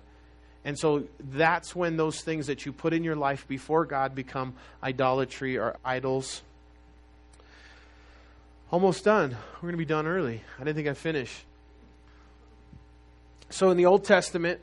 And 0.63 0.77
so 0.77 1.03
that's 1.19 1.75
when 1.75 1.97
those 1.97 2.21
things 2.21 2.47
that 2.47 2.65
you 2.65 2.71
put 2.71 2.93
in 2.93 3.03
your 3.03 3.15
life 3.15 3.47
before 3.47 3.85
God 3.85 4.13
become 4.13 4.53
idolatry 4.83 5.57
or 5.57 5.75
idols. 5.83 6.41
Almost 8.71 9.03
done. 9.03 9.35
We're 9.55 9.61
going 9.61 9.73
to 9.73 9.77
be 9.77 9.85
done 9.85 10.07
early. 10.07 10.41
I 10.59 10.63
didn't 10.63 10.75
think 10.75 10.87
I'd 10.87 10.97
finish. 10.97 11.43
So 13.49 13.69
in 13.69 13.77
the 13.77 13.87
Old 13.87 14.05
Testament, 14.05 14.61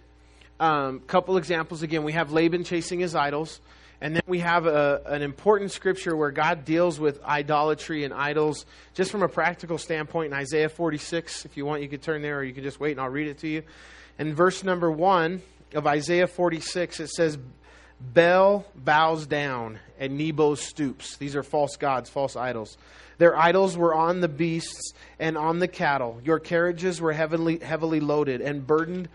a 0.60 0.64
um, 0.64 1.00
couple 1.00 1.36
examples 1.36 1.82
again. 1.82 2.04
We 2.04 2.12
have 2.12 2.32
Laban 2.32 2.64
chasing 2.64 3.00
his 3.00 3.14
idols. 3.14 3.60
And 4.00 4.14
then 4.14 4.22
we 4.26 4.38
have 4.38 4.66
a, 4.66 5.02
an 5.06 5.22
important 5.22 5.72
scripture 5.72 6.16
where 6.16 6.30
God 6.30 6.64
deals 6.64 7.00
with 7.00 7.22
idolatry 7.24 8.04
and 8.04 8.14
idols 8.14 8.64
just 8.94 9.10
from 9.10 9.22
a 9.22 9.28
practical 9.28 9.76
standpoint 9.76 10.32
in 10.32 10.38
Isaiah 10.38 10.68
46. 10.68 11.44
If 11.44 11.56
you 11.56 11.66
want, 11.66 11.82
you 11.82 11.88
could 11.88 12.02
turn 12.02 12.22
there 12.22 12.38
or 12.38 12.44
you 12.44 12.54
can 12.54 12.62
just 12.62 12.78
wait 12.78 12.92
and 12.92 13.00
I'll 13.00 13.08
read 13.08 13.26
it 13.26 13.38
to 13.38 13.48
you. 13.48 13.62
In 14.18 14.34
verse 14.34 14.62
number 14.62 14.90
1, 14.90 15.42
of 15.74 15.86
Isaiah 15.86 16.26
46, 16.26 17.00
it 17.00 17.08
says, 17.08 17.38
Bel 18.00 18.64
bows 18.74 19.26
down 19.26 19.78
and 19.98 20.16
Nebo 20.16 20.54
stoops. 20.54 21.16
These 21.16 21.34
are 21.34 21.42
false 21.42 21.76
gods, 21.76 22.08
false 22.08 22.36
idols. 22.36 22.76
Their 23.18 23.36
idols 23.36 23.76
were 23.76 23.94
on 23.94 24.20
the 24.20 24.28
beasts 24.28 24.92
and 25.18 25.36
on 25.36 25.58
the 25.58 25.68
cattle. 25.68 26.20
Your 26.24 26.38
carriages 26.38 27.00
were 27.00 27.12
heavily, 27.12 27.58
heavily 27.58 27.98
loaded 27.98 28.40
and 28.40 28.66
burdened 28.66 29.08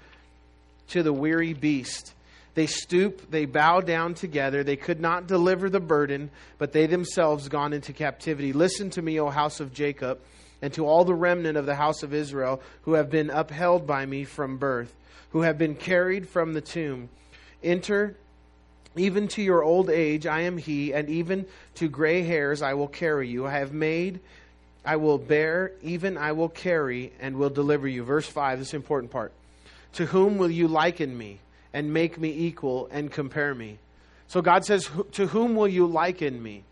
to 0.90 1.04
the 1.04 1.14
weary 1.14 1.54
beast. 1.54 2.14
They 2.56 2.68
stoop, 2.68 3.32
they 3.32 3.46
bow 3.46 3.80
down 3.80 4.14
together. 4.14 4.64
They 4.64 4.76
could 4.76 5.00
not 5.00 5.28
deliver 5.28 5.70
the 5.70 5.80
burden, 5.80 6.30
but 6.58 6.74
they 6.74 6.86
themselves 6.86 7.48
gone 7.48 7.74
into 7.74 7.94
captivity. 7.94 8.54
Listen 8.54 8.90
to 8.92 9.02
me, 9.02 9.20
O 9.20 9.30
house 9.30 9.60
of 9.60 9.74
Jacob, 9.74 10.20
and 10.62 10.72
to 10.74 10.86
all 10.86 11.06
the 11.06 11.16
remnant 11.16 11.58
of 11.58 11.66
the 11.66 11.76
house 11.76 12.04
of 12.04 12.14
Israel 12.14 12.62
who 12.84 12.94
have 12.94 13.10
been 13.10 13.30
upheld 13.30 13.88
by 13.88 14.06
me 14.06 14.26
from 14.26 14.58
birth 14.58 14.94
who 15.34 15.42
have 15.42 15.58
been 15.58 15.76
carried 15.76 16.28
from 16.28 16.54
the 16.54 16.62
tomb. 16.62 17.10
Enter 17.62 18.16
even 18.96 19.28
to 19.30 19.42
your 19.42 19.64
old 19.64 19.90
age, 19.90 20.28
I 20.28 20.42
am 20.42 20.58
he, 20.58 20.94
and 20.94 21.10
even 21.10 21.46
to 21.76 21.90
gray 21.90 22.22
hairs 22.22 22.62
I 22.62 22.76
will 22.76 22.88
carry 22.88 23.28
you. 23.28 23.48
I 23.48 23.54
have 23.54 23.74
made, 23.74 24.20
I 24.86 24.98
will 24.98 25.18
bear, 25.18 25.72
even 25.82 26.18
I 26.18 26.34
will 26.34 26.50
carry, 26.50 27.12
and 27.20 27.38
will 27.38 27.50
deliver 27.50 27.88
you. 27.88 28.04
Verse 28.04 28.28
5, 28.28 28.60
this 28.60 28.74
important 28.76 29.12
part. 29.12 29.34
To 29.94 30.06
whom 30.06 30.38
will 30.38 30.52
you 30.52 30.68
liken 30.68 31.18
me, 31.18 31.40
and 31.74 31.92
make 31.92 32.20
me 32.20 32.30
equal, 32.30 32.88
and 32.92 33.12
compare 33.12 33.56
me? 33.56 33.80
So 34.28 34.42
God 34.44 34.64
says, 34.66 34.88
To 35.14 35.28
whom 35.28 35.56
will 35.56 35.68
you 35.68 35.88
liken 35.88 36.42
me? 36.42 36.64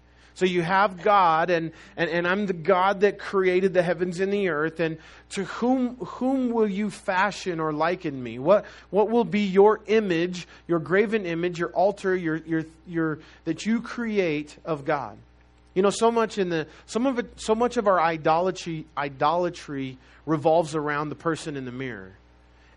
So 0.42 0.48
you 0.48 0.64
have 0.64 1.04
God, 1.04 1.52
and, 1.52 1.72
and, 1.96 2.10
and 2.10 2.28
I'm 2.28 2.48
the 2.48 2.54
God 2.54 3.02
that 3.02 3.20
created 3.20 3.76
the 3.76 3.84
heavens 3.84 4.20
and 4.20 4.34
the 4.34 4.50
earth. 4.50 4.80
And 4.80 4.98
to 5.30 5.44
whom, 5.44 5.98
whom 5.98 6.50
will 6.50 6.68
you 6.68 6.90
fashion 6.90 7.60
or 7.60 7.72
liken 7.72 8.24
me? 8.24 8.40
What, 8.40 8.66
what 8.90 9.12
will 9.12 9.24
be 9.24 9.42
your 9.42 9.82
image, 9.86 10.48
your 10.68 10.80
graven 10.80 11.28
image, 11.28 11.60
your 11.60 11.70
altar, 11.70 12.16
your, 12.16 12.38
your, 12.38 12.66
your, 12.88 13.20
that 13.46 13.68
you 13.68 13.82
create 13.82 14.58
of 14.66 14.84
God? 14.84 15.16
You 15.76 15.84
know, 15.84 15.92
so 15.92 16.10
much 16.10 16.40
in 16.40 16.50
the 16.50 16.66
some 16.88 17.06
of 17.06 17.20
it, 17.20 17.40
so 17.40 17.54
much 17.54 17.78
of 17.78 17.86
our 17.86 18.02
idolatry 18.02 18.88
idolatry 18.98 20.00
revolves 20.26 20.74
around 20.74 21.10
the 21.10 21.16
person 21.16 21.56
in 21.56 21.66
the 21.66 21.72
mirror. 21.72 22.14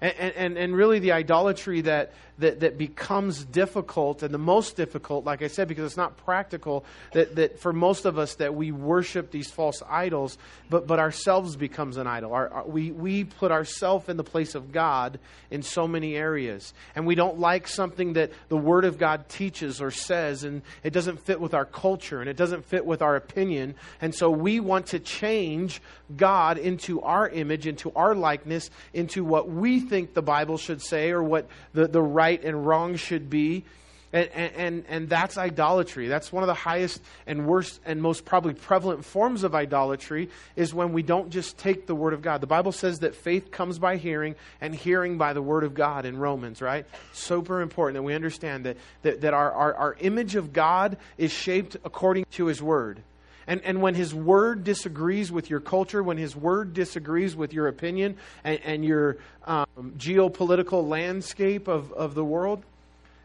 And, 0.01 0.35
and, 0.37 0.59
and 0.59 0.77
really, 0.77 0.99
the 0.99 1.13
idolatry 1.13 1.81
that, 1.83 2.13
that, 2.39 2.61
that 2.61 2.77
becomes 2.77 3.45
difficult, 3.45 4.23
and 4.23 4.35
the 4.35 4.39
most 4.39 4.77
difficult, 4.77 5.25
like 5.25 5.41
I 5.41 5.47
said, 5.47 5.69
because 5.69 5.85
it's 5.85 5.97
not 5.97 6.17
practical, 6.19 6.85
that, 7.13 7.37
that 7.37 7.61
for 7.61 7.73
most 7.73 8.05
of 8.05 8.19
us, 8.19 8.35
that 8.35 8.55
we 8.55 8.73
worship 8.73 9.31
these 9.31 9.51
false 9.51 9.83
idols, 9.89 10.37
but, 10.69 10.87
but 10.87 10.99
ourselves 10.99 11.57
becomes 11.57 11.97
an 11.97 12.07
idol. 12.07 12.35
Our, 12.35 12.49
our, 12.49 12.67
we, 12.67 12.91
we 12.91 13.25
put 13.25 13.53
ourselves 13.53 14.09
in 14.09 14.17
the 14.17 14.25
place 14.25 14.55
of 14.55 14.73
God 14.73 15.21
in 15.51 15.63
so 15.63 15.87
many 15.87 16.17
areas. 16.17 16.75
And 16.97 17.07
we 17.07 17.15
don't 17.15 17.39
like 17.39 17.69
something 17.69 18.15
that 18.15 18.33
the 18.49 18.57
Word 18.57 18.85
of 18.85 18.99
God 18.99 19.29
teaches 19.29 19.81
or 19.81 19.93
says, 19.93 20.43
and 20.43 20.63
it 20.83 20.93
doesn't 20.93 21.25
fit 21.25 21.41
with 21.41 21.55
our 21.55 21.65
culture, 21.65 22.21
and 22.21 22.29
it 22.29 22.37
doesn't 22.37 22.65
fit 22.65 22.85
with 22.85 23.01
our 23.01 23.15
opinion. 23.15 23.77
And 24.01 24.15
so 24.15 24.29
we 24.29 24.59
want 24.59 24.87
to 24.87 24.99
change 24.99 25.81
God 26.15 26.59
into 26.59 27.01
our 27.01 27.29
image, 27.29 27.67
into 27.67 27.93
our 27.93 28.15
likeness, 28.15 28.69
into 28.93 29.25
what 29.25 29.49
we 29.49 29.81
think 29.81 29.94
the 30.03 30.23
Bible 30.23 30.59
should 30.59 30.83
say 30.83 31.11
or 31.11 31.23
what 31.23 31.49
the, 31.73 31.87
the 31.87 32.03
right 32.03 32.43
and 32.43 32.67
wrong 32.67 32.97
should 32.97 33.31
be. 33.31 33.65
And, 34.13 34.29
and, 34.33 34.85
and 34.89 35.09
that's 35.09 35.37
idolatry. 35.37 36.07
That's 36.07 36.33
one 36.33 36.45
of 36.45 36.47
the 36.47 36.55
highest 36.55 37.03
and 37.27 37.49
worst 37.49 37.81
and 37.85 38.01
most 38.01 38.25
probably 38.25 38.55
prevalent 38.55 39.05
forms 39.05 39.43
of 39.43 39.57
idolatry 39.57 40.31
is 40.55 40.73
when 40.73 40.93
we 40.93 41.03
don't 41.03 41.31
just 41.31 41.59
take 41.59 41.89
the 41.89 41.97
Word 41.97 42.13
of 42.13 42.23
God. 42.23 42.41
The 42.41 42.47
Bible 42.47 42.71
says 42.71 43.01
that 43.01 43.17
faith 43.17 43.51
comes 43.51 43.81
by 43.81 43.97
hearing 43.97 44.37
and 44.61 44.73
hearing 44.73 45.19
by 45.19 45.33
the 45.33 45.43
Word 45.43 45.65
of 45.65 45.75
God 45.75 46.05
in 46.05 46.17
Romans, 46.17 46.63
right? 46.63 46.87
Super 47.13 47.61
important 47.61 47.95
that 47.95 48.03
we 48.05 48.15
understand 48.15 48.67
that, 48.67 48.77
that, 49.03 49.23
that 49.23 49.35
our, 49.35 49.51
our, 49.51 49.75
our 49.75 49.97
image 49.99 50.37
of 50.37 50.53
God 50.53 50.97
is 51.19 51.33
shaped 51.33 51.77
according 51.85 52.25
to 52.33 52.47
His 52.47 52.63
Word. 52.63 53.03
And, 53.47 53.61
and 53.63 53.83
when 53.83 53.95
his 53.95 54.15
word 54.15 54.65
disagrees 54.65 55.31
with 55.31 55.51
your 55.51 55.61
culture, 55.61 56.03
when 56.03 56.17
his 56.17 56.35
word 56.35 56.73
disagrees 56.73 57.37
with 57.37 57.53
your 57.53 57.69
opinion 57.69 58.17
and, 58.43 58.61
and 58.65 58.85
your 58.85 59.19
um, 59.45 59.95
geopolitical 59.99 60.89
landscape 60.89 61.69
of, 61.69 61.93
of 61.93 62.15
the 62.15 62.25
world, 62.25 62.63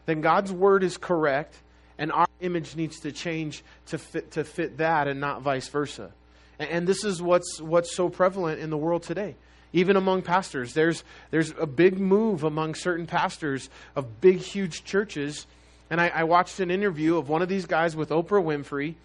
then 0.06 0.20
God's 0.20 0.52
word 0.52 0.82
is 0.82 0.96
correct, 0.96 1.56
and 1.98 2.12
our 2.12 2.26
image 2.40 2.76
needs 2.76 3.00
to 3.00 3.12
change 3.12 3.62
to 3.86 3.98
fit, 3.98 4.32
to 4.32 4.44
fit 4.44 4.78
that 4.78 5.08
and 5.08 5.20
not 5.20 5.42
vice 5.42 5.68
versa. 5.68 6.10
And, 6.58 6.70
and 6.70 6.86
this 6.86 7.04
is 7.04 7.22
what's, 7.22 7.60
what's 7.60 7.94
so 7.94 8.08
prevalent 8.08 8.60
in 8.60 8.70
the 8.70 8.76
world 8.76 9.02
today. 9.02 9.36
Even 9.72 9.96
among 9.96 10.22
pastors, 10.22 10.74
there's, 10.74 11.04
there's 11.30 11.54
a 11.58 11.66
big 11.66 11.98
move 11.98 12.42
among 12.42 12.74
certain 12.74 13.06
pastors 13.06 13.70
of 13.94 14.20
big, 14.20 14.38
huge 14.38 14.84
churches. 14.84 15.46
And 15.90 16.00
I, 16.00 16.08
I 16.08 16.24
watched 16.24 16.58
an 16.58 16.72
interview 16.72 17.16
of 17.16 17.28
one 17.28 17.40
of 17.40 17.48
these 17.48 17.66
guys 17.66 17.94
with 17.94 18.08
Oprah 18.08 18.42
Winfrey 18.42 18.96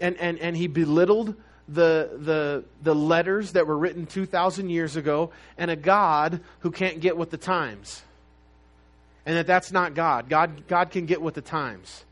and, 0.00 0.16
and, 0.18 0.38
and 0.38 0.56
he 0.56 0.66
belittled 0.66 1.34
the, 1.68 2.10
the, 2.16 2.64
the 2.82 2.94
letters 2.94 3.52
that 3.52 3.66
were 3.66 3.76
written 3.76 4.06
2,000 4.06 4.70
years 4.70 4.96
ago 4.96 5.30
and 5.56 5.70
a 5.70 5.76
God 5.76 6.40
who 6.60 6.70
can't 6.70 7.00
get 7.00 7.16
with 7.16 7.30
the 7.30 7.36
times. 7.36 8.02
And 9.26 9.36
that 9.36 9.46
that's 9.46 9.70
not 9.70 9.94
God. 9.94 10.28
God, 10.28 10.66
God 10.66 10.90
can 10.90 11.04
get 11.04 11.20
with 11.20 11.34
the 11.34 11.42
times. 11.42 12.04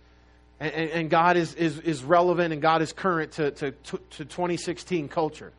And, 0.60 0.72
and, 0.74 0.90
and 0.90 1.10
God 1.10 1.36
is, 1.36 1.54
is, 1.54 1.78
is 1.80 2.04
relevant 2.04 2.52
and 2.52 2.60
God 2.60 2.82
is 2.82 2.92
current 2.92 3.32
to, 3.32 3.50
to, 3.52 3.70
to 3.70 4.24
2016 4.24 5.08
culture. 5.08 5.52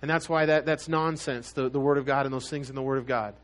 And 0.00 0.10
that's 0.10 0.28
why 0.28 0.46
that, 0.46 0.66
that's 0.66 0.88
nonsense, 0.88 1.52
the, 1.52 1.68
the 1.68 1.80
Word 1.80 1.98
of 1.98 2.06
God 2.06 2.26
and 2.26 2.34
those 2.34 2.48
things 2.48 2.70
in 2.70 2.76
the 2.76 2.82
Word 2.82 2.98
of 2.98 3.06
God. 3.06 3.34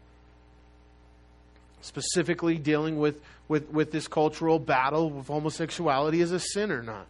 Specifically 1.80 2.56
dealing 2.56 2.98
with, 2.98 3.20
with, 3.48 3.70
with 3.70 3.90
this 3.90 4.06
cultural 4.06 4.58
battle 4.58 5.18
of 5.18 5.26
homosexuality 5.26 6.20
is 6.20 6.30
a 6.32 6.40
sin 6.40 6.70
or 6.70 6.82
not. 6.82 7.06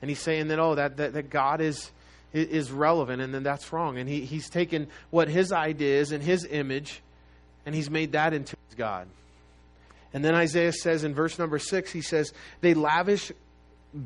And 0.00 0.08
he's 0.08 0.20
saying 0.20 0.48
that, 0.48 0.58
oh, 0.58 0.74
that, 0.74 0.96
that, 0.98 1.12
that 1.14 1.30
God 1.30 1.60
is, 1.60 1.90
is 2.32 2.70
relevant, 2.70 3.20
and 3.22 3.34
then 3.34 3.42
that's 3.42 3.72
wrong. 3.72 3.98
And 3.98 4.08
he, 4.08 4.24
he's 4.24 4.48
taken 4.48 4.88
what 5.10 5.28
his 5.28 5.52
idea 5.52 6.00
is 6.00 6.12
and 6.12 6.22
his 6.22 6.46
image, 6.48 7.02
and 7.66 7.74
he's 7.74 7.90
made 7.90 8.12
that 8.12 8.32
into 8.32 8.56
God. 8.76 9.08
And 10.12 10.24
then 10.24 10.34
Isaiah 10.34 10.72
says 10.72 11.04
in 11.04 11.14
verse 11.14 11.38
number 11.38 11.58
six, 11.58 11.92
he 11.92 12.00
says, 12.00 12.32
They 12.60 12.74
lavish 12.74 13.32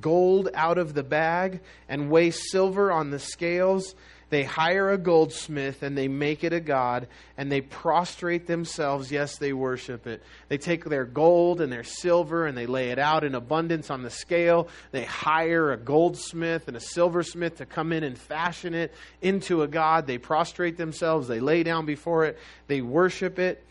gold 0.01 0.49
out 0.55 0.79
of 0.79 0.95
the 0.95 1.03
bag 1.03 1.61
and 1.89 2.11
weigh 2.11 2.31
silver 2.31 2.91
on 2.91 3.11
the 3.11 3.19
scales. 3.19 3.95
They 4.33 4.45
hire 4.45 4.91
a 4.91 4.97
goldsmith 4.97 5.83
and 5.83 5.95
they 5.95 6.09
make 6.09 6.43
it 6.43 6.55
a 6.55 6.61
god 6.61 7.09
and 7.37 7.53
they 7.53 7.61
prostrate 7.61 8.47
themselves. 8.47 9.13
Yes, 9.13 9.37
they 9.37 9.53
worship 9.53 10.07
it. 10.07 10.23
They 10.49 10.57
take 10.57 10.87
their 10.87 11.05
gold 11.05 11.61
and 11.61 11.71
their 11.71 11.85
silver 11.85 12.47
and 12.47 12.57
they 12.57 12.65
lay 12.65 12.93
it 12.93 12.99
out 12.99 13.25
in 13.25 13.35
abundance 13.35 13.91
on 13.91 14.03
the 14.03 14.09
scale. 14.09 14.69
They 14.91 15.05
hire 15.05 15.73
a 15.73 15.77
goldsmith 15.77 16.67
and 16.67 16.79
a 16.79 16.81
silversmith 16.81 17.59
to 17.59 17.67
come 17.67 17.93
in 17.93 18.05
and 18.05 18.17
fashion 18.17 18.73
it 18.73 18.95
into 19.21 19.61
a 19.61 19.69
god. 19.69 20.07
They 20.07 20.17
prostrate 20.17 20.79
themselves. 20.79 21.29
They 21.29 21.41
lay 21.41 21.63
down 21.63 21.85
before 21.85 22.25
it. 22.25 22.39
They 22.69 22.81
worship 22.81 23.39
it. 23.39 23.63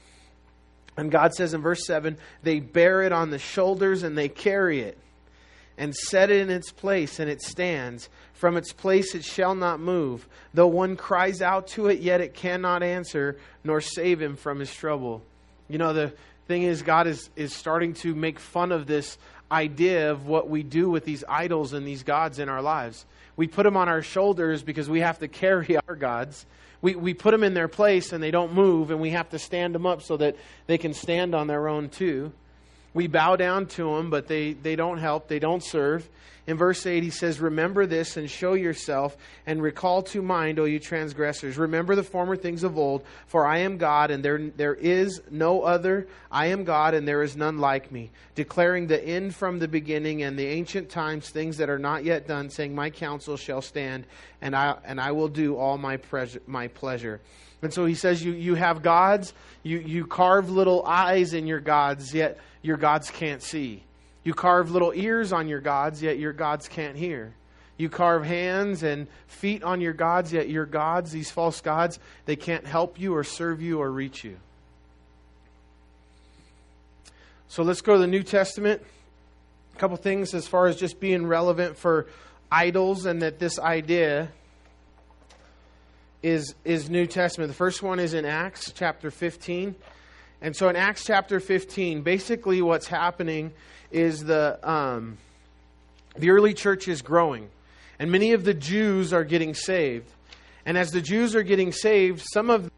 And 0.95 1.09
God 1.09 1.33
says 1.33 1.55
in 1.55 1.61
verse 1.63 1.87
7 1.87 2.19
they 2.43 2.59
bear 2.59 3.01
it 3.01 3.11
on 3.11 3.31
the 3.31 3.39
shoulders 3.39 4.03
and 4.03 4.15
they 4.15 4.29
carry 4.29 4.81
it 4.81 4.99
and 5.81 5.95
set 5.95 6.29
it 6.29 6.39
in 6.39 6.51
its 6.51 6.71
place, 6.71 7.19
and 7.19 7.27
it 7.27 7.41
stands. 7.41 8.07
From 8.33 8.55
its 8.55 8.71
place 8.71 9.15
it 9.15 9.25
shall 9.25 9.55
not 9.55 9.79
move. 9.79 10.27
Though 10.53 10.67
one 10.67 10.95
cries 10.95 11.41
out 11.41 11.65
to 11.69 11.87
it, 11.87 12.01
yet 12.01 12.21
it 12.21 12.35
cannot 12.35 12.83
answer, 12.83 13.39
nor 13.63 13.81
save 13.81 14.21
him 14.21 14.35
from 14.35 14.59
his 14.59 14.71
trouble. 14.71 15.23
You 15.67 15.79
know, 15.79 15.91
the 15.91 16.13
thing 16.47 16.61
is, 16.61 16.83
God 16.83 17.07
is, 17.07 17.31
is 17.35 17.51
starting 17.51 17.95
to 17.95 18.13
make 18.13 18.39
fun 18.39 18.71
of 18.71 18.85
this 18.85 19.17
idea 19.51 20.11
of 20.11 20.27
what 20.27 20.47
we 20.47 20.61
do 20.61 20.87
with 20.87 21.03
these 21.03 21.23
idols 21.27 21.73
and 21.73 21.85
these 21.85 22.03
gods 22.03 22.37
in 22.37 22.47
our 22.47 22.61
lives. 22.61 23.07
We 23.35 23.47
put 23.47 23.63
them 23.63 23.75
on 23.75 23.89
our 23.89 24.03
shoulders 24.03 24.61
because 24.61 24.87
we 24.87 24.99
have 24.99 25.17
to 25.17 25.27
carry 25.27 25.77
our 25.87 25.95
gods. 25.95 26.45
We, 26.83 26.93
we 26.93 27.15
put 27.15 27.31
them 27.31 27.43
in 27.43 27.55
their 27.55 27.67
place 27.67 28.13
and 28.13 28.21
they 28.21 28.29
don't 28.29 28.53
move, 28.53 28.91
and 28.91 29.01
we 29.01 29.09
have 29.09 29.31
to 29.31 29.39
stand 29.39 29.73
them 29.73 29.87
up 29.87 30.03
so 30.03 30.15
that 30.17 30.35
they 30.67 30.77
can 30.77 30.93
stand 30.93 31.33
on 31.33 31.47
their 31.47 31.67
own 31.67 31.89
too. 31.89 32.33
We 32.93 33.07
bow 33.07 33.35
down 33.35 33.67
to 33.67 33.95
them, 33.95 34.09
but 34.09 34.27
they, 34.27 34.53
they 34.53 34.75
don't 34.75 34.97
help, 34.97 35.27
they 35.27 35.39
don't 35.39 35.63
serve. 35.63 36.07
In 36.47 36.57
verse 36.57 36.85
8, 36.85 37.03
he 37.03 37.11
says, 37.11 37.39
Remember 37.39 37.85
this 37.85 38.17
and 38.17 38.29
show 38.29 38.53
yourself, 38.53 39.15
and 39.45 39.61
recall 39.61 40.01
to 40.03 40.21
mind, 40.21 40.59
O 40.59 40.65
you 40.65 40.79
transgressors. 40.79 41.57
Remember 41.57 41.95
the 41.95 42.03
former 42.03 42.35
things 42.35 42.63
of 42.63 42.77
old, 42.77 43.03
for 43.27 43.45
I 43.45 43.59
am 43.59 43.77
God, 43.77 44.09
and 44.09 44.25
there, 44.25 44.49
there 44.57 44.73
is 44.73 45.21
no 45.29 45.61
other. 45.61 46.07
I 46.31 46.47
am 46.47 46.63
God, 46.63 46.95
and 46.95 47.07
there 47.07 47.21
is 47.21 47.37
none 47.37 47.59
like 47.59 47.91
me, 47.91 48.09
declaring 48.33 48.87
the 48.87 49.01
end 49.01 49.35
from 49.35 49.59
the 49.59 49.67
beginning 49.67 50.23
and 50.23 50.37
the 50.37 50.47
ancient 50.47 50.89
times, 50.89 51.29
things 51.29 51.57
that 51.57 51.69
are 51.69 51.79
not 51.79 52.03
yet 52.03 52.27
done, 52.27 52.49
saying, 52.49 52.73
My 52.73 52.89
counsel 52.89 53.37
shall 53.37 53.61
stand, 53.61 54.05
and 54.41 54.55
I, 54.55 54.77
and 54.83 54.99
I 54.99 55.11
will 55.11 55.29
do 55.29 55.55
all 55.55 55.77
my, 55.77 55.97
pre- 55.97 56.39
my 56.47 56.67
pleasure. 56.69 57.21
And 57.61 57.73
so 57.73 57.85
he 57.85 57.95
says, 57.95 58.23
you, 58.23 58.31
you 58.31 58.55
have 58.55 58.81
gods, 58.81 59.33
you, 59.63 59.79
you 59.79 60.05
carve 60.05 60.49
little 60.49 60.83
eyes 60.85 61.33
in 61.33 61.45
your 61.45 61.59
gods, 61.59 62.13
yet 62.13 62.39
your 62.61 62.77
gods 62.77 63.11
can't 63.11 63.41
see. 63.41 63.83
You 64.23 64.33
carve 64.33 64.71
little 64.71 64.93
ears 64.95 65.31
on 65.31 65.47
your 65.47 65.61
gods, 65.61 66.01
yet 66.01 66.17
your 66.17 66.33
gods 66.33 66.67
can't 66.67 66.95
hear. 66.95 67.33
You 67.77 67.89
carve 67.89 68.23
hands 68.23 68.83
and 68.83 69.07
feet 69.27 69.63
on 69.63 69.81
your 69.81 69.93
gods, 69.93 70.33
yet 70.33 70.49
your 70.49 70.65
gods, 70.65 71.11
these 71.11 71.31
false 71.31 71.61
gods, 71.61 71.99
they 72.25 72.35
can't 72.35 72.65
help 72.65 72.99
you 72.99 73.15
or 73.15 73.23
serve 73.23 73.61
you 73.61 73.79
or 73.79 73.89
reach 73.89 74.23
you. 74.23 74.37
So 77.47 77.63
let's 77.63 77.81
go 77.81 77.93
to 77.93 77.99
the 77.99 78.07
New 78.07 78.23
Testament. 78.23 78.81
A 79.75 79.79
couple 79.79 79.97
things 79.97 80.33
as 80.33 80.47
far 80.47 80.67
as 80.67 80.75
just 80.77 80.99
being 80.99 81.25
relevant 81.25 81.75
for 81.75 82.07
idols 82.51 83.05
and 83.05 83.21
that 83.21 83.39
this 83.39 83.59
idea 83.59 84.29
is, 86.23 86.55
is 86.63 86.89
New 86.89 87.07
Testament. 87.07 87.49
The 87.49 87.55
first 87.55 87.81
one 87.81 87.99
is 87.99 88.13
in 88.13 88.25
Acts 88.25 88.71
chapter 88.71 89.11
15. 89.11 89.75
And 90.41 90.55
so 90.55 90.69
in 90.69 90.75
Acts 90.75 91.05
chapter 91.05 91.39
15, 91.39 92.01
basically 92.01 92.61
what's 92.61 92.87
happening 92.87 93.51
is 93.91 94.23
the, 94.23 94.59
um, 94.67 95.17
the 96.17 96.31
early 96.31 96.53
church 96.53 96.87
is 96.87 97.01
growing. 97.01 97.49
And 97.99 98.11
many 98.11 98.33
of 98.33 98.43
the 98.43 98.53
Jews 98.53 99.13
are 99.13 99.23
getting 99.23 99.53
saved. 99.53 100.09
And 100.65 100.77
as 100.77 100.91
the 100.91 101.01
Jews 101.01 101.35
are 101.35 101.43
getting 101.43 101.71
saved, 101.71 102.23
some 102.33 102.49
of, 102.49 102.71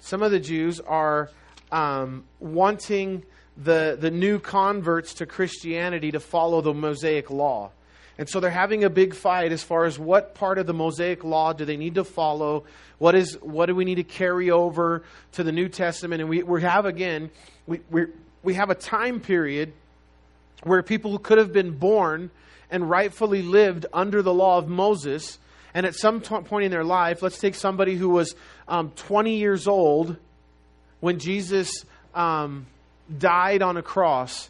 some 0.00 0.22
of 0.22 0.30
the 0.30 0.40
Jews 0.40 0.80
are 0.80 1.30
um, 1.70 2.24
wanting 2.40 3.24
the, 3.56 3.96
the 4.00 4.10
new 4.10 4.38
converts 4.38 5.14
to 5.14 5.26
Christianity 5.26 6.12
to 6.12 6.20
follow 6.20 6.60
the 6.60 6.74
Mosaic 6.74 7.30
law. 7.30 7.70
And 8.18 8.28
so 8.28 8.40
they're 8.40 8.50
having 8.50 8.84
a 8.84 8.90
big 8.90 9.14
fight 9.14 9.52
as 9.52 9.62
far 9.62 9.84
as 9.84 9.98
what 9.98 10.34
part 10.34 10.58
of 10.58 10.66
the 10.66 10.74
Mosaic 10.74 11.24
law 11.24 11.52
do 11.52 11.64
they 11.64 11.76
need 11.76 11.94
to 11.94 12.04
follow? 12.04 12.64
What, 12.98 13.14
is, 13.14 13.34
what 13.40 13.66
do 13.66 13.74
we 13.74 13.84
need 13.84 13.96
to 13.96 14.04
carry 14.04 14.50
over 14.50 15.02
to 15.32 15.42
the 15.42 15.52
New 15.52 15.68
Testament? 15.68 16.20
And 16.20 16.28
we, 16.28 16.42
we 16.42 16.62
have, 16.62 16.84
again, 16.84 17.30
we, 17.66 17.80
we 18.42 18.54
have 18.54 18.70
a 18.70 18.74
time 18.74 19.20
period 19.20 19.72
where 20.62 20.82
people 20.82 21.10
who 21.10 21.18
could 21.18 21.38
have 21.38 21.52
been 21.52 21.72
born 21.72 22.30
and 22.70 22.88
rightfully 22.88 23.42
lived 23.42 23.86
under 23.92 24.22
the 24.22 24.32
law 24.32 24.58
of 24.58 24.68
Moses. 24.68 25.38
And 25.74 25.86
at 25.86 25.94
some 25.94 26.20
t- 26.20 26.36
point 26.40 26.64
in 26.64 26.70
their 26.70 26.84
life, 26.84 27.22
let's 27.22 27.38
take 27.38 27.54
somebody 27.54 27.96
who 27.96 28.10
was 28.10 28.34
um, 28.68 28.90
20 28.96 29.36
years 29.36 29.66
old 29.66 30.16
when 31.00 31.18
Jesus 31.18 31.70
um, 32.14 32.66
died 33.18 33.62
on 33.62 33.76
a 33.76 33.82
cross 33.82 34.48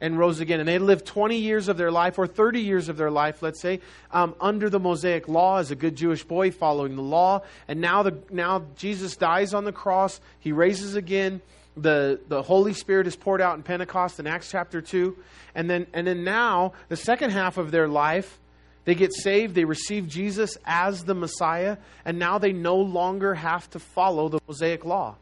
and 0.00 0.18
rose 0.18 0.40
again. 0.40 0.60
And 0.60 0.68
they 0.68 0.78
lived 0.78 1.06
20 1.06 1.38
years 1.38 1.68
of 1.68 1.76
their 1.76 1.90
life, 1.90 2.18
or 2.18 2.26
30 2.26 2.60
years 2.60 2.88
of 2.88 2.96
their 2.96 3.10
life, 3.10 3.42
let's 3.42 3.60
say, 3.60 3.80
um, 4.10 4.34
under 4.40 4.68
the 4.68 4.80
Mosaic 4.80 5.28
law 5.28 5.58
as 5.58 5.70
a 5.70 5.74
good 5.74 5.96
Jewish 5.96 6.22
boy 6.22 6.50
following 6.50 6.96
the 6.96 7.02
law. 7.02 7.42
And 7.68 7.80
now, 7.80 8.02
the, 8.02 8.18
now 8.30 8.64
Jesus 8.76 9.16
dies 9.16 9.54
on 9.54 9.64
the 9.64 9.72
cross, 9.72 10.20
he 10.38 10.52
raises 10.52 10.94
again. 10.94 11.40
The, 11.78 12.20
the 12.28 12.42
Holy 12.42 12.72
Spirit 12.72 13.06
is 13.06 13.16
poured 13.16 13.42
out 13.42 13.56
in 13.56 13.62
Pentecost 13.62 14.18
in 14.18 14.26
Acts 14.26 14.50
chapter 14.50 14.80
2. 14.80 15.14
And 15.54 15.68
then, 15.68 15.86
and 15.92 16.06
then 16.06 16.24
now, 16.24 16.72
the 16.88 16.96
second 16.96 17.30
half 17.30 17.58
of 17.58 17.70
their 17.70 17.86
life, 17.86 18.38
they 18.86 18.94
get 18.94 19.12
saved, 19.12 19.54
they 19.54 19.64
receive 19.64 20.08
Jesus 20.08 20.56
as 20.64 21.04
the 21.04 21.14
Messiah, 21.14 21.76
and 22.04 22.18
now 22.18 22.38
they 22.38 22.52
no 22.52 22.76
longer 22.76 23.34
have 23.34 23.68
to 23.70 23.78
follow 23.78 24.28
the 24.28 24.38
Mosaic 24.48 24.84
law. 24.86 25.16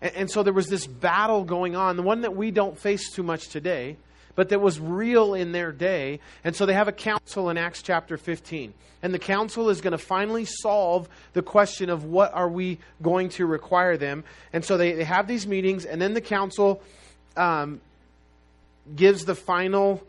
And, 0.00 0.14
and 0.16 0.30
so 0.30 0.42
there 0.42 0.52
was 0.52 0.66
this 0.66 0.86
battle 0.86 1.44
going 1.44 1.76
on, 1.76 1.96
the 1.96 2.02
one 2.02 2.22
that 2.22 2.34
we 2.34 2.50
don't 2.50 2.76
face 2.76 3.10
too 3.12 3.22
much 3.22 3.48
today 3.48 3.96
but 4.34 4.48
that 4.48 4.60
was 4.60 4.80
real 4.80 5.34
in 5.34 5.52
their 5.52 5.72
day. 5.72 6.20
And 6.44 6.54
so 6.56 6.66
they 6.66 6.74
have 6.74 6.88
a 6.88 6.92
council 6.92 7.50
in 7.50 7.58
Acts 7.58 7.82
chapter 7.82 8.16
15. 8.16 8.72
And 9.02 9.12
the 9.12 9.18
council 9.18 9.68
is 9.68 9.80
going 9.80 9.92
to 9.92 9.98
finally 9.98 10.44
solve 10.44 11.08
the 11.32 11.42
question 11.42 11.90
of 11.90 12.04
what 12.04 12.32
are 12.32 12.48
we 12.48 12.78
going 13.02 13.30
to 13.30 13.46
require 13.46 13.96
them. 13.96 14.24
And 14.52 14.64
so 14.64 14.76
they, 14.76 14.92
they 14.92 15.04
have 15.04 15.26
these 15.26 15.46
meetings, 15.46 15.84
and 15.84 16.00
then 16.00 16.14
the 16.14 16.20
council 16.20 16.80
um, 17.36 17.80
gives 18.94 19.24
the 19.24 19.34
final 19.34 20.02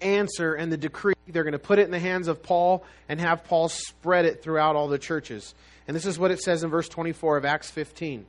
answer 0.00 0.54
and 0.54 0.70
the 0.70 0.76
decree. 0.76 1.14
They're 1.26 1.42
going 1.42 1.52
to 1.52 1.58
put 1.58 1.78
it 1.78 1.82
in 1.82 1.90
the 1.90 1.98
hands 1.98 2.28
of 2.28 2.42
Paul 2.42 2.84
and 3.08 3.20
have 3.20 3.44
Paul 3.44 3.68
spread 3.68 4.24
it 4.24 4.42
throughout 4.42 4.76
all 4.76 4.88
the 4.88 4.98
churches. 4.98 5.54
And 5.88 5.94
this 5.96 6.06
is 6.06 6.18
what 6.18 6.30
it 6.30 6.40
says 6.40 6.62
in 6.62 6.70
verse 6.70 6.88
24 6.88 7.38
of 7.38 7.44
Acts 7.44 7.70
15. 7.70 8.24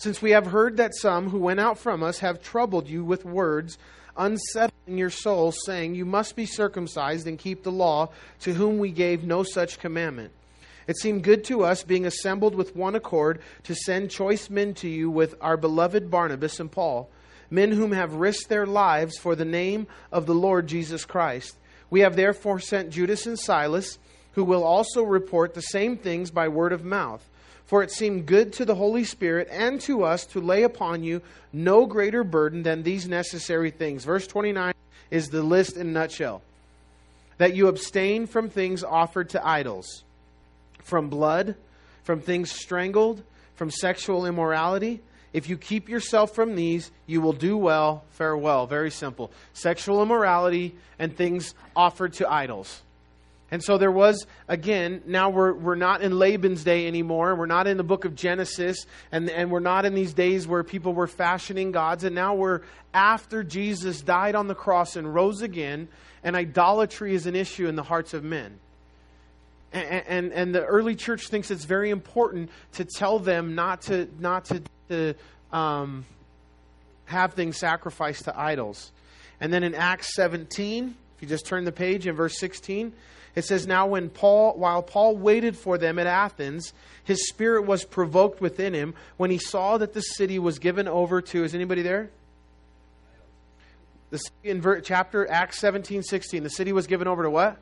Since 0.00 0.22
we 0.22 0.30
have 0.30 0.46
heard 0.46 0.78
that 0.78 0.94
some 0.94 1.28
who 1.28 1.38
went 1.38 1.60
out 1.60 1.76
from 1.76 2.02
us 2.02 2.20
have 2.20 2.42
troubled 2.42 2.88
you 2.88 3.04
with 3.04 3.26
words, 3.26 3.76
unsettling 4.16 4.96
your 4.96 5.10
souls, 5.10 5.58
saying, 5.66 5.94
You 5.94 6.06
must 6.06 6.36
be 6.36 6.46
circumcised 6.46 7.26
and 7.26 7.38
keep 7.38 7.64
the 7.64 7.70
law, 7.70 8.08
to 8.40 8.54
whom 8.54 8.78
we 8.78 8.92
gave 8.92 9.24
no 9.24 9.42
such 9.42 9.78
commandment. 9.78 10.32
It 10.86 10.96
seemed 10.96 11.22
good 11.22 11.44
to 11.44 11.64
us, 11.64 11.82
being 11.82 12.06
assembled 12.06 12.54
with 12.54 12.74
one 12.74 12.94
accord, 12.94 13.42
to 13.64 13.74
send 13.74 14.10
choice 14.10 14.48
men 14.48 14.72
to 14.76 14.88
you 14.88 15.10
with 15.10 15.34
our 15.38 15.58
beloved 15.58 16.10
Barnabas 16.10 16.60
and 16.60 16.72
Paul 16.72 17.10
men 17.50 17.72
whom 17.72 17.92
have 17.92 18.14
risked 18.14 18.48
their 18.48 18.64
lives 18.64 19.18
for 19.18 19.34
the 19.34 19.44
name 19.44 19.86
of 20.10 20.24
the 20.24 20.34
Lord 20.34 20.66
Jesus 20.66 21.04
Christ. 21.04 21.58
We 21.90 22.00
have 22.00 22.16
therefore 22.16 22.58
sent 22.58 22.88
Judas 22.88 23.26
and 23.26 23.38
Silas, 23.38 23.98
who 24.32 24.44
will 24.44 24.64
also 24.64 25.02
report 25.02 25.52
the 25.52 25.60
same 25.60 25.98
things 25.98 26.30
by 26.30 26.48
word 26.48 26.72
of 26.72 26.84
mouth. 26.84 27.28
For 27.70 27.84
it 27.84 27.92
seemed 27.92 28.26
good 28.26 28.52
to 28.54 28.64
the 28.64 28.74
Holy 28.74 29.04
Spirit 29.04 29.46
and 29.48 29.80
to 29.82 30.02
us 30.02 30.26
to 30.26 30.40
lay 30.40 30.64
upon 30.64 31.04
you 31.04 31.22
no 31.52 31.86
greater 31.86 32.24
burden 32.24 32.64
than 32.64 32.82
these 32.82 33.06
necessary 33.06 33.70
things. 33.70 34.04
Verse 34.04 34.26
29 34.26 34.74
is 35.12 35.28
the 35.28 35.44
list 35.44 35.76
in 35.76 35.86
a 35.86 35.90
nutshell. 35.90 36.42
That 37.38 37.54
you 37.54 37.68
abstain 37.68 38.26
from 38.26 38.50
things 38.50 38.82
offered 38.82 39.30
to 39.30 39.46
idols, 39.46 40.02
from 40.82 41.08
blood, 41.08 41.54
from 42.02 42.20
things 42.20 42.50
strangled, 42.50 43.22
from 43.54 43.70
sexual 43.70 44.26
immorality 44.26 45.00
if 45.32 45.48
you 45.48 45.56
keep 45.56 45.88
yourself 45.88 46.34
from 46.34 46.56
these, 46.56 46.90
you 47.06 47.20
will 47.20 47.32
do 47.32 47.56
well. 47.56 48.04
Farewell. 48.10 48.66
Very 48.66 48.90
simple. 48.90 49.30
Sexual 49.52 50.02
immorality 50.02 50.74
and 50.98 51.16
things 51.16 51.54
offered 51.76 52.14
to 52.14 52.30
idols. 52.30 52.82
And 53.50 53.62
so 53.62 53.78
there 53.78 53.90
was, 53.90 54.26
again, 54.48 55.02
now 55.06 55.30
we're, 55.30 55.52
we're 55.52 55.74
not 55.74 56.02
in 56.02 56.18
Laban's 56.18 56.62
day 56.62 56.86
anymore. 56.86 57.34
We're 57.34 57.46
not 57.46 57.66
in 57.66 57.76
the 57.76 57.84
book 57.84 58.04
of 58.04 58.14
Genesis. 58.14 58.86
And, 59.10 59.28
and 59.28 59.50
we're 59.50 59.60
not 59.60 59.84
in 59.84 59.94
these 59.94 60.14
days 60.14 60.46
where 60.46 60.62
people 60.62 60.92
were 60.92 61.08
fashioning 61.08 61.72
gods. 61.72 62.04
And 62.04 62.14
now 62.14 62.34
we're 62.34 62.62
after 62.94 63.42
Jesus 63.42 64.02
died 64.02 64.34
on 64.34 64.46
the 64.46 64.54
cross 64.54 64.94
and 64.94 65.12
rose 65.12 65.42
again. 65.42 65.88
And 66.22 66.36
idolatry 66.36 67.14
is 67.14 67.26
an 67.26 67.34
issue 67.34 67.66
in 67.66 67.74
the 67.74 67.82
hearts 67.82 68.14
of 68.14 68.22
men. 68.22 68.58
And, 69.72 70.04
and, 70.06 70.32
and 70.32 70.54
the 70.54 70.64
early 70.64 70.94
church 70.94 71.28
thinks 71.28 71.50
it's 71.50 71.64
very 71.64 71.90
important 71.90 72.50
to 72.74 72.84
tell 72.84 73.18
them 73.18 73.54
not 73.54 73.82
to, 73.82 74.08
not 74.18 74.44
to 74.46 74.62
to 74.90 75.14
um, 75.52 76.04
have 77.06 77.32
things 77.32 77.56
sacrificed 77.56 78.24
to 78.24 78.38
idols. 78.38 78.92
And 79.40 79.52
then 79.52 79.62
in 79.62 79.74
Acts 79.74 80.14
17, 80.14 80.94
if 81.16 81.22
you 81.22 81.28
just 81.28 81.46
turn 81.46 81.64
the 81.64 81.72
page 81.72 82.06
in 82.06 82.14
verse 82.14 82.38
16, 82.38 82.92
it 83.34 83.44
says, 83.44 83.66
Now 83.66 83.86
when 83.86 84.10
Paul, 84.10 84.56
while 84.56 84.82
Paul 84.82 85.16
waited 85.16 85.56
for 85.56 85.78
them 85.78 85.98
at 85.98 86.06
Athens, 86.06 86.72
his 87.04 87.28
spirit 87.28 87.66
was 87.66 87.84
provoked 87.84 88.40
within 88.40 88.74
him 88.74 88.94
when 89.16 89.30
he 89.30 89.38
saw 89.38 89.78
that 89.78 89.92
the 89.92 90.00
city 90.00 90.38
was 90.38 90.58
given 90.58 90.88
over 90.88 91.20
to, 91.22 91.44
is 91.44 91.54
anybody 91.54 91.82
there? 91.82 92.10
The 94.10 94.18
city 94.18 94.34
in 94.44 94.82
chapter 94.82 95.30
Acts 95.30 95.58
17, 95.58 96.02
16, 96.02 96.42
the 96.42 96.50
city 96.50 96.72
was 96.72 96.86
given 96.86 97.06
over 97.06 97.22
to 97.22 97.30
what? 97.30 97.58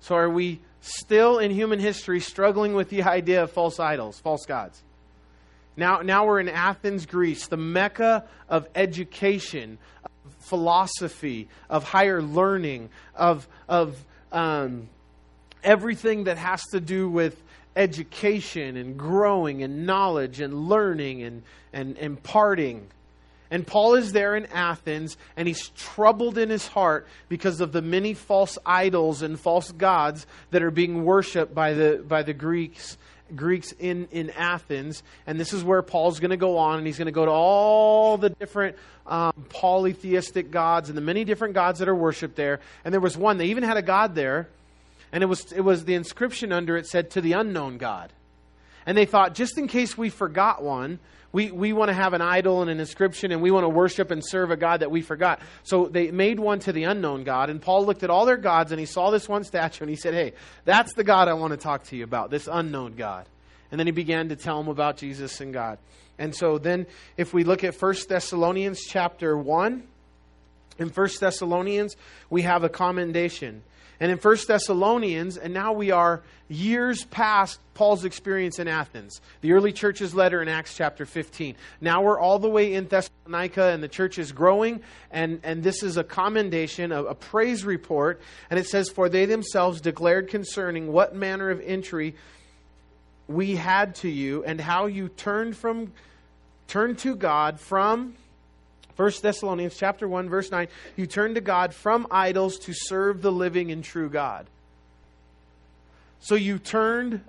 So 0.00 0.16
are 0.16 0.28
we 0.28 0.60
still 0.80 1.38
in 1.38 1.50
human 1.50 1.78
history 1.78 2.20
struggling 2.20 2.74
with 2.74 2.90
the 2.90 3.02
idea 3.04 3.44
of 3.44 3.52
false 3.52 3.78
idols, 3.78 4.18
false 4.20 4.44
gods? 4.46 4.82
Now, 5.76 6.02
now 6.02 6.26
we're 6.26 6.40
in 6.40 6.48
Athens, 6.48 7.06
Greece, 7.06 7.48
the 7.48 7.56
mecca 7.56 8.24
of 8.48 8.68
education, 8.74 9.78
philosophy, 10.40 11.48
of 11.68 11.84
higher 11.84 12.22
learning, 12.22 12.90
of, 13.14 13.48
of 13.68 14.02
um, 14.32 14.88
everything 15.62 16.24
that 16.24 16.38
has 16.38 16.62
to 16.72 16.80
do 16.80 17.08
with 17.08 17.40
education 17.76 18.76
and 18.76 18.98
growing 18.98 19.62
and 19.62 19.86
knowledge 19.86 20.40
and 20.40 20.68
learning 20.68 21.22
and, 21.22 21.42
and 21.72 21.98
imparting. 21.98 22.86
And 23.50 23.66
Paul 23.66 23.94
is 23.94 24.12
there 24.12 24.34
in 24.36 24.46
Athens, 24.46 25.16
and 25.36 25.46
he's 25.46 25.68
troubled 25.70 26.38
in 26.38 26.50
his 26.50 26.66
heart 26.66 27.06
because 27.28 27.60
of 27.60 27.72
the 27.72 27.82
many 27.82 28.14
false 28.14 28.58
idols 28.64 29.22
and 29.22 29.38
false 29.38 29.70
gods 29.70 30.26
that 30.50 30.62
are 30.62 30.70
being 30.70 31.04
worshipped 31.04 31.54
by 31.54 31.74
the, 31.74 32.04
by 32.06 32.22
the 32.22 32.32
Greeks 32.32 32.96
Greeks 33.34 33.72
in, 33.72 34.08
in 34.10 34.30
Athens. 34.30 35.02
And 35.26 35.38
this 35.38 35.52
is 35.52 35.64
where 35.64 35.82
Paul's 35.82 36.20
going 36.20 36.30
to 36.30 36.36
go 36.36 36.58
on, 36.58 36.78
and 36.78 36.86
he's 36.86 36.98
going 36.98 37.06
to 37.06 37.12
go 37.12 37.24
to 37.24 37.30
all 37.30 38.16
the 38.16 38.30
different 38.30 38.76
um, 39.06 39.32
polytheistic 39.48 40.50
gods 40.50 40.88
and 40.88 40.96
the 40.96 41.02
many 41.02 41.24
different 41.24 41.54
gods 41.54 41.78
that 41.78 41.88
are 41.88 41.94
worshipped 41.94 42.36
there. 42.36 42.60
And 42.84 42.92
there 42.92 43.00
was 43.00 43.16
one, 43.16 43.38
they 43.38 43.46
even 43.46 43.62
had 43.62 43.76
a 43.76 43.82
god 43.82 44.14
there, 44.14 44.48
and 45.12 45.22
it 45.22 45.26
was, 45.26 45.52
it 45.52 45.60
was 45.60 45.84
the 45.84 45.94
inscription 45.94 46.52
under 46.52 46.76
it 46.76 46.86
said, 46.86 47.10
To 47.10 47.20
the 47.20 47.32
unknown 47.32 47.78
God. 47.78 48.12
And 48.86 48.98
they 48.98 49.06
thought, 49.06 49.34
just 49.34 49.56
in 49.56 49.66
case 49.68 49.96
we 49.96 50.10
forgot 50.10 50.62
one, 50.62 50.98
we, 51.34 51.50
we 51.50 51.72
want 51.72 51.88
to 51.88 51.94
have 51.94 52.12
an 52.12 52.22
idol 52.22 52.62
and 52.62 52.70
an 52.70 52.78
inscription 52.78 53.32
and 53.32 53.42
we 53.42 53.50
want 53.50 53.64
to 53.64 53.68
worship 53.68 54.12
and 54.12 54.22
serve 54.24 54.52
a 54.52 54.56
God 54.56 54.80
that 54.80 54.90
we 54.92 55.02
forgot. 55.02 55.40
So 55.64 55.86
they 55.86 56.12
made 56.12 56.38
one 56.38 56.60
to 56.60 56.72
the 56.72 56.84
unknown 56.84 57.24
God. 57.24 57.50
And 57.50 57.60
Paul 57.60 57.84
looked 57.84 58.04
at 58.04 58.08
all 58.08 58.24
their 58.24 58.36
gods 58.36 58.70
and 58.70 58.78
he 58.78 58.86
saw 58.86 59.10
this 59.10 59.28
one 59.28 59.42
statue 59.42 59.82
and 59.82 59.90
he 59.90 59.96
said, 59.96 60.14
Hey, 60.14 60.34
that's 60.64 60.94
the 60.94 61.02
God 61.02 61.26
I 61.26 61.32
want 61.32 61.50
to 61.50 61.56
talk 61.56 61.82
to 61.86 61.96
you 61.96 62.04
about, 62.04 62.30
this 62.30 62.48
unknown 62.50 62.94
God. 62.94 63.26
And 63.72 63.80
then 63.80 63.88
he 63.88 63.90
began 63.90 64.28
to 64.28 64.36
tell 64.36 64.58
them 64.58 64.68
about 64.68 64.96
Jesus 64.96 65.40
and 65.40 65.52
God. 65.52 65.78
And 66.20 66.32
so 66.32 66.56
then 66.56 66.86
if 67.16 67.34
we 67.34 67.42
look 67.42 67.64
at 67.64 67.74
1 67.74 67.94
Thessalonians 68.08 68.82
chapter 68.88 69.36
1, 69.36 69.82
in 70.78 70.88
1 70.88 71.08
Thessalonians, 71.18 71.96
we 72.30 72.42
have 72.42 72.62
a 72.62 72.68
commendation. 72.68 73.64
And 74.00 74.10
in 74.10 74.18
1 74.18 74.36
Thessalonians, 74.46 75.36
and 75.36 75.54
now 75.54 75.72
we 75.72 75.90
are 75.90 76.22
years 76.48 77.04
past 77.04 77.58
Paul's 77.74 78.04
experience 78.04 78.58
in 78.58 78.68
Athens, 78.68 79.20
the 79.40 79.52
early 79.52 79.72
church's 79.72 80.14
letter 80.14 80.42
in 80.42 80.48
Acts 80.48 80.76
chapter 80.76 81.06
15. 81.06 81.56
Now 81.80 82.02
we're 82.02 82.18
all 82.18 82.38
the 82.38 82.48
way 82.48 82.74
in 82.74 82.86
Thessalonica, 82.86 83.64
and 83.64 83.82
the 83.82 83.88
church 83.88 84.18
is 84.18 84.32
growing, 84.32 84.82
and, 85.10 85.40
and 85.42 85.62
this 85.62 85.82
is 85.82 85.96
a 85.96 86.04
commendation, 86.04 86.92
a, 86.92 87.04
a 87.04 87.14
praise 87.14 87.64
report. 87.64 88.20
And 88.50 88.58
it 88.58 88.66
says, 88.66 88.88
For 88.88 89.08
they 89.08 89.26
themselves 89.26 89.80
declared 89.80 90.28
concerning 90.28 90.92
what 90.92 91.14
manner 91.14 91.50
of 91.50 91.60
entry 91.60 92.16
we 93.26 93.56
had 93.56 93.94
to 93.96 94.08
you, 94.08 94.44
and 94.44 94.60
how 94.60 94.86
you 94.86 95.08
turned 95.08 95.56
from 95.56 95.92
turned 96.66 96.98
to 96.98 97.14
God 97.14 97.60
from 97.60 98.14
1 98.96 99.12
Thessalonians 99.22 99.76
chapter 99.76 100.06
1 100.06 100.28
verse 100.28 100.50
9, 100.50 100.68
you 100.96 101.06
turn 101.06 101.34
to 101.34 101.40
God 101.40 101.74
from 101.74 102.06
idols 102.10 102.58
to 102.60 102.72
serve 102.72 103.22
the 103.22 103.32
living 103.32 103.70
and 103.70 103.82
true 103.82 104.08
God. 104.08 104.46
So 106.20 106.34
you 106.36 106.58
turned 106.58 107.20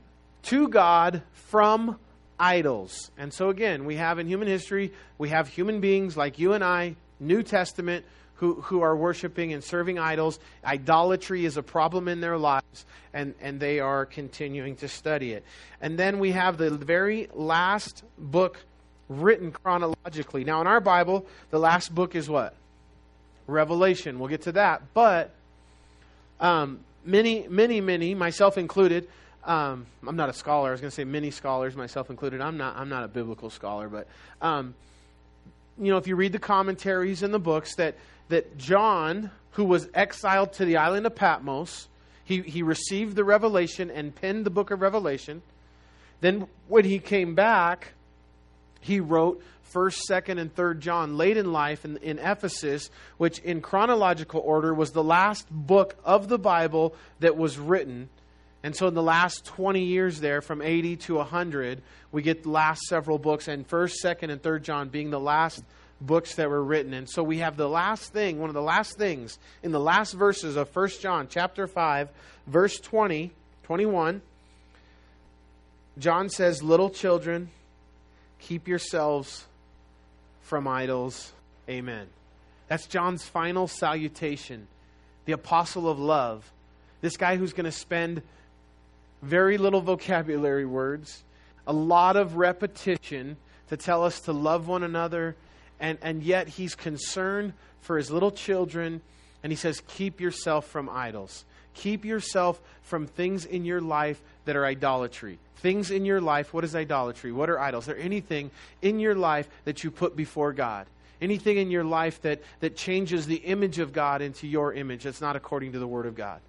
to 0.43 0.67
God 0.67 1.21
from 1.33 1.99
idols. 2.39 3.11
And 3.17 3.33
so 3.33 3.49
again, 3.49 3.85
we 3.85 3.95
have 3.95 4.19
in 4.19 4.27
human 4.27 4.47
history, 4.47 4.93
we 5.17 5.29
have 5.29 5.47
human 5.47 5.79
beings 5.79 6.15
like 6.15 6.39
you 6.39 6.53
and 6.53 6.63
I, 6.63 6.95
New 7.19 7.43
Testament, 7.43 8.05
who, 8.35 8.61
who 8.61 8.81
are 8.81 8.95
worshiping 8.95 9.53
and 9.53 9.63
serving 9.63 9.97
idols. 9.97 10.39
Idolatry 10.63 11.45
is 11.45 11.57
a 11.57 11.63
problem 11.63 12.07
in 12.07 12.19
their 12.19 12.37
lives, 12.37 12.85
and, 13.13 13.33
and 13.41 13.59
they 13.59 13.79
are 13.79 14.05
continuing 14.05 14.75
to 14.77 14.87
study 14.87 15.31
it. 15.31 15.43
And 15.81 15.97
then 15.97 16.19
we 16.19 16.31
have 16.31 16.57
the 16.57 16.69
very 16.69 17.29
last 17.33 18.03
book 18.17 18.59
written 19.09 19.51
chronologically. 19.51 20.43
Now, 20.43 20.61
in 20.61 20.67
our 20.67 20.79
Bible, 20.79 21.25
the 21.51 21.59
last 21.59 21.93
book 21.93 22.15
is 22.15 22.29
what? 22.29 22.55
Revelation. 23.47 24.19
We'll 24.19 24.29
get 24.29 24.43
to 24.43 24.53
that. 24.53 24.93
But 24.93 25.31
um, 26.39 26.79
many, 27.03 27.47
many, 27.47 27.81
many, 27.81 28.15
myself 28.15 28.57
included, 28.57 29.07
um, 29.43 29.85
I'm 30.05 30.15
not 30.15 30.29
a 30.29 30.33
scholar. 30.33 30.69
I 30.69 30.71
was 30.71 30.81
going 30.81 30.89
to 30.89 30.95
say 30.95 31.03
many 31.03 31.31
scholars, 31.31 31.75
myself 31.75 32.09
included. 32.09 32.41
I'm 32.41 32.57
not. 32.57 32.75
I'm 32.77 32.89
not 32.89 33.03
a 33.03 33.07
biblical 33.07 33.49
scholar, 33.49 33.87
but 33.87 34.07
um, 34.41 34.73
you 35.79 35.91
know, 35.91 35.97
if 35.97 36.07
you 36.07 36.15
read 36.15 36.31
the 36.31 36.39
commentaries 36.39 37.21
in 37.21 37.31
the 37.31 37.39
books, 37.39 37.75
that 37.75 37.95
that 38.29 38.57
John, 38.57 39.29
who 39.51 39.65
was 39.65 39.87
exiled 39.93 40.53
to 40.53 40.65
the 40.65 40.77
island 40.77 41.05
of 41.05 41.15
Patmos, 41.15 41.87
he 42.23 42.41
he 42.41 42.63
received 42.63 43.15
the 43.15 43.23
revelation 43.23 43.91
and 43.91 44.15
penned 44.15 44.45
the 44.45 44.49
book 44.49 44.71
of 44.71 44.81
Revelation. 44.81 45.43
Then 46.21 46.47
when 46.67 46.85
he 46.85 46.97
came 46.97 47.35
back, 47.35 47.93
he 48.85 48.99
wrote 48.99 49.41
1st, 49.73 49.99
2nd, 50.09 50.39
and 50.39 50.55
3rd 50.55 50.79
John 50.79 51.17
late 51.17 51.37
in 51.37 51.51
life 51.51 51.85
in, 51.85 51.97
in 51.97 52.19
Ephesus, 52.19 52.91
which 53.17 53.39
in 53.39 53.61
chronological 53.61 54.41
order 54.41 54.73
was 54.73 54.91
the 54.91 55.03
last 55.03 55.47
book 55.49 55.95
of 56.05 56.27
the 56.27 56.37
Bible 56.37 56.93
that 57.19 57.35
was 57.35 57.57
written. 57.57 58.09
And 58.63 58.75
so 58.75 58.87
in 58.87 58.93
the 58.93 59.03
last 59.03 59.43
20 59.45 59.83
years 59.83 60.19
there, 60.19 60.41
from 60.41 60.61
80 60.61 60.97
to 60.97 61.15
100, 61.15 61.81
we 62.11 62.21
get 62.21 62.43
the 62.43 62.49
last 62.49 62.83
several 62.83 63.17
books, 63.17 63.47
and 63.47 63.67
1st, 63.67 63.95
2nd, 64.03 64.31
and 64.31 64.41
3rd 64.41 64.61
John 64.61 64.89
being 64.89 65.09
the 65.09 65.19
last 65.19 65.63
books 65.99 66.35
that 66.35 66.49
were 66.49 66.63
written. 66.63 66.93
And 66.93 67.09
so 67.09 67.23
we 67.23 67.39
have 67.39 67.57
the 67.57 67.69
last 67.69 68.13
thing, 68.13 68.39
one 68.39 68.49
of 68.49 68.53
the 68.53 68.61
last 68.61 68.97
things 68.97 69.39
in 69.63 69.71
the 69.71 69.79
last 69.79 70.13
verses 70.13 70.57
of 70.57 70.73
1 70.75 70.89
John 71.01 71.27
chapter 71.27 71.67
5, 71.67 72.09
verse 72.47 72.79
20, 72.79 73.31
21. 73.63 74.21
John 75.97 76.29
says, 76.29 76.61
Little 76.61 76.89
children, 76.89 77.49
keep 78.45 78.67
yourselves 78.67 79.45
from 80.41 80.67
idols. 80.67 81.33
Amen. 81.67 82.07
That's 82.67 82.85
John's 82.85 83.23
final 83.23 83.67
salutation. 83.67 84.67
The 85.25 85.31
apostle 85.33 85.89
of 85.89 85.97
love. 85.97 86.51
This 87.01 87.17
guy 87.17 87.37
who's 87.37 87.53
going 87.53 87.65
to 87.65 87.71
spend 87.71 88.21
very 89.23 89.57
little 89.57 89.81
vocabulary 89.81 90.65
words, 90.65 91.23
a 91.65 91.73
lot 91.73 92.15
of 92.15 92.37
repetition 92.37 93.37
to 93.69 93.77
tell 93.77 94.03
us 94.03 94.21
to 94.21 94.31
love 94.31 94.67
one 94.67 94.83
another, 94.83 95.35
and, 95.79 95.97
and 96.03 96.21
yet 96.21 96.47
he's 96.47 96.75
concerned 96.75 97.53
for 97.81 97.97
his 97.97 98.11
little 98.11 98.31
children, 98.31 99.01
and 99.41 99.51
he 99.51 99.57
says, 99.57 99.81
Keep 99.87 100.21
yourself 100.21 100.67
from 100.67 100.87
idols. 100.89 101.45
Keep 101.75 102.05
yourself 102.05 102.59
from 102.81 103.07
things 103.07 103.45
in 103.45 103.65
your 103.65 103.81
life 103.81 104.21
that 104.45 104.55
are 104.55 104.65
idolatry. 104.65 105.37
Things 105.57 105.91
in 105.91 106.05
your 106.05 106.21
life, 106.21 106.53
what 106.53 106.63
is 106.63 106.75
idolatry? 106.75 107.31
What 107.31 107.49
are 107.49 107.59
idols? 107.59 107.83
Is 107.83 107.87
there 107.87 107.97
anything 107.97 108.51
in 108.81 108.99
your 108.99 109.15
life 109.15 109.47
that 109.65 109.83
you 109.83 109.91
put 109.91 110.15
before 110.15 110.53
God? 110.53 110.87
Anything 111.21 111.57
in 111.57 111.71
your 111.71 111.83
life 111.83 112.21
that, 112.23 112.41
that 112.59 112.75
changes 112.75 113.25
the 113.25 113.37
image 113.37 113.79
of 113.79 113.93
God 113.93 114.21
into 114.21 114.47
your 114.47 114.73
image 114.73 115.03
that's 115.03 115.21
not 115.21 115.35
according 115.35 115.71
to 115.71 115.79
the 115.79 115.87
Word 115.87 116.05
of 116.05 116.15
God? 116.15 116.39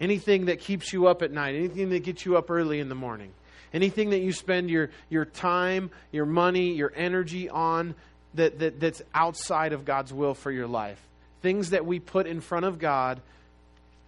Anything 0.00 0.46
that 0.46 0.60
keeps 0.60 0.92
you 0.92 1.06
up 1.06 1.22
at 1.22 1.30
night, 1.30 1.54
anything 1.54 1.90
that 1.90 2.04
gets 2.04 2.24
you 2.24 2.36
up 2.36 2.50
early 2.50 2.80
in 2.80 2.88
the 2.88 2.94
morning, 2.94 3.32
anything 3.72 4.10
that 4.10 4.20
you 4.20 4.32
spend 4.32 4.70
your, 4.70 4.90
your 5.08 5.24
time, 5.24 5.90
your 6.10 6.26
money, 6.26 6.72
your 6.72 6.92
energy 6.94 7.48
on 7.48 7.94
that, 8.34 8.58
that, 8.58 8.80
that's 8.80 9.02
outside 9.14 9.72
of 9.72 9.84
God's 9.84 10.12
will 10.12 10.34
for 10.34 10.50
your 10.50 10.66
life. 10.66 11.00
Things 11.42 11.70
that 11.70 11.86
we 11.86 12.00
put 12.00 12.26
in 12.26 12.40
front 12.40 12.66
of 12.66 12.78
God, 12.78 13.20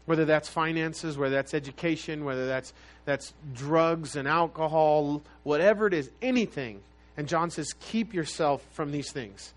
whether 0.07 0.25
that's 0.25 0.49
finances, 0.49 1.17
whether 1.17 1.35
that's 1.35 1.55
education, 1.55 2.25
whether 2.25 2.47
that's, 2.47 2.73
that's 3.05 3.33
drugs 3.55 4.17
and 4.17 4.27
alcohol, 4.27 5.23
whatever 5.43 5.87
it 5.87 5.95
is, 5.95 6.11
anything. 6.21 6.81
And 7.17 7.29
John 7.29 7.51
says, 7.51 7.75
keep 7.81 8.15
yourself 8.15 8.67
from 8.73 8.91
these 8.91 9.13
things. 9.13 9.53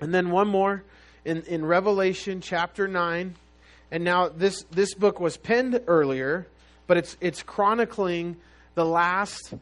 And 0.00 0.14
then 0.14 0.30
one 0.30 0.48
more 0.48 0.82
in, 1.24 1.42
in 1.42 1.64
Revelation 1.64 2.40
chapter 2.40 2.86
9 2.86 3.34
and 3.90 4.04
now 4.04 4.28
this, 4.28 4.64
this 4.70 4.94
book 4.94 5.20
was 5.20 5.36
penned 5.36 5.80
earlier, 5.86 6.46
but 6.86 6.96
it's, 6.96 7.16
it's 7.20 7.42
chronicling 7.42 8.36
the 8.74 8.84
last 8.84 9.54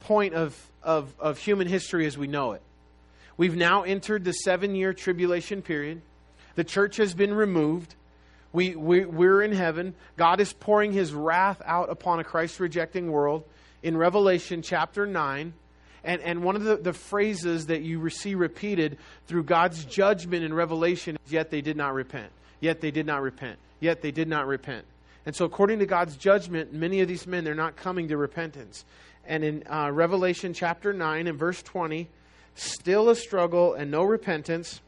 point 0.00 0.34
of, 0.34 0.56
of, 0.82 1.14
of 1.18 1.38
human 1.38 1.68
history 1.68 2.06
as 2.06 2.18
we 2.18 2.26
know 2.26 2.52
it. 2.52 2.62
We've 3.36 3.56
now 3.56 3.82
entered 3.82 4.24
the 4.24 4.32
seven 4.32 4.74
year 4.74 4.92
tribulation 4.92 5.62
period. 5.62 6.02
The 6.54 6.64
church 6.64 6.96
has 6.96 7.14
been 7.14 7.34
removed. 7.34 7.94
We, 8.54 8.74
we, 8.74 9.04
we're 9.04 9.42
in 9.42 9.52
heaven. 9.52 9.94
God 10.16 10.40
is 10.40 10.54
pouring 10.54 10.92
his 10.92 11.12
wrath 11.12 11.60
out 11.66 11.90
upon 11.90 12.20
a 12.20 12.24
Christ 12.24 12.58
rejecting 12.58 13.10
world 13.10 13.44
in 13.82 13.96
Revelation 13.96 14.62
chapter 14.62 15.06
9. 15.06 15.52
And, 16.04 16.22
and 16.22 16.42
one 16.42 16.56
of 16.56 16.64
the, 16.64 16.76
the 16.76 16.92
phrases 16.94 17.66
that 17.66 17.82
you 17.82 18.08
see 18.08 18.34
repeated 18.34 18.96
through 19.26 19.44
God's 19.44 19.84
judgment 19.84 20.44
in 20.44 20.54
Revelation 20.54 21.18
is, 21.26 21.32
Yet 21.32 21.50
they 21.50 21.60
did 21.60 21.76
not 21.76 21.92
repent 21.92 22.30
yet 22.64 22.80
they 22.80 22.90
did 22.90 23.06
not 23.06 23.22
repent. 23.22 23.58
Yet 23.78 24.02
they 24.02 24.10
did 24.10 24.26
not 24.26 24.46
repent. 24.46 24.86
And 25.26 25.36
so, 25.36 25.44
according 25.44 25.78
to 25.78 25.86
God's 25.86 26.16
judgment, 26.16 26.72
many 26.72 27.00
of 27.00 27.08
these 27.08 27.26
men, 27.26 27.44
they're 27.44 27.54
not 27.54 27.76
coming 27.76 28.08
to 28.08 28.16
repentance. 28.16 28.84
And 29.26 29.44
in 29.44 29.62
uh, 29.70 29.90
Revelation 29.92 30.52
chapter 30.52 30.92
9 30.92 31.26
and 31.26 31.38
verse 31.38 31.62
20, 31.62 32.08
still 32.54 33.08
a 33.10 33.16
struggle 33.16 33.74
and 33.74 33.90
no 33.90 34.02
repentance. 34.02 34.80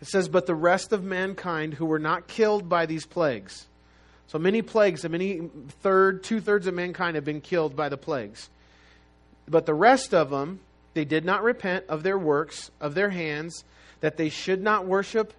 It 0.00 0.08
says, 0.08 0.28
But 0.28 0.46
the 0.46 0.54
rest 0.54 0.92
of 0.92 1.04
mankind 1.04 1.74
who 1.74 1.86
were 1.86 1.98
not 1.98 2.26
killed 2.26 2.68
by 2.68 2.86
these 2.86 3.06
plagues. 3.06 3.66
So 4.26 4.38
many 4.38 4.62
plagues, 4.62 5.04
and 5.04 5.12
many 5.12 5.50
third, 5.82 6.24
two 6.24 6.40
thirds 6.40 6.66
of 6.66 6.74
mankind 6.74 7.14
have 7.14 7.24
been 7.24 7.40
killed 7.40 7.76
by 7.76 7.88
the 7.88 7.96
plagues. 7.96 8.48
But 9.46 9.66
the 9.66 9.74
rest 9.74 10.14
of 10.14 10.30
them, 10.30 10.60
they 10.94 11.04
did 11.04 11.24
not 11.24 11.42
repent 11.42 11.84
of 11.88 12.02
their 12.02 12.18
works, 12.18 12.70
of 12.80 12.94
their 12.94 13.10
hands, 13.10 13.64
that 14.00 14.16
they 14.16 14.28
should 14.28 14.62
not 14.62 14.86
worship 14.86 15.34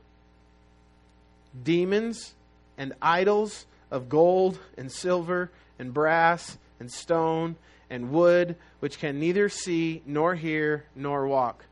demons 1.63 2.33
and 2.77 2.93
idols 3.01 3.65
of 3.89 4.09
gold 4.09 4.59
and 4.77 4.91
silver 4.91 5.51
and 5.79 5.93
brass 5.93 6.57
and 6.79 6.91
stone 6.91 7.55
and 7.89 8.11
wood, 8.11 8.55
which 8.79 8.99
can 8.99 9.19
neither 9.19 9.49
see 9.49 10.01
nor 10.05 10.35
hear 10.35 10.85
nor 10.95 11.27
walk. 11.27 11.65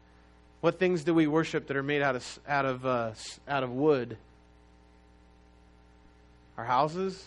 What 0.63 0.79
things 0.79 1.03
do 1.03 1.13
we 1.13 1.27
worship 1.27 1.67
that 1.67 1.75
are 1.75 1.83
made 1.83 2.01
out 2.01 2.15
of, 2.15 2.39
out 2.47 2.63
of, 2.63 2.85
uh, 2.85 3.11
out 3.49 3.63
of 3.63 3.71
wood? 3.71 4.15
Our 6.57 6.63
houses, 6.63 7.21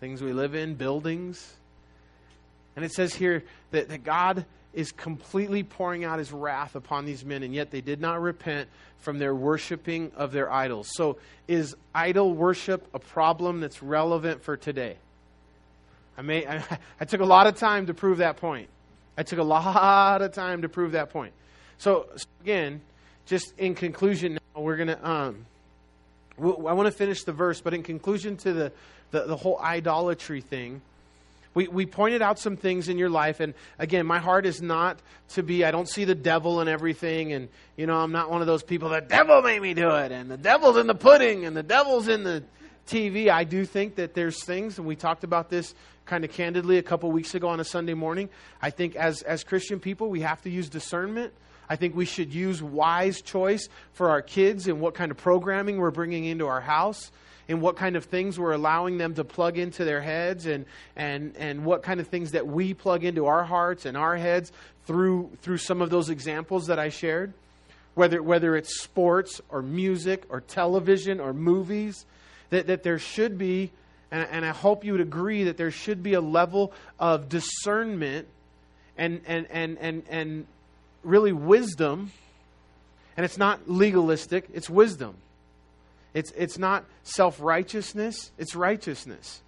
things 0.00 0.22
we 0.22 0.32
live 0.32 0.54
in, 0.54 0.76
buildings. 0.76 1.56
And 2.74 2.86
it 2.86 2.92
says 2.92 3.14
here 3.14 3.44
that, 3.72 3.90
that 3.90 4.02
God 4.02 4.46
is 4.72 4.92
completely 4.92 5.62
pouring 5.62 6.04
out 6.04 6.18
his 6.18 6.32
wrath 6.32 6.74
upon 6.74 7.04
these 7.04 7.22
men, 7.22 7.42
and 7.42 7.54
yet 7.54 7.70
they 7.70 7.82
did 7.82 8.00
not 8.00 8.22
repent 8.22 8.70
from 9.00 9.18
their 9.18 9.34
worshiping 9.34 10.10
of 10.16 10.32
their 10.32 10.50
idols. 10.50 10.88
So, 10.94 11.18
is 11.48 11.76
idol 11.94 12.32
worship 12.32 12.88
a 12.94 12.98
problem 12.98 13.60
that's 13.60 13.82
relevant 13.82 14.42
for 14.42 14.56
today? 14.56 14.96
I, 16.16 16.22
may, 16.22 16.46
I, 16.46 16.64
I 17.00 17.04
took 17.04 17.20
a 17.20 17.26
lot 17.26 17.46
of 17.46 17.56
time 17.56 17.88
to 17.88 17.92
prove 17.94 18.16
that 18.18 18.38
point. 18.38 18.70
I 19.18 19.22
took 19.22 19.38
a 19.38 19.42
lot 19.42 20.22
of 20.22 20.32
time 20.32 20.62
to 20.62 20.70
prove 20.70 20.92
that 20.92 21.10
point. 21.10 21.34
So, 21.78 22.06
so 22.16 22.26
again, 22.42 22.80
just 23.26 23.52
in 23.58 23.74
conclusion, 23.74 24.34
now 24.34 24.62
we're 24.62 24.76
going 24.76 24.88
to. 24.88 25.08
Um, 25.08 25.46
I 26.36 26.72
want 26.72 26.86
to 26.86 26.92
finish 26.92 27.22
the 27.22 27.32
verse, 27.32 27.60
but 27.60 27.74
in 27.74 27.84
conclusion 27.84 28.36
to 28.38 28.52
the, 28.52 28.72
the, 29.12 29.22
the 29.22 29.36
whole 29.36 29.58
idolatry 29.60 30.40
thing, 30.40 30.80
we, 31.54 31.68
we 31.68 31.86
pointed 31.86 32.22
out 32.22 32.40
some 32.40 32.56
things 32.56 32.88
in 32.88 32.98
your 32.98 33.08
life, 33.08 33.38
and 33.38 33.54
again, 33.78 34.04
my 34.06 34.18
heart 34.18 34.44
is 34.44 34.60
not 34.60 34.98
to 35.30 35.44
be, 35.44 35.64
I 35.64 35.70
don't 35.70 35.88
see 35.88 36.04
the 36.04 36.16
devil 36.16 36.60
in 36.60 36.66
everything, 36.66 37.32
and, 37.32 37.48
you 37.76 37.86
know, 37.86 37.96
I'm 37.96 38.10
not 38.10 38.30
one 38.30 38.40
of 38.40 38.48
those 38.48 38.64
people, 38.64 38.88
the 38.88 39.00
devil 39.00 39.40
made 39.42 39.62
me 39.62 39.72
do 39.72 39.90
it, 39.90 40.10
and 40.10 40.28
the 40.28 40.36
devil's 40.36 40.76
in 40.76 40.88
the 40.88 40.94
pudding, 40.96 41.44
and 41.44 41.56
the 41.56 41.62
devil's 41.62 42.08
in 42.08 42.24
the 42.24 42.42
TV. 42.88 43.28
I 43.28 43.44
do 43.44 43.64
think 43.64 43.94
that 43.96 44.14
there's 44.14 44.42
things, 44.42 44.78
and 44.78 44.86
we 44.86 44.96
talked 44.96 45.22
about 45.22 45.48
this 45.48 45.74
kind 46.06 46.24
of 46.24 46.32
candidly 46.32 46.78
a 46.78 46.82
couple 46.82 47.10
weeks 47.12 47.34
ago 47.34 47.48
on 47.48 47.60
a 47.60 47.64
Sunday 47.64 47.94
morning. 47.94 48.28
I 48.60 48.70
think 48.70 48.96
as, 48.96 49.22
as 49.22 49.44
Christian 49.44 49.78
people, 49.78 50.10
we 50.10 50.20
have 50.22 50.42
to 50.42 50.50
use 50.50 50.68
discernment. 50.68 51.32
I 51.68 51.76
think 51.76 51.94
we 51.94 52.04
should 52.04 52.32
use 52.32 52.62
wise 52.62 53.20
choice 53.22 53.68
for 53.92 54.10
our 54.10 54.22
kids 54.22 54.68
and 54.68 54.80
what 54.80 54.94
kind 54.94 55.10
of 55.10 55.16
programming 55.16 55.78
we're 55.78 55.90
bringing 55.90 56.24
into 56.24 56.46
our 56.46 56.60
house 56.60 57.10
and 57.48 57.60
what 57.60 57.76
kind 57.76 57.96
of 57.96 58.04
things 58.04 58.38
we're 58.38 58.52
allowing 58.52 58.98
them 58.98 59.14
to 59.14 59.24
plug 59.24 59.58
into 59.58 59.84
their 59.84 60.00
heads 60.00 60.46
and, 60.46 60.64
and, 60.96 61.36
and 61.36 61.64
what 61.64 61.82
kind 61.82 62.00
of 62.00 62.08
things 62.08 62.32
that 62.32 62.46
we 62.46 62.74
plug 62.74 63.04
into 63.04 63.26
our 63.26 63.44
hearts 63.44 63.86
and 63.86 63.96
our 63.96 64.16
heads 64.16 64.52
through, 64.86 65.30
through 65.42 65.58
some 65.58 65.82
of 65.82 65.90
those 65.90 66.10
examples 66.10 66.66
that 66.66 66.78
I 66.78 66.88
shared. 66.88 67.32
Whether, 67.94 68.22
whether 68.22 68.56
it's 68.56 68.82
sports 68.82 69.40
or 69.50 69.62
music 69.62 70.24
or 70.28 70.40
television 70.40 71.20
or 71.20 71.32
movies, 71.32 72.06
that, 72.50 72.66
that 72.66 72.82
there 72.82 72.98
should 72.98 73.38
be, 73.38 73.70
and, 74.10 74.26
and 74.30 74.44
I 74.44 74.50
hope 74.50 74.84
you 74.84 74.92
would 74.92 75.00
agree, 75.00 75.44
that 75.44 75.56
there 75.56 75.70
should 75.70 76.02
be 76.02 76.14
a 76.14 76.20
level 76.20 76.72
of 76.98 77.28
discernment 77.28 78.26
and, 78.96 79.20
and, 79.26 79.46
and, 79.50 79.78
and, 79.78 80.02
and 80.08 80.46
really 81.04 81.32
wisdom. 81.32 82.12
And 83.16 83.24
it's 83.24 83.38
not 83.38 83.70
legalistic, 83.70 84.48
it's 84.52 84.68
wisdom. 84.68 85.16
It's, 86.14 86.32
it's 86.32 86.58
not 86.58 86.84
self 87.02 87.40
righteousness, 87.40 88.30
it's 88.38 88.54
righteousness. 88.54 89.42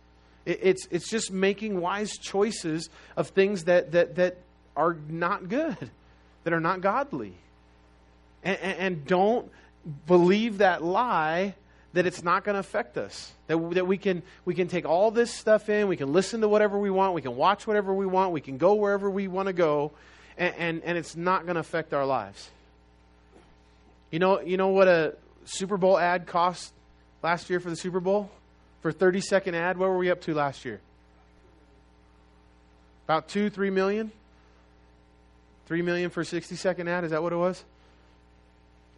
It, 0.44 0.60
it's, 0.62 0.86
it's 0.90 1.10
just 1.10 1.32
making 1.32 1.80
wise 1.80 2.16
choices 2.18 2.88
of 3.16 3.28
things 3.28 3.64
that, 3.64 3.92
that, 3.92 4.16
that 4.16 4.38
are 4.76 4.96
not 5.08 5.48
good, 5.48 5.90
that 6.44 6.52
are 6.52 6.60
not 6.60 6.80
godly. 6.80 7.34
And, 8.42 8.58
and, 8.60 8.78
and 8.78 9.06
don't 9.06 9.50
believe 10.06 10.58
that 10.58 10.82
lie 10.82 11.54
that 11.92 12.04
it's 12.04 12.22
not 12.22 12.44
going 12.44 12.54
to 12.54 12.60
affect 12.60 12.98
us. 12.98 13.32
That, 13.46 13.56
that 13.74 13.86
we, 13.86 13.96
can, 13.96 14.22
we 14.44 14.54
can 14.54 14.68
take 14.68 14.84
all 14.84 15.10
this 15.10 15.32
stuff 15.32 15.68
in, 15.70 15.88
we 15.88 15.96
can 15.96 16.12
listen 16.12 16.40
to 16.42 16.48
whatever 16.48 16.78
we 16.78 16.90
want, 16.90 17.14
we 17.14 17.22
can 17.22 17.36
watch 17.36 17.66
whatever 17.66 17.94
we 17.94 18.06
want, 18.06 18.32
we 18.32 18.40
can 18.40 18.58
go 18.58 18.74
wherever 18.74 19.08
we 19.08 19.28
want 19.28 19.46
to 19.46 19.52
go, 19.52 19.92
and, 20.38 20.54
and, 20.56 20.82
and 20.84 20.98
it's 20.98 21.16
not 21.16 21.44
going 21.44 21.54
to 21.54 21.60
affect 21.60 21.94
our 21.94 22.06
lives. 22.06 22.50
You 24.10 24.18
know, 24.18 24.40
you 24.40 24.56
know 24.56 24.68
what 24.68 24.88
a 24.88 25.14
Super 25.44 25.76
Bowl 25.76 25.98
ad 25.98 26.26
cost 26.26 26.72
last 27.22 27.50
year 27.50 27.60
for 27.60 27.70
the 27.70 27.76
Super 27.76 28.00
Bowl? 28.00 28.30
For 28.82 28.92
30 28.92 29.20
second 29.20 29.54
ad, 29.54 29.78
what 29.78 29.88
were 29.88 29.98
we 29.98 30.10
up 30.10 30.20
to 30.22 30.34
last 30.34 30.64
year? 30.64 30.80
About 33.06 33.28
two, 33.28 33.50
three 33.50 33.70
million? 33.70 34.12
Three 35.66 35.82
million 35.82 36.10
for 36.10 36.20
a 36.20 36.24
60 36.24 36.54
second 36.56 36.88
ad? 36.88 37.04
Is 37.04 37.10
that 37.10 37.22
what 37.22 37.32
it 37.32 37.36
was? 37.36 37.64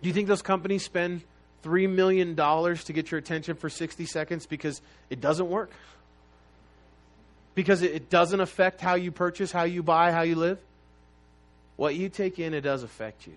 Do 0.03 0.09
you 0.09 0.15
think 0.15 0.29
those 0.29 0.43
companies 0.43 0.85
spend 0.85 1.23
$3 1.65 1.91
million 1.91 2.37
to 2.37 2.93
get 2.93 3.11
your 3.11 3.19
attention 3.19 3.57
for 3.57 3.69
60 3.69 4.07
seconds 4.07 4.47
because 4.47 4.81
it 5.11 5.21
doesn't 5.21 5.49
work? 5.49 5.73
Because 7.55 7.83
it 7.83 8.09
doesn't 8.09 8.41
affect 8.41 8.81
how 8.81 8.95
you 8.95 9.11
purchase, 9.11 9.51
how 9.51 9.65
you 9.65 9.83
buy, 9.83 10.13
how 10.13 10.23
you 10.23 10.37
live? 10.37 10.59
What 11.79 11.95
you 11.95 12.09
take 12.09 12.41
in, 12.41 12.55
it 12.55 12.63
does 12.63 12.83
affect 12.83 13.29
you. 13.29 13.35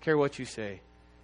Care 0.00 0.16
what 0.16 0.38
you 0.38 0.46
say. 0.46 0.80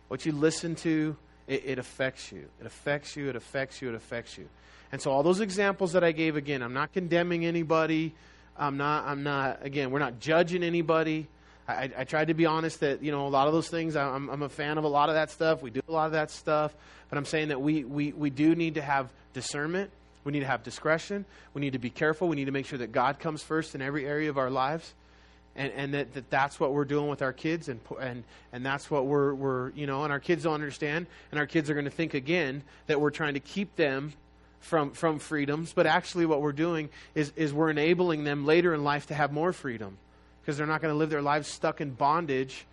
What 0.09 0.27
you 0.27 0.33
listen 0.33 0.75
to, 0.77 1.17
it, 1.47 1.63
it 1.65 1.79
affects 1.79 2.31
you. 2.31 2.45
It 2.61 2.67
affects 2.67 3.17
you, 3.17 3.31
it 3.31 3.35
affects 3.35 3.81
you, 3.81 3.89
it 3.89 3.95
affects 3.95 4.37
you. 4.37 4.47
And 4.93 5.01
so, 5.01 5.11
all 5.11 5.23
those 5.23 5.41
examples 5.41 5.95
that 5.95 6.05
I 6.05 6.13
gave 6.13 6.37
again, 6.37 6.63
I'm 6.63 6.75
not 6.75 6.93
condemning 6.93 7.47
anybody. 7.47 8.13
I'm 8.59 8.77
not, 8.77 9.07
I'm 9.07 9.23
not, 9.23 9.65
again, 9.65 9.91
we're 9.91 10.01
not 10.01 10.21
judging 10.21 10.63
anybody. 10.63 11.29
I, 11.67 11.91
I 11.97 12.05
tried 12.05 12.29
to 12.29 12.35
be 12.35 12.45
honest 12.45 12.81
that, 12.81 13.03
you 13.03 13.11
know, 13.11 13.27
a 13.27 13.29
lot 13.29 13.47
of 13.47 13.55
those 13.55 13.69
things, 13.69 13.97
I'm, 13.97 14.29
I'm 14.29 14.43
a 14.43 14.51
fan 14.51 14.77
of 14.77 14.85
a 14.85 14.89
lot 14.89 15.09
of 15.09 15.15
that 15.15 15.31
stuff. 15.31 15.63
We 15.63 15.71
do 15.71 15.81
a 15.89 15.93
lot 15.93 16.07
of 16.07 16.13
that 16.13 16.31
stuff. 16.31 16.75
But 17.09 17.17
I'm 17.17 17.25
saying 17.25 17.49
that 17.49 17.61
we, 17.63 17.85
we, 17.85 18.13
we 18.13 18.29
do 18.29 18.55
need 18.55 18.75
to 18.75 18.83
have 18.83 19.09
discernment. 19.33 19.91
We 20.25 20.33
need 20.33 20.41
to 20.41 20.47
have 20.47 20.63
discretion. 20.63 21.25
We 21.55 21.63
need 21.63 21.73
to 21.73 21.79
be 21.79 21.89
careful. 21.89 22.29
We 22.29 22.37
need 22.37 22.47
to 22.47 22.53
make 22.53 22.67
sure 22.67 22.79
that 22.81 22.93
God 22.93 23.19
comes 23.19 23.43
first 23.43 23.75
in 23.75 23.81
every 23.81 24.05
area 24.05 24.29
of 24.29 24.37
our 24.37 24.51
lives. 24.51 24.93
And, 25.59 25.73
and 25.73 25.95
that, 25.95 26.15
that 26.15 26.31
that's 26.31 26.61
what 26.61 26.73
we're 26.73 26.85
doing 26.85 27.09
with 27.09 27.21
our 27.21 27.33
kids 27.33 27.69
and, 27.69 27.81
and, 28.01 28.23
and 28.53 28.65
that's 28.65 28.91
what 28.91 29.07
we're, 29.07 29.35
we're, 29.35 29.71
you 29.73 29.89
know, 29.89 30.05
and 30.05 30.13
our 30.13 30.21
kids 30.21 30.45
don't 30.45 30.55
understand. 30.55 31.09
And 31.33 31.41
our 31.41 31.47
kids 31.47 31.69
are 31.69 31.75
going 31.75 31.85
to 31.85 31.91
think 31.91 32.15
again 32.15 32.63
that 32.87 33.01
we're 33.01 33.11
trying 33.11 33.35
to 33.35 33.41
keep 33.41 33.75
them 33.75 34.13
from, 34.61 34.93
from 34.93 35.19
freedoms. 35.19 35.73
But 35.73 35.87
actually 35.87 36.27
what 36.27 36.43
we're 36.43 36.53
doing 36.53 36.91
is, 37.17 37.33
is 37.35 37.53
we're 37.53 37.71
enabling 37.71 38.23
them 38.23 38.47
later 38.47 38.73
in 38.73 38.85
life 38.85 39.07
to 39.09 39.15
have 39.15 39.33
more 39.33 39.53
freedom 39.53 39.99
because 40.41 40.57
they're 40.57 40.67
not 40.67 40.81
going 40.81 40.95
to 40.95 40.99
live 40.99 41.11
their 41.11 41.23
lives 41.23 41.49
stuck 41.49 41.81
in 41.81 41.91
bondage 41.91 42.65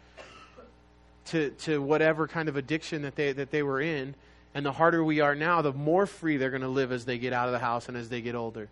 to, 1.26 1.50
to 1.50 1.82
whatever 1.82 2.28
kind 2.28 2.48
of 2.48 2.56
addiction 2.56 3.02
that 3.02 3.16
they, 3.16 3.32
that 3.32 3.50
they 3.50 3.64
were 3.64 3.82
in. 3.82 4.14
And 4.54 4.64
the 4.64 4.72
harder 4.72 5.04
we 5.04 5.22
are 5.22 5.34
now, 5.34 5.64
the 5.64 5.74
more 5.74 6.06
free 6.06 6.38
they're 6.38 6.52
going 6.52 6.62
to 6.62 6.68
live 6.68 6.92
as 6.92 7.06
they 7.06 7.18
get 7.18 7.34
out 7.34 7.48
of 7.48 7.52
the 7.52 7.60
house 7.60 7.88
and 7.90 7.98
as 7.98 8.10
they 8.10 8.22
get 8.22 8.36
older. 8.36 8.70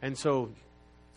And 0.00 0.16
so, 0.16 0.50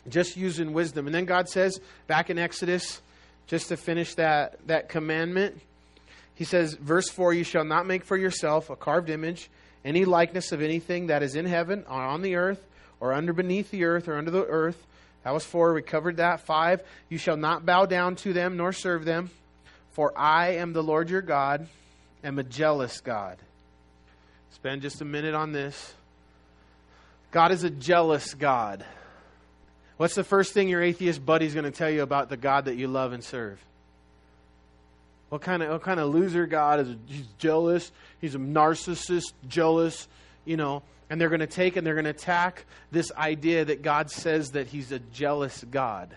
just 0.09 0.37
using 0.37 0.73
wisdom. 0.73 1.05
And 1.05 1.13
then 1.13 1.25
God 1.25 1.49
says, 1.49 1.79
back 2.07 2.29
in 2.29 2.37
Exodus, 2.37 3.01
just 3.47 3.69
to 3.69 3.77
finish 3.77 4.15
that, 4.15 4.59
that 4.67 4.89
commandment, 4.89 5.59
He 6.35 6.43
says, 6.43 6.73
verse 6.73 7.09
4 7.09 7.33
You 7.33 7.43
shall 7.43 7.65
not 7.65 7.85
make 7.85 8.03
for 8.03 8.17
yourself 8.17 8.69
a 8.69 8.75
carved 8.75 9.09
image, 9.09 9.49
any 9.83 10.05
likeness 10.05 10.51
of 10.51 10.61
anything 10.61 11.07
that 11.07 11.23
is 11.23 11.35
in 11.35 11.45
heaven, 11.45 11.83
or 11.87 12.01
on 12.01 12.21
the 12.21 12.35
earth, 12.35 12.65
or 12.99 13.13
under 13.13 13.33
beneath 13.33 13.71
the 13.71 13.83
earth, 13.83 14.07
or 14.07 14.17
under 14.17 14.31
the 14.31 14.45
earth 14.45 14.85
that 15.23 15.33
was 15.33 15.45
four. 15.45 15.73
We 15.73 15.81
covered 15.81 16.17
that. 16.17 16.41
Five, 16.41 16.83
you 17.09 17.17
shall 17.17 17.37
not 17.37 17.65
bow 17.65 17.85
down 17.85 18.15
to 18.17 18.33
them 18.33 18.57
nor 18.57 18.73
serve 18.73 19.05
them, 19.05 19.29
for 19.91 20.17
I 20.17 20.55
am 20.55 20.73
the 20.73 20.83
Lord 20.83 21.09
your 21.09 21.21
God, 21.21 21.67
am 22.23 22.39
a 22.39 22.43
jealous 22.43 23.01
God. 23.01 23.37
Spend 24.51 24.81
just 24.81 25.01
a 25.01 25.05
minute 25.05 25.35
on 25.35 25.51
this. 25.51 25.93
God 27.31 27.51
is 27.51 27.63
a 27.63 27.69
jealous 27.69 28.33
God. 28.33 28.83
What's 30.01 30.15
the 30.15 30.23
first 30.23 30.53
thing 30.53 30.67
your 30.67 30.81
atheist 30.81 31.23
buddy's 31.23 31.53
going 31.53 31.65
to 31.65 31.69
tell 31.69 31.91
you 31.91 32.01
about 32.01 32.27
the 32.27 32.35
God 32.35 32.65
that 32.65 32.75
you 32.75 32.87
love 32.87 33.13
and 33.13 33.23
serve? 33.23 33.63
What 35.29 35.43
kind 35.43 35.61
of 35.61 35.69
what 35.69 35.83
kind 35.83 35.99
of 35.99 36.11
loser 36.11 36.47
God 36.47 36.79
is? 36.79 36.95
He's 37.05 37.27
jealous. 37.37 37.91
He's 38.19 38.33
a 38.33 38.39
narcissist, 38.39 39.33
jealous. 39.47 40.07
You 40.43 40.57
know, 40.57 40.81
and 41.11 41.21
they're 41.21 41.29
going 41.29 41.41
to 41.41 41.45
take 41.45 41.75
and 41.75 41.85
they're 41.85 41.93
going 41.93 42.05
to 42.05 42.09
attack 42.09 42.65
this 42.91 43.11
idea 43.11 43.63
that 43.63 43.83
God 43.83 44.09
says 44.09 44.53
that 44.53 44.65
He's 44.65 44.91
a 44.91 44.97
jealous 44.97 45.63
God. 45.69 46.09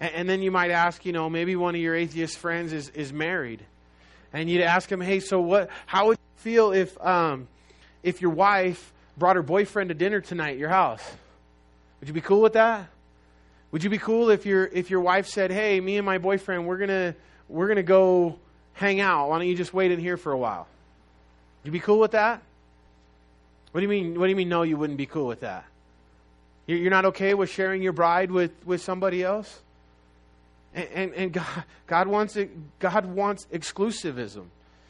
And, 0.00 0.14
and, 0.14 0.26
then 0.26 0.40
you 0.40 0.50
might 0.50 0.70
ask, 0.70 1.04
you 1.04 1.12
know, 1.12 1.28
maybe 1.28 1.56
one 1.56 1.74
of 1.74 1.82
your 1.82 1.94
atheist 1.94 2.38
friends 2.38 2.72
is, 2.72 2.88
is 2.88 3.12
married. 3.12 3.62
And 4.32 4.48
you'd 4.48 4.62
ask 4.62 4.90
him, 4.90 5.02
hey, 5.02 5.20
so 5.20 5.38
what, 5.38 5.68
how 5.84 6.06
would 6.06 6.16
you 6.16 6.42
feel 6.42 6.72
if, 6.72 6.98
um, 7.04 7.46
if 8.02 8.22
your 8.22 8.30
wife 8.30 8.94
brought 9.18 9.36
her 9.36 9.42
boyfriend 9.42 9.90
to 9.90 9.94
dinner 9.94 10.22
tonight 10.22 10.52
at 10.52 10.56
your 10.56 10.70
house? 10.70 11.02
Would 12.00 12.08
you 12.08 12.14
be 12.14 12.20
cool 12.20 12.40
with 12.40 12.54
that? 12.54 12.88
Would 13.72 13.84
you 13.84 13.90
be 13.90 13.98
cool 13.98 14.30
if 14.30 14.46
your, 14.46 14.66
if 14.66 14.90
your 14.90 15.00
wife 15.00 15.28
said, 15.28 15.50
hey, 15.50 15.80
me 15.80 15.96
and 15.96 16.04
my 16.04 16.18
boyfriend, 16.18 16.66
we're 16.66 16.86
to 16.86 17.14
we're 17.48 17.68
gonna 17.68 17.82
go 17.82 18.38
hang 18.74 19.00
out. 19.00 19.28
Why 19.28 19.38
don't 19.38 19.48
you 19.48 19.56
just 19.56 19.74
wait 19.74 19.90
in 19.90 19.98
here 19.98 20.16
for 20.16 20.32
a 20.32 20.38
while? 20.38 20.66
Would 21.62 21.68
you 21.68 21.72
be 21.72 21.80
cool 21.80 21.98
with 21.98 22.12
that? 22.12 22.40
What 23.72 23.80
do 23.80 23.82
you 23.82 23.88
mean? 23.88 24.18
What 24.18 24.26
do 24.26 24.30
you 24.30 24.36
mean? 24.36 24.48
No, 24.48 24.62
you 24.62 24.76
wouldn't 24.76 24.96
be 24.96 25.06
cool 25.06 25.26
with 25.26 25.40
that. 25.40 25.64
You're 26.66 26.90
not 26.90 27.06
okay 27.06 27.34
with 27.34 27.50
sharing 27.50 27.82
your 27.82 27.92
bride 27.92 28.30
with, 28.30 28.52
with 28.64 28.80
somebody 28.80 29.24
else. 29.24 29.60
And, 30.72 30.88
and, 30.94 31.14
and 31.14 31.32
God, 31.32 31.64
God 31.86 32.06
wants 32.06 32.38
God 32.78 33.06
wants 33.06 33.46
exclusivism. 33.52 34.46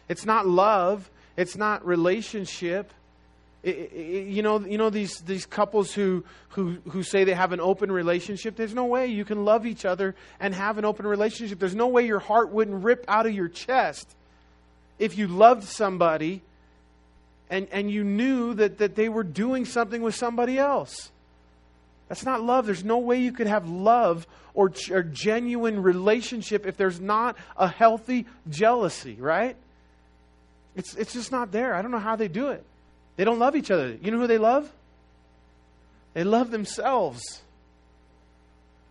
It's 0.08 0.26
not 0.26 0.46
love. 0.46 1.10
It's 1.36 1.56
not 1.56 1.86
relationship. 1.86 2.92
You 3.62 4.42
know, 4.42 4.60
you 4.60 4.78
know 4.78 4.88
these, 4.88 5.20
these 5.20 5.44
couples 5.44 5.92
who, 5.92 6.24
who, 6.50 6.78
who 6.88 7.02
say 7.02 7.24
they 7.24 7.34
have 7.34 7.52
an 7.52 7.60
open 7.60 7.92
relationship. 7.92 8.56
There's 8.56 8.74
no 8.74 8.86
way 8.86 9.08
you 9.08 9.24
can 9.24 9.44
love 9.44 9.66
each 9.66 9.84
other 9.84 10.14
and 10.38 10.54
have 10.54 10.78
an 10.78 10.86
open 10.86 11.06
relationship. 11.06 11.58
There's 11.58 11.74
no 11.74 11.88
way 11.88 12.06
your 12.06 12.20
heart 12.20 12.50
wouldn't 12.50 12.82
rip 12.82 13.04
out 13.06 13.26
of 13.26 13.34
your 13.34 13.48
chest 13.48 14.08
if 14.98 15.18
you 15.18 15.26
loved 15.26 15.64
somebody 15.64 16.40
and, 17.50 17.68
and 17.70 17.90
you 17.90 18.02
knew 18.02 18.54
that, 18.54 18.78
that 18.78 18.94
they 18.94 19.08
were 19.08 19.24
doing 19.24 19.66
something 19.66 20.00
with 20.00 20.14
somebody 20.14 20.58
else. 20.58 21.10
That's 22.08 22.24
not 22.24 22.42
love. 22.42 22.64
There's 22.66 22.84
no 22.84 22.98
way 22.98 23.20
you 23.20 23.32
could 23.32 23.46
have 23.46 23.68
love 23.68 24.26
or, 24.54 24.72
or 24.90 25.02
genuine 25.02 25.82
relationship 25.82 26.66
if 26.66 26.76
there's 26.76 27.00
not 27.00 27.36
a 27.56 27.68
healthy 27.68 28.26
jealousy, 28.48 29.16
right? 29.20 29.56
It's, 30.76 30.94
it's 30.94 31.12
just 31.12 31.30
not 31.30 31.52
there. 31.52 31.74
I 31.74 31.82
don't 31.82 31.90
know 31.90 31.98
how 31.98 32.16
they 32.16 32.28
do 32.28 32.48
it. 32.48 32.64
They 33.20 33.26
don't 33.26 33.38
love 33.38 33.54
each 33.54 33.70
other. 33.70 33.98
You 34.00 34.10
know 34.10 34.16
who 34.16 34.26
they 34.26 34.38
love? 34.38 34.72
They 36.14 36.24
love 36.24 36.50
themselves. 36.50 37.42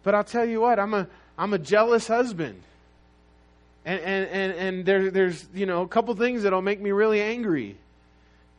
But 0.04 0.14
I'll 0.14 0.24
tell 0.24 0.46
you 0.46 0.62
what, 0.62 0.78
I'm 0.78 0.94
a, 0.94 1.08
I'm 1.36 1.52
a 1.56 1.58
jealous 1.58 2.08
husband. 2.08 2.62
And, 3.86 4.00
and, 4.00 4.30
and, 4.30 4.54
and 4.54 4.86
there, 4.86 5.10
there's, 5.10 5.48
you 5.52 5.66
know, 5.66 5.82
a 5.82 5.88
couple 5.88 6.14
things 6.14 6.44
that'll 6.44 6.62
make 6.62 6.80
me 6.80 6.92
really 6.92 7.24
angry 7.24 7.76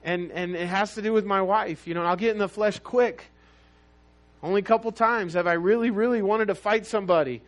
and 0.03 0.33
and 0.33 0.57
it 0.57 0.67
has 0.67 0.95
to 0.95 1.03
do 1.03 1.13
with 1.13 1.25
my 1.25 1.43
wife. 1.43 1.87
You 1.87 1.95
know, 1.95 2.03
I'll 2.03 2.17
get 2.17 2.33
in 2.33 2.39
the 2.39 2.49
flesh 2.49 2.81
quick. 2.81 3.31
Only 4.43 4.61
a 4.61 4.65
couple 4.65 4.91
times 4.91 5.35
have 5.35 5.47
I 5.47 5.53
really, 5.53 5.91
really 5.91 6.21
wanted 6.21 6.47
to 6.47 6.57
fight 6.57 6.85
somebody 6.85 7.43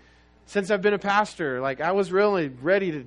since 0.46 0.70
I've 0.70 0.82
been 0.82 0.94
a 0.94 0.98
pastor. 0.98 1.60
Like 1.60 1.80
I 1.80 1.90
was 1.90 2.12
really 2.12 2.48
ready 2.48 2.92
to. 2.92 3.04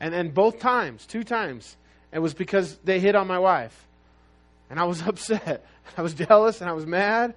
And 0.00 0.12
and 0.12 0.32
both 0.32 0.58
times, 0.58 1.06
two 1.06 1.22
times, 1.22 1.76
it 2.12 2.18
was 2.18 2.34
because 2.34 2.76
they 2.78 3.00
hit 3.00 3.14
on 3.14 3.26
my 3.26 3.38
wife, 3.38 3.86
and 4.68 4.78
I 4.78 4.84
was 4.84 5.02
upset. 5.06 5.64
I 5.96 6.02
was 6.02 6.14
jealous 6.14 6.60
and 6.60 6.70
I 6.70 6.72
was 6.72 6.86
mad. 6.86 7.34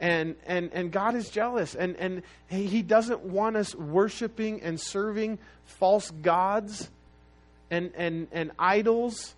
And, 0.00 0.34
and, 0.46 0.70
and 0.72 0.90
God 0.90 1.14
is 1.14 1.30
jealous. 1.30 1.74
And, 1.76 1.96
and 1.96 2.22
He 2.48 2.82
doesn't 2.82 3.20
want 3.20 3.56
us 3.56 3.74
worshiping 3.74 4.60
and 4.62 4.80
serving 4.80 5.38
false 5.64 6.10
gods 6.10 6.90
and, 7.70 7.92
and, 7.96 8.26
and 8.32 8.50
idols 8.58 9.34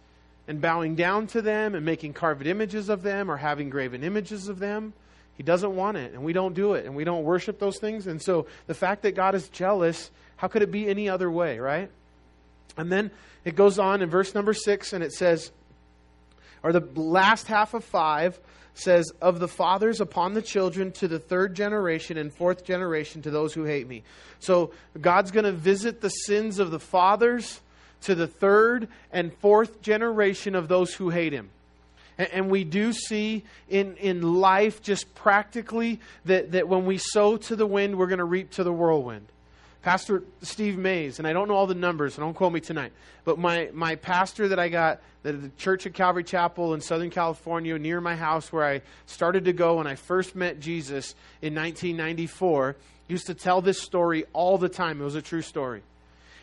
and 0.48 0.60
bowing 0.60 0.94
down 0.94 1.26
to 1.28 1.42
them 1.42 1.74
and 1.74 1.84
making 1.84 2.14
carved 2.14 2.46
images 2.46 2.88
of 2.88 3.02
them 3.02 3.30
or 3.30 3.36
having 3.36 3.70
graven 3.70 4.02
images 4.02 4.48
of 4.48 4.58
them. 4.58 4.94
He 5.36 5.42
doesn't 5.42 5.74
want 5.74 5.96
it, 5.96 6.12
and 6.12 6.22
we 6.22 6.32
don't 6.32 6.54
do 6.54 6.74
it, 6.74 6.86
and 6.86 6.94
we 6.94 7.02
don't 7.02 7.24
worship 7.24 7.58
those 7.58 7.78
things. 7.78 8.06
And 8.06 8.22
so 8.22 8.46
the 8.68 8.74
fact 8.74 9.02
that 9.02 9.16
God 9.16 9.34
is 9.34 9.48
jealous, 9.48 10.10
how 10.36 10.46
could 10.46 10.62
it 10.62 10.70
be 10.70 10.88
any 10.88 11.08
other 11.08 11.28
way, 11.28 11.58
right? 11.58 11.90
And 12.76 12.90
then 12.90 13.10
it 13.44 13.56
goes 13.56 13.78
on 13.78 14.02
in 14.02 14.10
verse 14.10 14.34
number 14.34 14.54
six, 14.54 14.92
and 14.92 15.04
it 15.04 15.12
says, 15.12 15.50
or 16.62 16.72
the 16.72 16.88
last 16.94 17.46
half 17.46 17.74
of 17.74 17.84
five 17.84 18.40
says, 18.74 19.12
Of 19.20 19.38
the 19.38 19.48
fathers 19.48 20.00
upon 20.00 20.34
the 20.34 20.42
children 20.42 20.92
to 20.92 21.06
the 21.06 21.18
third 21.18 21.54
generation 21.54 22.16
and 22.16 22.32
fourth 22.32 22.64
generation 22.64 23.22
to 23.22 23.30
those 23.30 23.54
who 23.54 23.64
hate 23.64 23.86
me. 23.86 24.02
So 24.40 24.72
God's 25.00 25.30
going 25.30 25.44
to 25.44 25.52
visit 25.52 26.00
the 26.00 26.08
sins 26.08 26.58
of 26.58 26.70
the 26.70 26.80
fathers 26.80 27.60
to 28.02 28.14
the 28.14 28.26
third 28.26 28.88
and 29.12 29.32
fourth 29.34 29.80
generation 29.82 30.54
of 30.54 30.68
those 30.68 30.94
who 30.94 31.10
hate 31.10 31.32
him. 31.32 31.50
And, 32.16 32.48
we 32.48 32.62
do 32.62 32.92
see 32.92 33.42
in, 33.68 33.96
in 33.96 34.22
life, 34.22 34.80
just 34.80 35.16
practically, 35.16 36.00
that, 36.26 36.52
that 36.52 36.68
when 36.68 36.86
we 36.86 36.98
sow 36.98 37.36
to 37.36 37.56
the 37.56 37.66
wind, 37.66 37.98
we're 37.98 38.06
going 38.06 38.18
to 38.18 38.24
reap 38.24 38.52
to 38.52 38.62
the 38.62 38.72
whirlwind. 38.72 39.26
Pastor 39.84 40.22
Steve 40.40 40.78
Mays, 40.78 41.18
and 41.18 41.28
I 41.28 41.34
don't 41.34 41.46
know 41.46 41.54
all 41.54 41.66
the 41.66 41.74
numbers, 41.74 42.14
so 42.14 42.22
don't 42.22 42.32
quote 42.32 42.54
me 42.54 42.60
tonight, 42.60 42.90
but 43.26 43.38
my, 43.38 43.68
my 43.74 43.96
pastor 43.96 44.48
that 44.48 44.58
I 44.58 44.70
got, 44.70 45.02
the, 45.22 45.34
the 45.34 45.50
Church 45.58 45.84
of 45.84 45.92
Calvary 45.92 46.24
Chapel 46.24 46.72
in 46.72 46.80
Southern 46.80 47.10
California, 47.10 47.78
near 47.78 48.00
my 48.00 48.16
house 48.16 48.50
where 48.50 48.64
I 48.64 48.80
started 49.04 49.44
to 49.44 49.52
go 49.52 49.76
when 49.76 49.86
I 49.86 49.96
first 49.96 50.34
met 50.34 50.58
Jesus 50.58 51.14
in 51.42 51.54
1994, 51.54 52.76
used 53.08 53.26
to 53.26 53.34
tell 53.34 53.60
this 53.60 53.78
story 53.78 54.24
all 54.32 54.56
the 54.56 54.70
time. 54.70 55.02
It 55.02 55.04
was 55.04 55.16
a 55.16 55.22
true 55.22 55.42
story. 55.42 55.82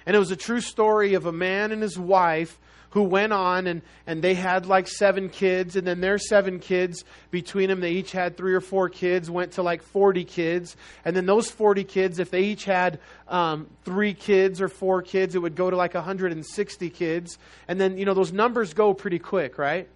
And 0.06 0.16
it 0.16 0.20
was 0.20 0.30
a 0.30 0.36
true 0.36 0.62
story 0.62 1.16
of 1.16 1.26
a 1.26 1.32
man 1.32 1.72
and 1.72 1.82
his 1.82 1.98
wife 1.98 2.60
who 2.92 3.04
went 3.04 3.34
on 3.34 3.68
and, 3.68 3.82
and 4.06 4.22
they 4.22 4.34
had 4.34 4.66
like 4.66 4.88
seven 4.88 5.30
kids, 5.30 5.76
and 5.76 5.88
then 5.88 6.02
their 6.02 6.18
seven 6.18 6.60
kids, 6.60 7.04
between 7.32 7.70
them, 7.70 7.80
they 7.80 7.92
each 7.92 8.12
had 8.12 8.38
three 8.38 8.54
or 8.54 8.62
four 8.62 8.90
kids, 8.90 9.30
went 9.30 9.54
to 9.54 9.64
like 9.64 9.82
40 9.82 10.24
kids. 10.26 10.76
And 11.04 11.16
then 11.16 11.26
those 11.26 11.50
40 11.50 11.84
kids, 11.84 12.20
if 12.20 12.32
they 12.32 12.44
each 12.44 12.66
had 12.66 13.00
um, 13.28 13.68
three 13.84 14.14
kids 14.14 14.62
or 14.62 14.68
four 14.68 15.02
kids, 15.02 15.36
it 15.36 15.40
would 15.40 15.56
go 15.56 15.70
to 15.70 15.76
like 15.76 15.94
160 15.94 16.90
kids. 16.90 17.38
And 17.68 17.80
then, 17.80 17.98
you 17.98 18.06
know, 18.06 18.14
those 18.14 18.34
numbers 18.34 18.74
go 18.74 18.94
pretty 18.94 19.20
quick, 19.20 19.58
right? 19.58 19.88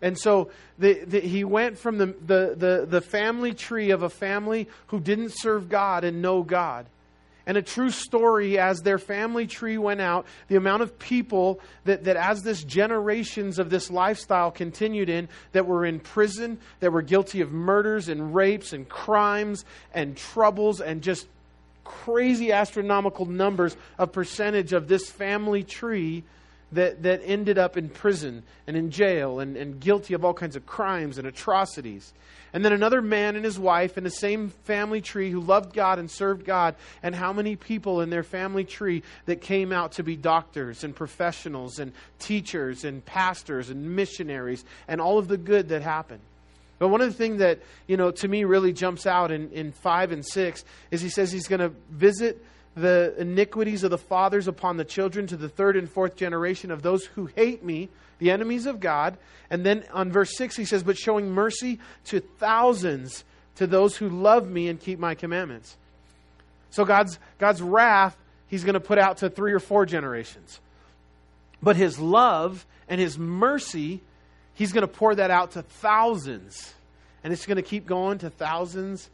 And 0.00 0.18
so 0.18 0.50
the, 0.78 1.04
the, 1.04 1.20
he 1.20 1.44
went 1.44 1.78
from 1.78 1.98
the, 1.98 2.06
the, 2.06 2.54
the, 2.56 2.86
the 2.88 3.00
family 3.00 3.54
tree 3.54 3.90
of 3.90 4.02
a 4.02 4.10
family 4.10 4.68
who 4.88 5.00
didn't 5.00 5.30
serve 5.30 5.68
God 5.68 6.04
and 6.04 6.22
know 6.22 6.42
God 6.42 6.86
And 7.46 7.58
a 7.58 7.62
true 7.62 7.90
story 7.90 8.58
as 8.58 8.80
their 8.80 8.98
family 8.98 9.46
tree 9.46 9.76
went 9.76 10.00
out, 10.00 10.26
the 10.48 10.56
amount 10.56 10.82
of 10.82 10.98
people 10.98 11.60
that, 11.84 12.04
that 12.04 12.16
as 12.16 12.42
this 12.42 12.64
generations 12.64 13.58
of 13.58 13.68
this 13.68 13.90
lifestyle 13.90 14.50
continued 14.50 15.10
in, 15.10 15.28
that 15.52 15.66
were 15.66 15.84
in 15.84 16.00
prison, 16.00 16.58
that 16.80 16.92
were 16.92 17.02
guilty 17.02 17.42
of 17.42 17.52
murders 17.52 18.08
and 18.08 18.34
rapes 18.34 18.72
and 18.72 18.88
crimes 18.88 19.64
and 19.92 20.16
troubles 20.16 20.80
and 20.80 21.02
just 21.02 21.26
crazy 21.84 22.50
astronomical 22.50 23.26
numbers 23.26 23.76
of 23.98 24.10
percentage 24.10 24.72
of 24.72 24.88
this 24.88 25.10
family 25.10 25.62
tree 25.62 26.24
that, 26.74 27.02
that 27.02 27.22
ended 27.24 27.58
up 27.58 27.76
in 27.76 27.88
prison 27.88 28.42
and 28.66 28.76
in 28.76 28.90
jail 28.90 29.40
and, 29.40 29.56
and 29.56 29.80
guilty 29.80 30.14
of 30.14 30.24
all 30.24 30.34
kinds 30.34 30.56
of 30.56 30.66
crimes 30.66 31.18
and 31.18 31.26
atrocities. 31.26 32.12
And 32.52 32.64
then 32.64 32.72
another 32.72 33.02
man 33.02 33.34
and 33.34 33.44
his 33.44 33.58
wife 33.58 33.98
in 33.98 34.04
the 34.04 34.10
same 34.10 34.50
family 34.62 35.00
tree 35.00 35.28
who 35.30 35.40
loved 35.40 35.74
God 35.74 35.98
and 35.98 36.08
served 36.08 36.44
God. 36.44 36.76
And 37.02 37.12
how 37.12 37.32
many 37.32 37.56
people 37.56 38.00
in 38.00 38.10
their 38.10 38.22
family 38.22 38.64
tree 38.64 39.02
that 39.26 39.40
came 39.40 39.72
out 39.72 39.92
to 39.92 40.04
be 40.04 40.14
doctors 40.14 40.84
and 40.84 40.94
professionals 40.94 41.80
and 41.80 41.92
teachers 42.20 42.84
and 42.84 43.04
pastors 43.04 43.70
and 43.70 43.96
missionaries 43.96 44.64
and 44.86 45.00
all 45.00 45.18
of 45.18 45.26
the 45.26 45.36
good 45.36 45.70
that 45.70 45.82
happened. 45.82 46.20
But 46.78 46.88
one 46.88 47.00
of 47.00 47.08
the 47.08 47.14
things 47.14 47.38
that, 47.38 47.58
you 47.88 47.96
know, 47.96 48.12
to 48.12 48.28
me 48.28 48.44
really 48.44 48.72
jumps 48.72 49.06
out 49.06 49.32
in, 49.32 49.50
in 49.50 49.72
5 49.72 50.12
and 50.12 50.24
6 50.24 50.64
is 50.92 51.00
he 51.00 51.08
says 51.08 51.32
he's 51.32 51.48
going 51.48 51.60
to 51.60 51.72
visit 51.90 52.44
the 52.76 53.14
iniquities 53.18 53.84
of 53.84 53.90
the 53.90 53.98
fathers 53.98 54.48
upon 54.48 54.76
the 54.76 54.84
children 54.84 55.26
to 55.28 55.36
the 55.36 55.48
third 55.48 55.76
and 55.76 55.88
fourth 55.88 56.16
generation 56.16 56.70
of 56.70 56.82
those 56.82 57.04
who 57.06 57.26
hate 57.26 57.64
me, 57.64 57.88
the 58.18 58.30
enemies 58.30 58.66
of 58.66 58.80
God. 58.80 59.16
And 59.50 59.64
then 59.64 59.84
on 59.92 60.10
verse 60.10 60.36
6, 60.36 60.56
he 60.56 60.64
says, 60.64 60.82
But 60.82 60.98
showing 60.98 61.30
mercy 61.30 61.78
to 62.06 62.20
thousands 62.20 63.24
to 63.56 63.66
those 63.66 63.96
who 63.96 64.08
love 64.08 64.48
me 64.48 64.68
and 64.68 64.80
keep 64.80 64.98
my 64.98 65.14
commandments. 65.14 65.76
So 66.70 66.84
God's, 66.84 67.18
God's 67.38 67.62
wrath, 67.62 68.16
he's 68.48 68.64
going 68.64 68.74
to 68.74 68.80
put 68.80 68.98
out 68.98 69.18
to 69.18 69.30
three 69.30 69.52
or 69.52 69.60
four 69.60 69.86
generations. 69.86 70.58
But 71.62 71.76
his 71.76 72.00
love 72.00 72.66
and 72.88 73.00
his 73.00 73.16
mercy, 73.16 74.00
he's 74.54 74.72
going 74.72 74.82
to 74.82 74.88
pour 74.88 75.14
that 75.14 75.30
out 75.30 75.52
to 75.52 75.62
thousands. 75.62 76.74
And 77.22 77.32
it's 77.32 77.46
going 77.46 77.56
to 77.56 77.62
keep 77.62 77.86
going 77.86 78.18
to 78.18 78.30
thousands 78.30 79.08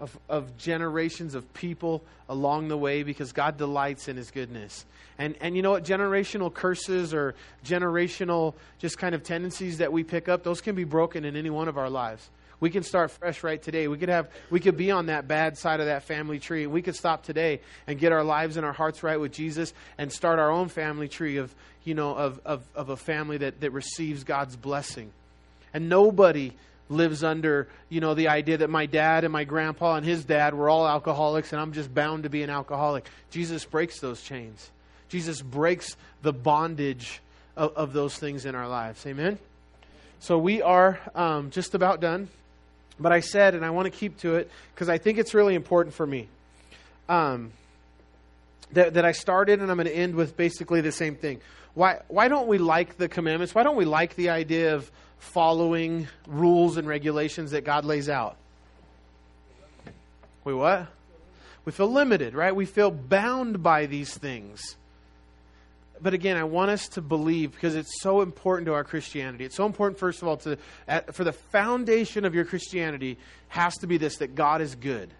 of, 0.00 0.18
of 0.28 0.56
generations 0.56 1.34
of 1.34 1.52
people 1.54 2.02
along 2.28 2.68
the 2.68 2.76
way 2.76 3.02
because 3.02 3.32
God 3.32 3.56
delights 3.56 4.08
in 4.08 4.16
his 4.16 4.30
goodness. 4.30 4.84
And, 5.18 5.36
and 5.40 5.54
you 5.54 5.62
know 5.62 5.72
what? 5.72 5.84
Generational 5.84 6.52
curses 6.52 7.12
or 7.12 7.34
generational 7.64 8.54
just 8.78 8.98
kind 8.98 9.14
of 9.14 9.22
tendencies 9.22 9.78
that 9.78 9.92
we 9.92 10.02
pick 10.02 10.28
up, 10.28 10.42
those 10.42 10.60
can 10.60 10.74
be 10.74 10.84
broken 10.84 11.24
in 11.24 11.36
any 11.36 11.50
one 11.50 11.68
of 11.68 11.76
our 11.76 11.90
lives. 11.90 12.28
We 12.60 12.68
can 12.68 12.82
start 12.82 13.10
fresh 13.10 13.42
right 13.42 13.60
today. 13.60 13.88
We 13.88 13.96
could 13.96 14.10
have 14.10 14.28
we 14.50 14.60
could 14.60 14.76
be 14.76 14.90
on 14.90 15.06
that 15.06 15.26
bad 15.26 15.56
side 15.56 15.80
of 15.80 15.86
that 15.86 16.02
family 16.02 16.38
tree. 16.38 16.66
We 16.66 16.82
could 16.82 16.94
stop 16.94 17.22
today 17.22 17.60
and 17.86 17.98
get 17.98 18.12
our 18.12 18.22
lives 18.22 18.58
and 18.58 18.66
our 18.66 18.72
hearts 18.72 19.02
right 19.02 19.18
with 19.18 19.32
Jesus 19.32 19.72
and 19.96 20.12
start 20.12 20.38
our 20.38 20.50
own 20.50 20.68
family 20.68 21.08
tree 21.08 21.38
of 21.38 21.54
you 21.84 21.94
know 21.94 22.14
of 22.14 22.38
of, 22.44 22.62
of 22.74 22.90
a 22.90 22.96
family 22.98 23.38
that, 23.38 23.60
that 23.60 23.70
receives 23.70 24.24
God's 24.24 24.56
blessing. 24.56 25.10
And 25.72 25.88
nobody 25.88 26.52
lives 26.90 27.24
under, 27.24 27.68
you 27.88 28.00
know, 28.00 28.14
the 28.14 28.28
idea 28.28 28.58
that 28.58 28.68
my 28.68 28.84
dad 28.84 29.24
and 29.24 29.32
my 29.32 29.44
grandpa 29.44 29.94
and 29.94 30.04
his 30.04 30.24
dad 30.24 30.54
were 30.54 30.68
all 30.68 30.86
alcoholics 30.86 31.52
and 31.52 31.62
I'm 31.62 31.72
just 31.72 31.94
bound 31.94 32.24
to 32.24 32.28
be 32.28 32.42
an 32.42 32.50
alcoholic. 32.50 33.06
Jesus 33.30 33.64
breaks 33.64 34.00
those 34.00 34.20
chains. 34.20 34.70
Jesus 35.08 35.40
breaks 35.40 35.96
the 36.22 36.32
bondage 36.32 37.20
of, 37.56 37.72
of 37.74 37.92
those 37.92 38.16
things 38.16 38.44
in 38.44 38.54
our 38.54 38.68
lives. 38.68 39.06
Amen? 39.06 39.38
So 40.18 40.38
we 40.38 40.60
are 40.60 41.00
um, 41.14 41.50
just 41.50 41.74
about 41.74 42.00
done. 42.00 42.28
But 42.98 43.12
I 43.12 43.20
said, 43.20 43.54
and 43.54 43.64
I 43.64 43.70
want 43.70 43.86
to 43.86 43.90
keep 43.90 44.18
to 44.18 44.34
it 44.34 44.50
because 44.74 44.90
I 44.90 44.98
think 44.98 45.18
it's 45.18 45.32
really 45.32 45.54
important 45.54 45.94
for 45.94 46.06
me. 46.06 46.28
Um, 47.08 47.52
that, 48.72 48.94
that 48.94 49.04
I 49.04 49.12
started, 49.12 49.60
and 49.60 49.70
I'm 49.70 49.76
going 49.78 49.88
to 49.88 49.96
end 49.96 50.14
with 50.14 50.36
basically 50.36 50.80
the 50.80 50.92
same 50.92 51.16
thing. 51.16 51.40
Why, 51.74 52.00
why 52.08 52.28
don't 52.28 52.46
we 52.46 52.58
like 52.58 52.98
the 52.98 53.08
commandments? 53.08 53.54
Why 53.54 53.62
don't 53.62 53.76
we 53.76 53.84
like 53.84 54.14
the 54.16 54.30
idea 54.30 54.74
of 54.74 54.90
following 55.20 56.08
rules 56.26 56.76
and 56.76 56.88
regulations 56.88 57.52
that 57.52 57.64
God 57.64 57.84
lays 57.84 58.08
out? 58.08 58.36
We 60.42 60.54
what? 60.54 60.88
We 61.64 61.72
feel 61.72 61.92
limited, 61.92 62.34
right? 62.34 62.56
We 62.56 62.64
feel 62.64 62.90
bound 62.90 63.62
by 63.62 63.86
these 63.86 64.16
things. 64.16 64.76
But 66.02 66.14
again, 66.14 66.38
I 66.38 66.44
want 66.44 66.70
us 66.70 66.88
to 66.88 67.02
believe 67.02 67.52
because 67.52 67.76
it's 67.76 68.00
so 68.00 68.22
important 68.22 68.66
to 68.66 68.72
our 68.72 68.84
Christianity. 68.84 69.44
It's 69.44 69.56
so 69.56 69.66
important, 69.66 70.00
first 70.00 70.22
of 70.22 70.28
all, 70.28 70.38
to 70.38 70.56
for 71.12 71.24
the 71.24 71.32
foundation 71.32 72.24
of 72.24 72.34
your 72.34 72.46
Christianity 72.46 73.18
has 73.48 73.76
to 73.78 73.86
be 73.86 73.98
this: 73.98 74.16
that 74.16 74.34
God 74.34 74.62
is 74.62 74.74
good. 74.74 75.10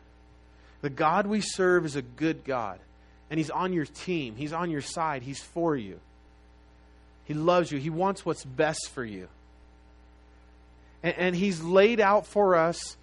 The 0.80 0.88
God 0.88 1.26
we 1.26 1.42
serve 1.42 1.84
is 1.84 1.96
a 1.96 2.02
good 2.02 2.44
God, 2.44 2.80
and 3.28 3.36
He's 3.38 3.50
on 3.50 3.74
your 3.74 3.84
team. 3.84 4.36
He's 4.36 4.54
on 4.54 4.70
your 4.70 4.80
side. 4.80 5.22
He's 5.22 5.42
for 5.42 5.76
you. 5.76 6.00
He 7.26 7.34
loves 7.34 7.70
you. 7.70 7.78
He 7.78 7.90
wants 7.90 8.24
what's 8.24 8.44
best 8.44 8.88
for 8.94 9.04
you. 9.04 9.28
And, 11.02 11.14
and 11.16 11.36
He's 11.36 11.62
laid 11.62 12.00
out 12.00 12.26
for 12.26 12.56
us, 12.56 12.96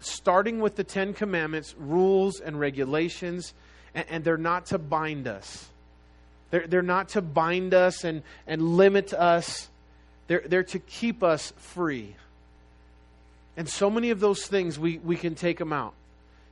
starting 0.00 0.60
with 0.60 0.76
the 0.76 0.84
Ten 0.84 1.14
Commandments, 1.14 1.74
rules 1.78 2.40
and 2.40 2.58
regulations, 2.58 3.54
and, 3.94 4.04
and 4.08 4.24
they're 4.24 4.36
not 4.36 4.66
to 4.66 4.78
bind 4.78 5.26
us. 5.26 5.68
They're, 6.50 6.66
they're 6.66 6.82
not 6.82 7.10
to 7.10 7.22
bind 7.22 7.74
us 7.74 8.04
and, 8.04 8.22
and 8.46 8.76
limit 8.76 9.12
us, 9.12 9.68
they're, 10.26 10.42
they're 10.46 10.62
to 10.64 10.78
keep 10.78 11.22
us 11.22 11.52
free. 11.56 12.14
And 13.56 13.68
so 13.68 13.90
many 13.90 14.10
of 14.10 14.20
those 14.20 14.46
things, 14.46 14.78
we, 14.78 14.98
we 14.98 15.16
can 15.16 15.34
take 15.34 15.58
them 15.58 15.72
out. 15.72 15.94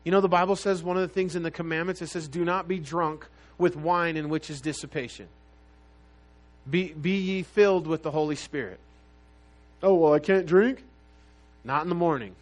You 0.04 0.12
know, 0.12 0.20
the 0.20 0.28
Bible 0.28 0.57
says 0.57 0.82
one 0.82 0.96
of 0.96 1.02
the 1.02 1.12
things 1.12 1.36
in 1.36 1.42
the 1.42 1.50
commandments, 1.50 2.02
it 2.02 2.09
says, 2.09 2.28
Do 2.28 2.44
not 2.44 2.68
be 2.68 2.78
drunk 2.78 3.26
with 3.59 3.76
wine 3.76 4.16
in 4.16 4.28
which 4.28 4.50
is 4.50 4.61
dissipation. 4.61 5.28
Be, 6.68 6.92
be 6.92 7.16
ye 7.18 7.42
filled 7.42 7.86
with 7.86 8.02
the 8.02 8.11
Holy 8.11 8.36
Spirit. 8.36 8.80
Oh, 9.82 9.94
well, 9.94 10.14
I 10.14 10.18
can't 10.18 10.46
drink? 10.46 10.82
Not 11.64 11.82
in 11.82 11.88
the 11.88 11.94
morning. 11.94 12.34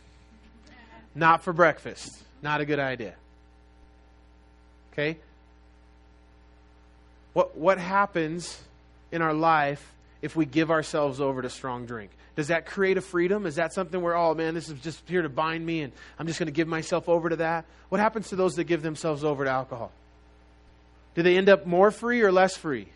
Not 1.14 1.43
for 1.43 1.53
breakfast. 1.53 2.22
Not 2.43 2.61
a 2.61 2.64
good 2.64 2.78
idea. 2.78 3.14
Okay? 4.93 5.16
What, 7.32 7.57
what 7.57 7.78
happens 7.78 8.61
in 9.11 9.22
our 9.22 9.35
life 9.35 9.93
if 10.22 10.37
we 10.37 10.47
give 10.47 10.70
ourselves 10.70 11.20
over 11.20 11.43
to 11.43 11.51
strong 11.51 11.87
drink? 11.87 12.11
Does 12.37 12.49
that 12.49 12.66
create 12.66 12.97
a 12.97 13.01
freedom? 13.01 13.47
Is 13.47 13.57
that 13.57 13.72
something 13.72 14.01
where, 14.01 14.16
oh 14.16 14.35
man, 14.35 14.55
this 14.55 14.68
is 14.68 14.78
just 14.80 15.01
here 15.09 15.22
to 15.22 15.28
bind 15.28 15.64
me 15.64 15.82
and 15.82 15.93
I'm 16.18 16.26
just 16.26 16.39
going 16.39 16.47
to 16.47 16.53
give 16.53 16.68
myself 16.68 17.09
over 17.09 17.28
to 17.28 17.37
that? 17.37 17.64
What 17.89 18.01
happens 18.01 18.28
to 18.28 18.37
those 18.37 18.55
that 18.55 18.64
give 18.64 18.82
themselves 18.82 19.22
over 19.22 19.45
to 19.45 19.51
alcohol? 19.51 19.93
Do 21.14 21.22
they 21.22 21.37
end 21.37 21.49
up 21.49 21.66
more 21.66 21.91
free 21.91 22.22
or 22.22 22.32
less 22.32 22.57
free? 22.57 22.89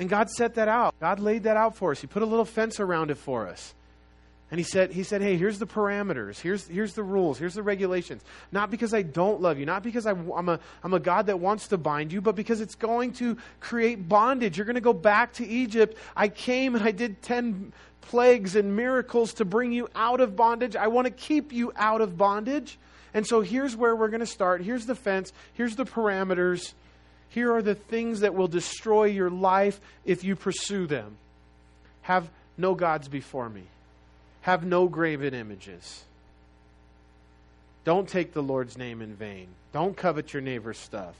And 0.00 0.08
God 0.08 0.30
set 0.30 0.54
that 0.54 0.66
out. 0.66 0.98
God 0.98 1.20
laid 1.20 1.42
that 1.42 1.58
out 1.58 1.76
for 1.76 1.90
us. 1.92 2.00
He 2.00 2.06
put 2.06 2.22
a 2.22 2.26
little 2.26 2.46
fence 2.46 2.80
around 2.80 3.10
it 3.10 3.18
for 3.18 3.46
us. 3.46 3.74
And 4.50 4.58
he 4.58 4.64
said, 4.64 4.92
he 4.92 5.02
said, 5.02 5.20
hey, 5.20 5.36
here's 5.36 5.58
the 5.58 5.66
parameters. 5.66 6.40
Here's, 6.40 6.66
here's 6.66 6.94
the 6.94 7.02
rules. 7.02 7.38
Here's 7.38 7.52
the 7.52 7.62
regulations. 7.62 8.24
Not 8.50 8.70
because 8.70 8.94
I 8.94 9.02
don't 9.02 9.42
love 9.42 9.58
you, 9.58 9.66
not 9.66 9.82
because 9.82 10.06
I, 10.06 10.12
am 10.12 10.48
a, 10.48 10.58
I'm 10.82 10.94
a 10.94 10.98
God 10.98 11.26
that 11.26 11.38
wants 11.38 11.68
to 11.68 11.78
bind 11.78 12.12
you, 12.12 12.22
but 12.22 12.34
because 12.34 12.62
it's 12.62 12.74
going 12.74 13.12
to 13.14 13.36
create 13.60 14.08
bondage. 14.08 14.56
You're 14.56 14.64
going 14.64 14.74
to 14.74 14.80
go 14.80 14.94
back 14.94 15.34
to 15.34 15.46
Egypt. 15.46 15.96
I 16.16 16.28
came 16.28 16.74
and 16.74 16.82
I 16.82 16.92
did 16.92 17.20
10 17.20 17.72
plagues 18.00 18.56
and 18.56 18.74
miracles 18.74 19.34
to 19.34 19.44
bring 19.44 19.70
you 19.70 19.86
out 19.94 20.20
of 20.20 20.34
bondage. 20.34 20.76
I 20.76 20.88
want 20.88 21.04
to 21.08 21.12
keep 21.12 21.52
you 21.52 21.72
out 21.76 22.00
of 22.00 22.16
bondage. 22.16 22.78
And 23.12 23.26
so 23.26 23.42
here's 23.42 23.76
where 23.76 23.94
we're 23.94 24.08
going 24.08 24.20
to 24.20 24.26
start. 24.26 24.62
Here's 24.62 24.86
the 24.86 24.94
fence. 24.94 25.30
Here's 25.52 25.76
the 25.76 25.84
parameters. 25.84 26.72
Here 27.30 27.52
are 27.54 27.62
the 27.62 27.74
things 27.74 28.20
that 28.20 28.34
will 28.34 28.48
destroy 28.48 29.04
your 29.04 29.30
life 29.30 29.80
if 30.04 30.24
you 30.24 30.36
pursue 30.36 30.86
them. 30.86 31.16
Have 32.02 32.28
no 32.58 32.74
gods 32.74 33.08
before 33.08 33.48
me. 33.48 33.62
Have 34.42 34.64
no 34.64 34.88
graven 34.88 35.34
images. 35.34 36.04
Don't 37.84 38.08
take 38.08 38.32
the 38.32 38.42
Lord's 38.42 38.76
name 38.76 39.00
in 39.00 39.14
vain. 39.14 39.46
Don't 39.72 39.96
covet 39.96 40.32
your 40.32 40.42
neighbor's 40.42 40.78
stuff. 40.78 41.14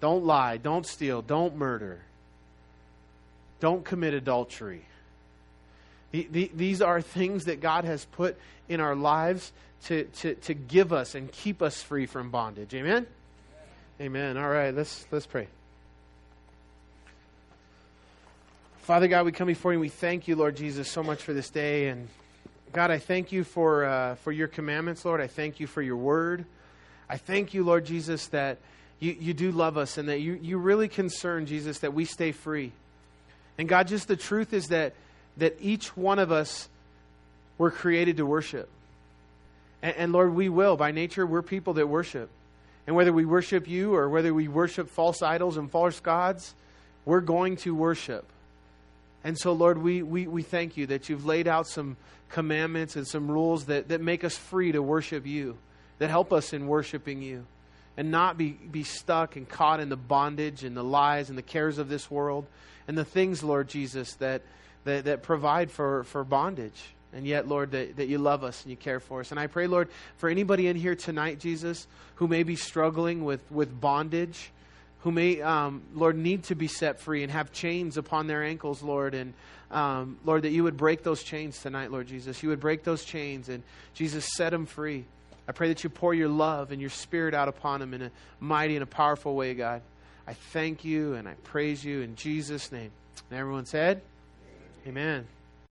Don't 0.00 0.24
lie. 0.24 0.56
Don't 0.56 0.86
steal. 0.86 1.22
Don't 1.22 1.56
murder. 1.56 2.00
Don't 3.60 3.84
commit 3.84 4.12
adultery. 4.12 4.84
These 6.12 6.82
are 6.82 7.00
things 7.00 7.46
that 7.46 7.60
God 7.60 7.84
has 7.84 8.04
put 8.04 8.36
in 8.68 8.80
our 8.80 8.94
lives 8.94 9.52
to, 9.84 10.04
to, 10.04 10.34
to 10.34 10.54
give 10.54 10.92
us 10.92 11.14
and 11.14 11.30
keep 11.30 11.62
us 11.62 11.82
free 11.82 12.06
from 12.06 12.30
bondage. 12.30 12.74
Amen? 12.74 13.06
Amen. 14.00 14.36
All 14.36 14.48
right, 14.48 14.74
let's, 14.74 15.06
let's 15.12 15.24
pray. 15.24 15.46
Father 18.78 19.06
God, 19.06 19.24
we 19.24 19.30
come 19.30 19.46
before 19.46 19.70
you 19.70 19.76
and 19.76 19.80
we 19.82 19.88
thank 19.88 20.26
you, 20.26 20.34
Lord 20.34 20.56
Jesus, 20.56 20.88
so 20.90 21.04
much 21.04 21.22
for 21.22 21.32
this 21.32 21.48
day. 21.48 21.86
And 21.86 22.08
God, 22.72 22.90
I 22.90 22.98
thank 22.98 23.30
you 23.30 23.44
for, 23.44 23.84
uh, 23.84 24.16
for 24.16 24.32
your 24.32 24.48
commandments, 24.48 25.04
Lord. 25.04 25.20
I 25.20 25.28
thank 25.28 25.60
you 25.60 25.68
for 25.68 25.80
your 25.80 25.96
word. 25.96 26.44
I 27.08 27.18
thank 27.18 27.54
you, 27.54 27.62
Lord 27.62 27.84
Jesus, 27.86 28.26
that 28.28 28.58
you, 28.98 29.12
you 29.12 29.32
do 29.32 29.52
love 29.52 29.78
us 29.78 29.96
and 29.96 30.08
that 30.08 30.18
you, 30.18 30.40
you 30.42 30.58
really 30.58 30.88
concern, 30.88 31.46
Jesus, 31.46 31.78
that 31.78 31.94
we 31.94 32.04
stay 32.04 32.32
free. 32.32 32.72
And 33.58 33.68
God, 33.68 33.86
just 33.86 34.08
the 34.08 34.16
truth 34.16 34.52
is 34.52 34.68
that, 34.68 34.94
that 35.36 35.56
each 35.60 35.96
one 35.96 36.18
of 36.18 36.32
us 36.32 36.68
were 37.58 37.70
created 37.70 38.16
to 38.16 38.26
worship. 38.26 38.68
And, 39.82 39.96
and 39.96 40.12
Lord, 40.12 40.34
we 40.34 40.48
will. 40.48 40.76
By 40.76 40.90
nature, 40.90 41.24
we're 41.24 41.42
people 41.42 41.74
that 41.74 41.86
worship. 41.88 42.28
And 42.86 42.94
whether 42.94 43.12
we 43.12 43.24
worship 43.24 43.66
you 43.66 43.94
or 43.94 44.08
whether 44.08 44.34
we 44.34 44.48
worship 44.48 44.88
false 44.88 45.22
idols 45.22 45.56
and 45.56 45.70
false 45.70 46.00
gods, 46.00 46.54
we're 47.04 47.20
going 47.20 47.56
to 47.58 47.74
worship. 47.74 48.26
And 49.22 49.38
so, 49.38 49.52
Lord, 49.52 49.78
we, 49.78 50.02
we, 50.02 50.26
we 50.26 50.42
thank 50.42 50.76
you 50.76 50.86
that 50.88 51.08
you've 51.08 51.24
laid 51.24 51.48
out 51.48 51.66
some 51.66 51.96
commandments 52.28 52.96
and 52.96 53.06
some 53.06 53.30
rules 53.30 53.66
that, 53.66 53.88
that 53.88 54.00
make 54.00 54.22
us 54.22 54.36
free 54.36 54.72
to 54.72 54.82
worship 54.82 55.26
you, 55.26 55.56
that 55.98 56.10
help 56.10 56.32
us 56.32 56.52
in 56.52 56.66
worshiping 56.66 57.22
you, 57.22 57.46
and 57.96 58.10
not 58.10 58.36
be, 58.36 58.50
be 58.50 58.82
stuck 58.82 59.36
and 59.36 59.48
caught 59.48 59.80
in 59.80 59.88
the 59.88 59.96
bondage 59.96 60.64
and 60.64 60.76
the 60.76 60.84
lies 60.84 61.30
and 61.30 61.38
the 61.38 61.42
cares 61.42 61.78
of 61.78 61.88
this 61.88 62.10
world 62.10 62.46
and 62.86 62.98
the 62.98 63.04
things, 63.04 63.42
Lord 63.42 63.68
Jesus, 63.68 64.14
that, 64.14 64.42
that, 64.84 65.04
that 65.04 65.22
provide 65.22 65.70
for, 65.70 66.04
for 66.04 66.22
bondage. 66.22 66.94
And 67.14 67.26
yet, 67.26 67.46
Lord, 67.46 67.70
that, 67.72 67.96
that 67.96 68.08
you 68.08 68.18
love 68.18 68.42
us 68.42 68.62
and 68.62 68.70
you 68.70 68.76
care 68.76 69.00
for 69.00 69.20
us. 69.20 69.30
And 69.30 69.38
I 69.38 69.46
pray, 69.46 69.66
Lord, 69.66 69.88
for 70.16 70.28
anybody 70.28 70.66
in 70.66 70.76
here 70.76 70.96
tonight, 70.96 71.38
Jesus, 71.38 71.86
who 72.16 72.26
may 72.26 72.42
be 72.42 72.56
struggling 72.56 73.24
with, 73.24 73.40
with 73.50 73.80
bondage 73.80 74.50
who 75.04 75.12
may, 75.12 75.42
um, 75.42 75.82
Lord, 75.94 76.16
need 76.16 76.44
to 76.44 76.54
be 76.54 76.66
set 76.66 76.98
free 76.98 77.22
and 77.22 77.30
have 77.30 77.52
chains 77.52 77.98
upon 77.98 78.26
their 78.26 78.42
ankles, 78.42 78.82
Lord. 78.82 79.12
And 79.12 79.34
um, 79.70 80.18
Lord, 80.24 80.42
that 80.42 80.50
you 80.50 80.64
would 80.64 80.78
break 80.78 81.02
those 81.02 81.22
chains 81.22 81.60
tonight, 81.60 81.92
Lord 81.92 82.06
Jesus. 82.06 82.42
You 82.42 82.48
would 82.48 82.60
break 82.60 82.84
those 82.84 83.04
chains 83.04 83.50
and 83.50 83.62
Jesus 83.92 84.26
set 84.34 84.50
them 84.50 84.64
free. 84.64 85.04
I 85.46 85.52
pray 85.52 85.68
that 85.68 85.84
you 85.84 85.90
pour 85.90 86.14
your 86.14 86.30
love 86.30 86.72
and 86.72 86.80
your 86.80 86.88
spirit 86.88 87.34
out 87.34 87.48
upon 87.48 87.80
them 87.80 87.92
in 87.92 88.00
a 88.00 88.10
mighty 88.40 88.76
and 88.76 88.82
a 88.82 88.86
powerful 88.86 89.36
way, 89.36 89.52
God. 89.52 89.82
I 90.26 90.32
thank 90.32 90.86
you 90.86 91.12
and 91.12 91.28
I 91.28 91.34
praise 91.44 91.84
you 91.84 92.00
in 92.00 92.16
Jesus' 92.16 92.72
name. 92.72 92.90
And 93.28 93.38
everyone 93.38 93.66
said, 93.66 94.00
Amen. 94.86 94.96
Amen. 94.96 95.33